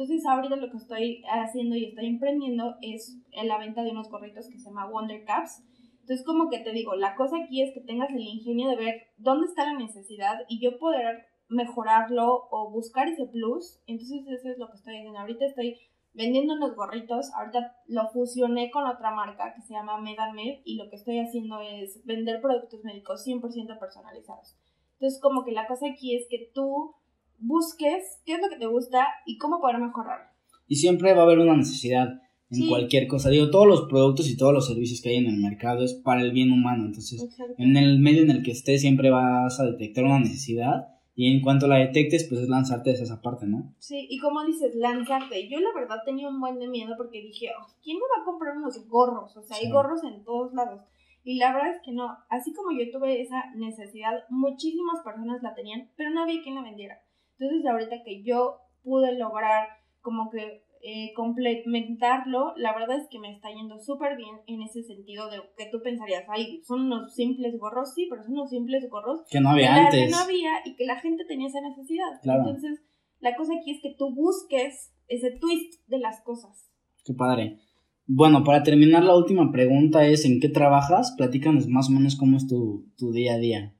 Entonces 0.00 0.24
ahorita 0.24 0.56
lo 0.56 0.70
que 0.70 0.78
estoy 0.78 1.22
haciendo 1.30 1.76
y 1.76 1.84
estoy 1.84 2.06
emprendiendo 2.06 2.76
es 2.80 3.18
en 3.32 3.48
la 3.48 3.58
venta 3.58 3.82
de 3.82 3.90
unos 3.90 4.08
gorritos 4.08 4.48
que 4.48 4.58
se 4.58 4.64
llama 4.64 4.88
Wonder 4.88 5.24
Caps. 5.24 5.62
Entonces 6.00 6.24
como 6.24 6.48
que 6.48 6.60
te 6.60 6.72
digo, 6.72 6.94
la 6.94 7.14
cosa 7.16 7.36
aquí 7.36 7.62
es 7.62 7.74
que 7.74 7.82
tengas 7.82 8.08
el 8.10 8.20
ingenio 8.20 8.70
de 8.70 8.76
ver 8.76 9.02
dónde 9.18 9.46
está 9.46 9.66
la 9.66 9.78
necesidad 9.78 10.40
y 10.48 10.58
yo 10.58 10.78
poder 10.78 11.26
mejorarlo 11.50 12.48
o 12.50 12.70
buscar 12.70 13.08
ese 13.08 13.26
plus. 13.26 13.78
Entonces 13.86 14.22
eso 14.26 14.48
es 14.48 14.58
lo 14.58 14.68
que 14.68 14.76
estoy 14.76 14.96
haciendo. 14.96 15.18
Ahorita 15.18 15.44
estoy 15.44 15.76
vendiendo 16.14 16.54
unos 16.54 16.74
gorritos, 16.74 17.30
ahorita 17.34 17.76
lo 17.86 18.08
fusioné 18.10 18.70
con 18.70 18.84
otra 18.86 19.10
marca 19.14 19.54
que 19.54 19.62
se 19.62 19.74
llama 19.74 20.00
Medamed 20.00 20.60
y 20.64 20.76
lo 20.76 20.88
que 20.90 20.96
estoy 20.96 21.18
haciendo 21.18 21.60
es 21.60 22.04
vender 22.04 22.40
productos 22.40 22.82
médicos 22.84 23.24
100% 23.26 23.78
personalizados. 23.78 24.56
Entonces 24.94 25.20
como 25.20 25.44
que 25.44 25.52
la 25.52 25.66
cosa 25.66 25.86
aquí 25.92 26.16
es 26.16 26.26
que 26.28 26.50
tú 26.54 26.94
busques 27.38 28.20
qué 28.26 28.34
es 28.34 28.40
lo 28.42 28.48
que 28.48 28.58
te 28.58 28.66
gusta 28.66 29.06
y 29.26 29.38
cómo 29.38 29.60
poder 29.60 29.78
mejorarlo. 29.78 30.26
Y 30.66 30.76
siempre 30.76 31.14
va 31.14 31.20
a 31.20 31.24
haber 31.24 31.38
una 31.38 31.56
necesidad 31.56 32.08
en 32.50 32.56
Sí. 32.56 32.68
cualquier 32.68 33.06
cosa. 33.06 33.30
Digo, 33.30 33.50
todos 33.50 33.66
los 33.66 33.82
productos 33.88 34.28
y 34.28 34.36
todos 34.36 34.52
los 34.52 34.66
servicios 34.66 35.00
que 35.00 35.10
hay 35.10 35.16
en 35.16 35.26
el 35.26 35.36
mercado 35.38 35.84
es 35.84 35.94
para 35.94 36.20
el 36.20 36.32
bien 36.32 36.50
humano. 36.50 36.84
Entonces, 36.86 37.22
Exacto. 37.22 37.54
en 37.58 37.76
el 37.76 38.00
medio 38.00 38.22
en 38.22 38.30
el 38.30 38.42
que 38.42 38.50
estés 38.50 38.80
siempre 38.80 39.10
vas 39.10 39.58
a 39.60 39.64
detectar 39.66 40.04
una 40.04 40.18
necesidad 40.18 40.88
y 41.20 41.36
en 41.36 41.42
cuanto 41.42 41.66
la 41.66 41.76
detectes, 41.76 42.26
pues 42.26 42.40
es 42.40 42.48
lanzarte 42.48 42.92
hacia 42.92 43.04
esa 43.04 43.20
parte, 43.20 43.44
¿no? 43.44 43.74
Sí, 43.78 44.06
y 44.08 44.18
como 44.20 44.42
dices, 44.42 44.74
lanzarte. 44.74 45.50
Yo 45.50 45.60
la 45.60 45.68
verdad 45.74 45.98
tenía 46.02 46.30
un 46.30 46.40
buen 46.40 46.58
de 46.58 46.66
miedo 46.66 46.94
porque 46.96 47.20
dije, 47.20 47.48
"Oh, 47.60 47.66
¿quién 47.82 47.98
me 47.98 48.04
va 48.04 48.22
a 48.22 48.24
comprar 48.24 48.56
unos 48.56 48.88
gorros? 48.88 49.36
O 49.36 49.42
sea, 49.42 49.58
hay 49.58 49.70
gorros 49.70 50.02
en 50.02 50.24
todos 50.24 50.54
lados. 50.54 50.80
Y 51.22 51.36
la 51.36 51.52
verdad 51.52 51.72
es 51.72 51.82
que 51.82 51.92
no. 51.92 52.16
Así 52.30 52.54
como 52.54 52.70
yo 52.70 52.90
tuve 52.90 53.20
esa 53.20 53.50
necesidad, 53.54 54.24
muchísimas 54.30 55.02
personas 55.04 55.42
la 55.42 55.54
tenían, 55.54 55.90
pero 55.94 56.08
no 56.08 56.22
había 56.22 56.42
quien 56.42 56.54
la 56.54 56.62
vendiera. 56.62 57.02
Entonces, 57.38 57.66
ahorita 57.66 58.02
que 58.02 58.22
yo 58.22 58.60
pude 58.82 59.12
lograr 59.18 59.68
como 60.00 60.30
que 60.30 60.64
eh, 60.82 61.12
complementarlo, 61.14 62.54
la 62.56 62.72
verdad 62.72 62.96
es 62.98 63.08
que 63.10 63.18
me 63.18 63.30
está 63.32 63.48
yendo 63.50 63.78
súper 63.78 64.16
bien 64.16 64.36
en 64.46 64.62
ese 64.62 64.82
sentido 64.82 65.28
de 65.30 65.38
que 65.56 65.66
tú 65.70 65.82
pensarías, 65.82 66.24
ay, 66.28 66.62
son 66.64 66.82
unos 66.82 67.14
simples 67.14 67.58
gorros, 67.58 67.92
sí, 67.94 68.06
pero 68.08 68.22
son 68.22 68.32
unos 68.32 68.50
simples 68.50 68.88
gorros 68.88 69.20
Que 69.30 69.40
no 69.40 69.50
había 69.50 69.72
que 69.74 69.80
antes. 69.80 70.04
que 70.06 70.10
no 70.10 70.18
había 70.18 70.50
y 70.64 70.74
que 70.76 70.86
la 70.86 70.98
gente 70.98 71.24
tenía 71.26 71.48
esa 71.48 71.60
necesidad. 71.60 72.20
Claro. 72.22 72.40
Entonces, 72.40 72.82
la 73.20 73.36
cosa 73.36 73.52
aquí 73.60 73.72
es 73.72 73.82
que 73.82 73.94
tú 73.98 74.14
busques 74.14 74.92
ese 75.08 75.32
twist 75.32 75.86
de 75.88 75.98
las 75.98 76.22
cosas. 76.22 76.70
Qué 77.04 77.12
padre. 77.14 77.58
Bueno, 78.06 78.42
para 78.42 78.62
terminar, 78.62 79.04
la 79.04 79.16
última 79.16 79.52
pregunta 79.52 80.06
es: 80.06 80.24
¿en 80.24 80.40
qué 80.40 80.48
trabajas? 80.48 81.14
Platícanos 81.16 81.68
más 81.68 81.88
o 81.88 81.92
menos 81.92 82.16
cómo 82.16 82.36
es 82.36 82.46
tu, 82.46 82.86
tu 82.96 83.12
día 83.12 83.34
a 83.34 83.38
día. 83.38 83.74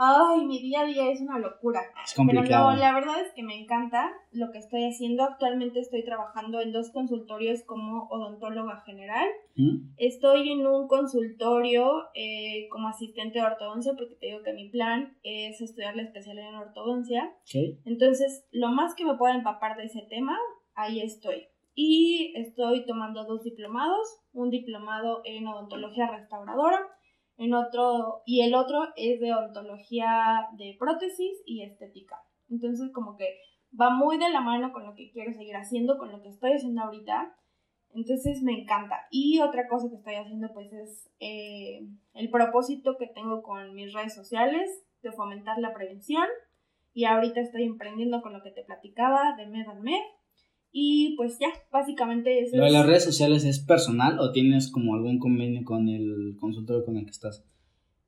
Ay, 0.00 0.46
mi 0.46 0.60
día 0.62 0.82
a 0.82 0.84
día 0.84 1.10
es 1.10 1.20
una 1.20 1.40
locura. 1.40 1.80
Es 2.04 2.14
Pero 2.16 2.28
complicado. 2.28 2.70
no, 2.70 2.76
la 2.76 2.94
verdad 2.94 3.20
es 3.20 3.32
que 3.34 3.42
me 3.42 3.60
encanta 3.60 4.12
lo 4.30 4.52
que 4.52 4.58
estoy 4.58 4.84
haciendo. 4.84 5.24
Actualmente 5.24 5.80
estoy 5.80 6.04
trabajando 6.04 6.60
en 6.60 6.70
dos 6.70 6.92
consultorios 6.92 7.64
como 7.64 8.04
odontóloga 8.04 8.80
general. 8.86 9.26
¿Mm? 9.56 9.94
Estoy 9.96 10.52
en 10.52 10.64
un 10.64 10.86
consultorio 10.86 12.04
eh, 12.14 12.68
como 12.70 12.86
asistente 12.86 13.40
de 13.40 13.46
ortodoncia 13.46 13.94
porque 13.98 14.14
te 14.14 14.26
digo 14.26 14.44
que 14.44 14.52
mi 14.52 14.68
plan 14.68 15.18
es 15.24 15.60
estudiar 15.60 15.96
la 15.96 16.02
especialidad 16.02 16.50
en 16.50 16.54
ortodoncia. 16.54 17.34
Ok. 17.42 17.80
Entonces, 17.84 18.46
lo 18.52 18.68
más 18.68 18.94
que 18.94 19.04
me 19.04 19.16
pueda 19.16 19.34
empapar 19.34 19.76
de 19.76 19.86
ese 19.86 20.02
tema, 20.08 20.38
ahí 20.76 21.00
estoy. 21.00 21.48
Y 21.74 22.32
estoy 22.36 22.86
tomando 22.86 23.24
dos 23.24 23.42
diplomados, 23.42 24.20
un 24.32 24.50
diplomado 24.50 25.22
en 25.24 25.46
odontología 25.46 26.08
restauradora, 26.08 26.80
y 27.38 28.40
el 28.42 28.54
otro 28.54 28.88
es 28.96 29.20
de 29.20 29.32
odontología 29.32 30.48
de 30.56 30.76
prótesis 30.78 31.40
y 31.46 31.62
estética. 31.62 32.20
Entonces, 32.50 32.90
como 32.92 33.16
que 33.16 33.38
va 33.78 33.90
muy 33.90 34.18
de 34.18 34.30
la 34.30 34.40
mano 34.40 34.72
con 34.72 34.84
lo 34.84 34.94
que 34.94 35.10
quiero 35.10 35.32
seguir 35.32 35.54
haciendo, 35.56 35.98
con 35.98 36.10
lo 36.10 36.20
que 36.20 36.30
estoy 36.30 36.52
haciendo 36.52 36.82
ahorita. 36.82 37.36
Entonces 37.94 38.42
me 38.42 38.60
encanta. 38.60 39.06
Y 39.10 39.40
otra 39.40 39.68
cosa 39.68 39.88
que 39.88 39.96
estoy 39.96 40.16
haciendo 40.16 40.52
pues 40.52 40.72
es 40.72 41.10
eh, 41.20 41.86
el 42.14 42.30
propósito 42.30 42.96
que 42.98 43.06
tengo 43.06 43.42
con 43.42 43.74
mis 43.74 43.92
redes 43.92 44.14
sociales 44.14 44.84
de 45.02 45.12
fomentar 45.12 45.58
la 45.58 45.74
prevención. 45.74 46.26
Y 46.92 47.04
ahorita 47.04 47.40
estoy 47.40 47.64
emprendiendo 47.64 48.20
con 48.20 48.32
lo 48.32 48.42
que 48.42 48.50
te 48.50 48.64
platicaba 48.64 49.36
de 49.36 49.46
Med 49.46 49.66
Med. 49.80 50.02
Y 50.70 51.14
pues 51.16 51.38
ya, 51.38 51.48
básicamente 51.72 52.40
eso 52.40 52.56
¿Lo 52.56 52.62
de 52.62 52.68
es- 52.68 52.74
las 52.74 52.86
redes 52.86 53.04
sociales 53.04 53.44
es 53.44 53.58
personal 53.60 54.18
o 54.20 54.32
tienes 54.32 54.70
como 54.70 54.94
algún 54.94 55.18
convenio 55.18 55.64
con 55.64 55.88
el 55.88 56.36
consultorio 56.38 56.84
con 56.84 56.96
el 56.96 57.04
que 57.04 57.10
estás? 57.10 57.44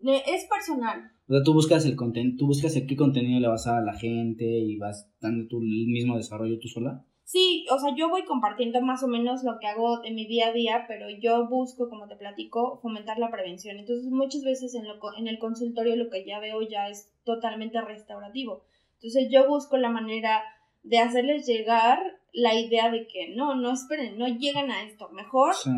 Es 0.02 0.46
personal. 0.46 1.12
O 1.28 1.32
sea, 1.34 1.42
tú 1.44 1.52
buscas 1.52 1.84
el 1.84 1.94
contenido, 1.96 2.36
tú 2.38 2.46
buscas 2.46 2.74
el 2.76 2.86
qué 2.86 2.96
contenido 2.96 3.38
le 3.38 3.48
vas 3.48 3.66
a 3.66 3.72
dar 3.72 3.82
a 3.82 3.86
la 3.86 3.94
gente 3.98 4.44
y 4.44 4.76
vas 4.78 5.10
dando 5.20 5.46
tú 5.48 5.58
el 5.60 5.86
mismo 5.88 6.16
desarrollo 6.16 6.58
tú 6.58 6.68
sola. 6.68 7.04
Sí, 7.24 7.64
o 7.70 7.78
sea, 7.78 7.94
yo 7.94 8.08
voy 8.08 8.24
compartiendo 8.24 8.80
más 8.80 9.04
o 9.04 9.08
menos 9.08 9.44
lo 9.44 9.58
que 9.60 9.68
hago 9.68 10.02
en 10.04 10.16
mi 10.16 10.26
día 10.26 10.48
a 10.48 10.52
día, 10.52 10.84
pero 10.88 11.06
yo 11.10 11.48
busco, 11.48 11.88
como 11.88 12.08
te 12.08 12.16
platico, 12.16 12.80
fomentar 12.82 13.18
la 13.18 13.30
prevención. 13.30 13.78
Entonces, 13.78 14.10
muchas 14.10 14.42
veces 14.42 14.74
en, 14.74 14.88
lo, 14.88 14.98
en 15.16 15.28
el 15.28 15.38
consultorio 15.38 15.94
lo 15.94 16.10
que 16.10 16.24
ya 16.26 16.40
veo 16.40 16.60
ya 16.62 16.88
es 16.88 17.12
totalmente 17.24 17.80
restaurativo. 17.80 18.64
Entonces, 18.94 19.28
yo 19.30 19.46
busco 19.46 19.76
la 19.76 19.90
manera 19.90 20.42
de 20.82 20.98
hacerles 20.98 21.46
llegar 21.46 22.00
la 22.32 22.54
idea 22.54 22.90
de 22.90 23.06
que 23.06 23.34
no, 23.34 23.54
no 23.54 23.72
esperen, 23.72 24.18
no 24.18 24.26
lleguen 24.28 24.70
a 24.70 24.82
esto. 24.84 25.08
Mejor 25.10 25.54
Sí. 25.54 25.70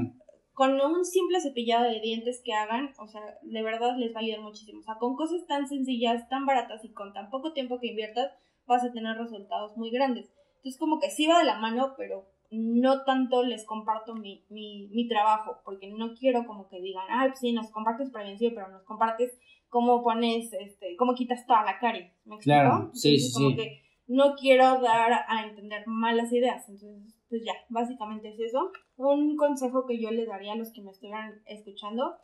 con 0.55 0.81
un 0.81 1.05
simple 1.05 1.41
cepillado 1.41 1.85
de 1.85 2.01
dientes 2.01 2.43
que 2.45 2.53
hagan, 2.53 2.93
o 2.99 3.09
sea, 3.09 3.23
de 3.43 3.63
verdad 3.63 3.97
les 3.97 4.15
va 4.15 4.21
a 4.21 4.23
ayudar 4.23 4.41
muchísimo. 4.43 4.81
O 4.81 4.83
sea, 4.83 4.97
con 4.97 5.17
cosas 5.17 5.47
tan 5.47 5.67
sencillas, 5.67 6.29
tan 6.29 6.45
baratas 6.47 6.85
y 6.85 6.93
con 6.93 7.13
tan 7.13 7.31
poco 7.31 7.53
tiempo 7.53 7.81
que 7.81 7.89
inviertas, 7.89 8.33
vas 8.67 8.85
a 8.85 8.93
tener 8.93 9.17
resultados 9.17 9.77
muy 9.77 9.91
grandes. 9.91 10.31
Entonces, 10.57 10.79
como 10.79 11.01
que 11.01 11.11
sí 11.11 11.27
va 11.27 11.39
de 11.39 11.45
la 11.45 11.59
mano, 11.59 11.95
pero 11.97 12.27
no 12.51 13.03
tanto 13.05 13.43
les 13.43 13.65
comparto 13.65 14.15
mi, 14.15 14.45
mi, 14.51 14.89
mi 14.93 15.09
trabajo, 15.09 15.57
porque 15.65 15.91
no 15.91 16.13
quiero 16.15 16.45
como 16.47 16.69
que 16.69 16.81
digan, 16.83 17.07
ay, 17.09 17.29
pues 17.31 17.41
sí, 17.41 17.53
nos 17.53 17.71
compartes 17.71 18.11
prevención, 18.11 18.53
pero 18.55 18.69
nos 18.69 18.83
compartes 18.85 19.37
cómo 19.71 20.03
pones, 20.03 20.53
este, 20.53 20.95
cómo 20.97 21.15
quitas 21.15 21.47
toda 21.47 21.65
la 21.65 21.79
caries. 21.79 22.13
¿Me 22.27 22.37
explico? 22.37 22.43
Claro, 22.61 22.91
sí, 22.93 23.09
Entonces, 23.15 23.33
sí, 23.33 23.33
como 23.33 23.49
sí. 23.51 23.57
que 23.57 23.82
no 24.07 24.35
quiero 24.35 24.81
dar 24.81 25.25
a 25.27 25.47
entender 25.47 25.85
malas 25.87 26.33
ideas. 26.33 26.69
Entonces, 26.69 27.15
pues 27.29 27.43
ya, 27.45 27.55
básicamente 27.69 28.29
es 28.29 28.41
eso. 28.41 28.73
Un 28.97 29.37
consejo 29.37 29.87
que 29.87 30.01
yo 30.01 30.11
les 30.11 30.29
daría 30.29 30.53
a 30.53 30.57
los 30.57 30.73
que 30.73 30.83
me 30.83 30.91
estuvieran 30.91 31.43
escuchando, 31.47 32.17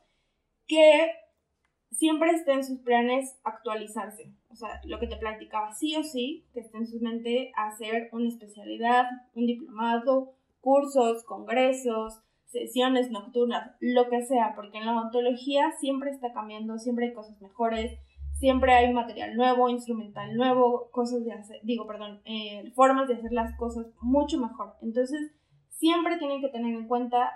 que 0.67 1.11
siempre 1.91 2.31
esté 2.31 2.53
en 2.53 2.65
sus 2.65 2.81
planes 2.81 3.39
actualizarse. 3.45 4.33
O 4.51 4.55
sea, 4.55 4.81
lo 4.85 4.99
que 4.99 5.07
te 5.07 5.17
platicaba, 5.17 5.73
sí 5.73 5.97
o 5.97 6.03
sí, 6.03 6.45
que 6.53 6.61
esté 6.61 6.79
en 6.79 6.87
su 6.87 7.01
mente 7.01 7.53
hacer 7.57 8.11
una 8.13 8.29
especialidad, 8.29 9.07
un 9.35 9.47
diplomado, 9.47 10.35
cursos, 10.61 11.25
congresos, 11.25 12.21
sesiones 12.47 13.11
nocturnas, 13.11 13.77
lo 13.81 14.09
que 14.09 14.23
sea, 14.23 14.55
porque 14.55 14.79
en 14.79 14.87
la 14.87 14.93
odontología 14.93 15.71
siempre 15.79 16.11
está 16.11 16.33
cambiando, 16.33 16.79
siempre 16.79 17.07
hay 17.07 17.15
cosas 17.15 17.41
mejores, 17.41 17.99
siempre 18.39 18.73
hay 18.73 18.93
material 18.93 19.37
nuevo, 19.37 19.69
instrumental 19.69 20.35
nuevo, 20.37 20.89
cosas 20.91 21.25
de 21.25 21.33
hacer, 21.33 21.61
digo, 21.63 21.87
perdón, 21.87 22.21
eh, 22.25 22.73
formas 22.75 23.09
de 23.09 23.15
hacer 23.15 23.33
las 23.33 23.57
cosas 23.57 23.87
mucho 24.01 24.39
mejor. 24.41 24.75
Entonces, 24.81 25.33
siempre 25.71 26.19
tienen 26.19 26.41
que 26.41 26.49
tener 26.49 26.75
en 26.75 26.87
cuenta 26.87 27.31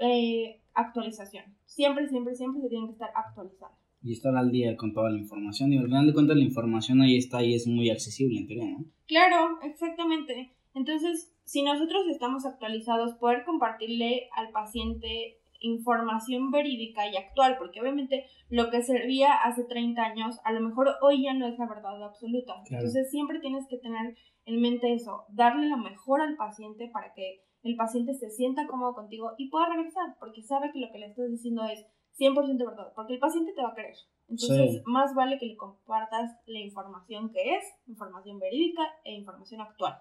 eh, 0.00 0.60
actualización. 0.74 1.44
Siempre, 1.64 2.08
siempre, 2.08 2.34
siempre 2.34 2.62
se 2.62 2.68
tienen 2.68 2.88
que 2.88 2.92
estar 2.92 3.10
actualizando. 3.14 3.76
Y 4.02 4.12
estar 4.12 4.36
al 4.36 4.50
día 4.50 4.76
con 4.76 4.92
toda 4.92 5.10
la 5.10 5.18
información. 5.18 5.72
Y 5.72 5.78
al 5.78 5.86
final 5.86 6.06
de 6.06 6.12
cuentas 6.12 6.36
la 6.36 6.44
información 6.44 7.00
ahí 7.00 7.16
está 7.16 7.42
y 7.42 7.54
es 7.54 7.66
muy 7.66 7.90
accesible 7.90 8.38
en 8.38 8.46
teoría, 8.46 8.70
¿no? 8.78 8.84
Claro, 9.06 9.58
exactamente. 9.62 10.52
Entonces, 10.74 11.34
si 11.44 11.62
nosotros 11.62 12.06
estamos 12.08 12.44
actualizados, 12.44 13.14
poder 13.14 13.44
compartirle 13.44 14.28
al 14.36 14.50
paciente 14.50 15.38
información 15.60 16.50
verídica 16.50 17.08
y 17.08 17.16
actual, 17.16 17.56
porque 17.58 17.80
obviamente 17.80 18.26
lo 18.48 18.70
que 18.70 18.82
servía 18.82 19.32
hace 19.32 19.64
30 19.64 20.02
años, 20.02 20.38
a 20.44 20.52
lo 20.52 20.60
mejor 20.60 20.88
hoy 21.02 21.22
ya 21.24 21.34
no 21.34 21.46
es 21.46 21.58
la 21.58 21.66
verdad 21.66 22.02
absoluta. 22.02 22.54
Claro. 22.66 22.84
Entonces, 22.84 23.10
siempre 23.10 23.40
tienes 23.40 23.66
que 23.68 23.78
tener 23.78 24.16
en 24.44 24.60
mente 24.60 24.92
eso, 24.92 25.24
darle 25.28 25.68
lo 25.68 25.76
mejor 25.76 26.20
al 26.20 26.36
paciente 26.36 26.88
para 26.92 27.12
que 27.14 27.42
el 27.62 27.74
paciente 27.76 28.14
se 28.14 28.30
sienta 28.30 28.66
cómodo 28.68 28.94
contigo 28.94 29.32
y 29.38 29.50
pueda 29.50 29.68
regresar, 29.68 30.16
porque 30.20 30.42
sabe 30.42 30.70
que 30.72 30.78
lo 30.78 30.92
que 30.92 30.98
le 30.98 31.06
estás 31.06 31.28
diciendo 31.30 31.64
es 31.64 31.84
100% 32.18 32.64
verdad, 32.64 32.92
porque 32.94 33.14
el 33.14 33.18
paciente 33.18 33.52
te 33.54 33.62
va 33.62 33.70
a 33.70 33.74
creer. 33.74 33.96
Entonces, 34.28 34.72
Sí. 34.72 34.82
más 34.86 35.14
vale 35.14 35.38
que 35.38 35.46
le 35.46 35.56
compartas 35.56 36.36
la 36.46 36.60
información 36.60 37.30
que 37.30 37.56
es, 37.56 37.64
información 37.86 38.38
verídica 38.38 38.82
e 39.04 39.14
información 39.14 39.60
actual. 39.60 39.98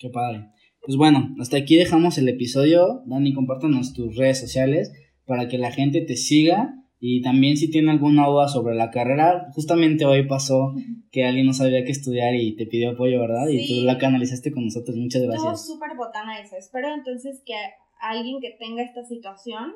Qué 0.00 0.08
padre. 0.10 0.48
Pues 0.82 0.96
bueno, 0.96 1.28
hasta 1.38 1.58
aquí 1.58 1.76
dejamos 1.76 2.16
el 2.18 2.28
episodio. 2.28 3.02
Dani, 3.04 3.34
compártanos 3.34 3.92
tus 3.92 4.16
redes 4.16 4.40
sociales 4.40 4.90
para 5.26 5.46
que 5.46 5.58
la 5.58 5.70
gente 5.70 6.00
te 6.00 6.16
siga. 6.16 6.74
Y 6.98 7.20
también 7.22 7.56
si 7.56 7.70
tiene 7.70 7.90
alguna 7.90 8.26
duda 8.26 8.48
sobre 8.48 8.74
la 8.74 8.90
carrera, 8.90 9.48
justamente 9.54 10.04
hoy 10.06 10.26
pasó 10.26 10.74
que 11.12 11.24
alguien 11.24 11.46
no 11.46 11.52
sabía 11.52 11.84
qué 11.84 11.92
estudiar 11.92 12.34
y 12.34 12.56
te 12.56 12.66
pidió 12.66 12.90
apoyo, 12.90 13.20
¿verdad? 13.20 13.48
Y 13.48 13.58
Sí. 13.66 13.80
tú 13.80 13.86
la 13.86 13.98
canalizaste 13.98 14.50
con 14.52 14.64
nosotros. 14.64 14.96
Muchas 14.96 15.22
Estuvo 15.22 15.42
gracias. 15.44 15.66
súper 15.66 15.96
botana 15.96 16.40
eso. 16.40 16.56
Espero 16.56 16.92
entonces 16.94 17.42
que 17.44 17.54
a 17.54 18.10
alguien 18.10 18.40
que 18.40 18.56
tenga 18.58 18.82
esta 18.82 19.04
situación 19.04 19.72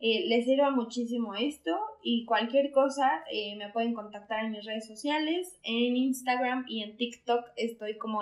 eh, 0.00 0.26
le 0.28 0.42
sirva 0.42 0.70
muchísimo 0.70 1.34
esto 1.34 1.70
y 2.02 2.24
cualquier 2.26 2.70
cosa 2.72 3.10
eh, 3.32 3.56
me 3.56 3.70
pueden 3.70 3.94
contactar 3.94 4.44
en 4.44 4.52
mis 4.52 4.64
redes 4.66 4.86
sociales, 4.86 5.58
en 5.62 5.96
Instagram 5.96 6.64
y 6.68 6.82
en 6.82 6.96
TikTok 6.96 7.40
estoy 7.56 7.96
como 7.96 8.20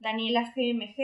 dra.danielagmg 0.00 0.96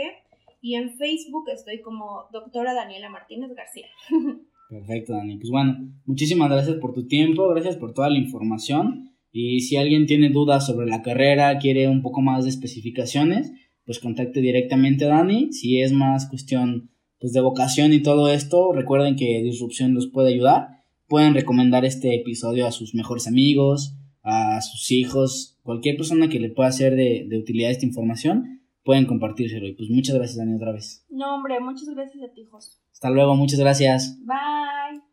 y 0.60 0.76
en 0.76 0.96
Facebook 0.96 1.48
estoy 1.52 1.80
como 1.80 2.26
doctora 2.32 2.72
Daniela 2.72 3.10
Martínez 3.10 3.50
García. 3.54 3.86
Perfecto, 4.70 5.12
Dani. 5.12 5.36
Pues 5.36 5.50
bueno, 5.50 5.92
muchísimas 6.06 6.50
gracias 6.50 6.76
por 6.76 6.94
tu 6.94 7.06
tiempo, 7.06 7.48
gracias 7.48 7.76
por 7.76 7.92
toda 7.92 8.08
la 8.08 8.18
información. 8.18 9.10
Y 9.32 9.60
si 9.60 9.76
alguien 9.76 10.06
tiene 10.06 10.30
dudas 10.30 10.66
sobre 10.66 10.86
la 10.86 11.02
carrera, 11.02 11.58
quiere 11.58 11.88
un 11.88 12.00
poco 12.00 12.22
más 12.22 12.44
de 12.44 12.50
especificaciones, 12.50 13.52
pues 13.84 13.98
contacte 13.98 14.40
directamente 14.40 15.04
a 15.04 15.08
Dani. 15.08 15.52
Si 15.52 15.80
es 15.80 15.92
más 15.92 16.28
cuestión 16.28 16.90
pues, 17.18 17.32
de 17.32 17.40
vocación 17.40 17.92
y 17.92 18.02
todo 18.02 18.30
esto, 18.30 18.72
recuerden 18.72 19.16
que 19.16 19.42
Disrupción 19.42 19.94
los 19.94 20.06
puede 20.06 20.32
ayudar. 20.32 20.68
Pueden 21.08 21.34
recomendar 21.34 21.84
este 21.84 22.14
episodio 22.14 22.66
a 22.66 22.72
sus 22.72 22.94
mejores 22.94 23.26
amigos, 23.26 23.96
a 24.22 24.60
sus 24.62 24.90
hijos, 24.92 25.58
cualquier 25.62 25.96
persona 25.96 26.28
que 26.28 26.40
le 26.40 26.48
pueda 26.48 26.70
ser 26.72 26.94
de 26.94 27.38
utilidad 27.38 27.70
esta 27.70 27.84
información, 27.84 28.61
pueden 28.84 29.06
compartírselo. 29.06 29.66
Y 29.66 29.74
pues 29.74 29.90
muchas 29.90 30.14
gracias, 30.16 30.38
Dani, 30.38 30.54
otra 30.54 30.72
vez. 30.72 31.04
No, 31.10 31.34
hombre, 31.34 31.60
muchas 31.60 31.88
gracias 31.88 32.22
a 32.24 32.32
ti, 32.32 32.44
Jos. 32.44 32.82
Hasta 32.92 33.10
luego, 33.10 33.34
muchas 33.36 33.58
gracias. 33.58 34.18
Bye. 34.24 35.11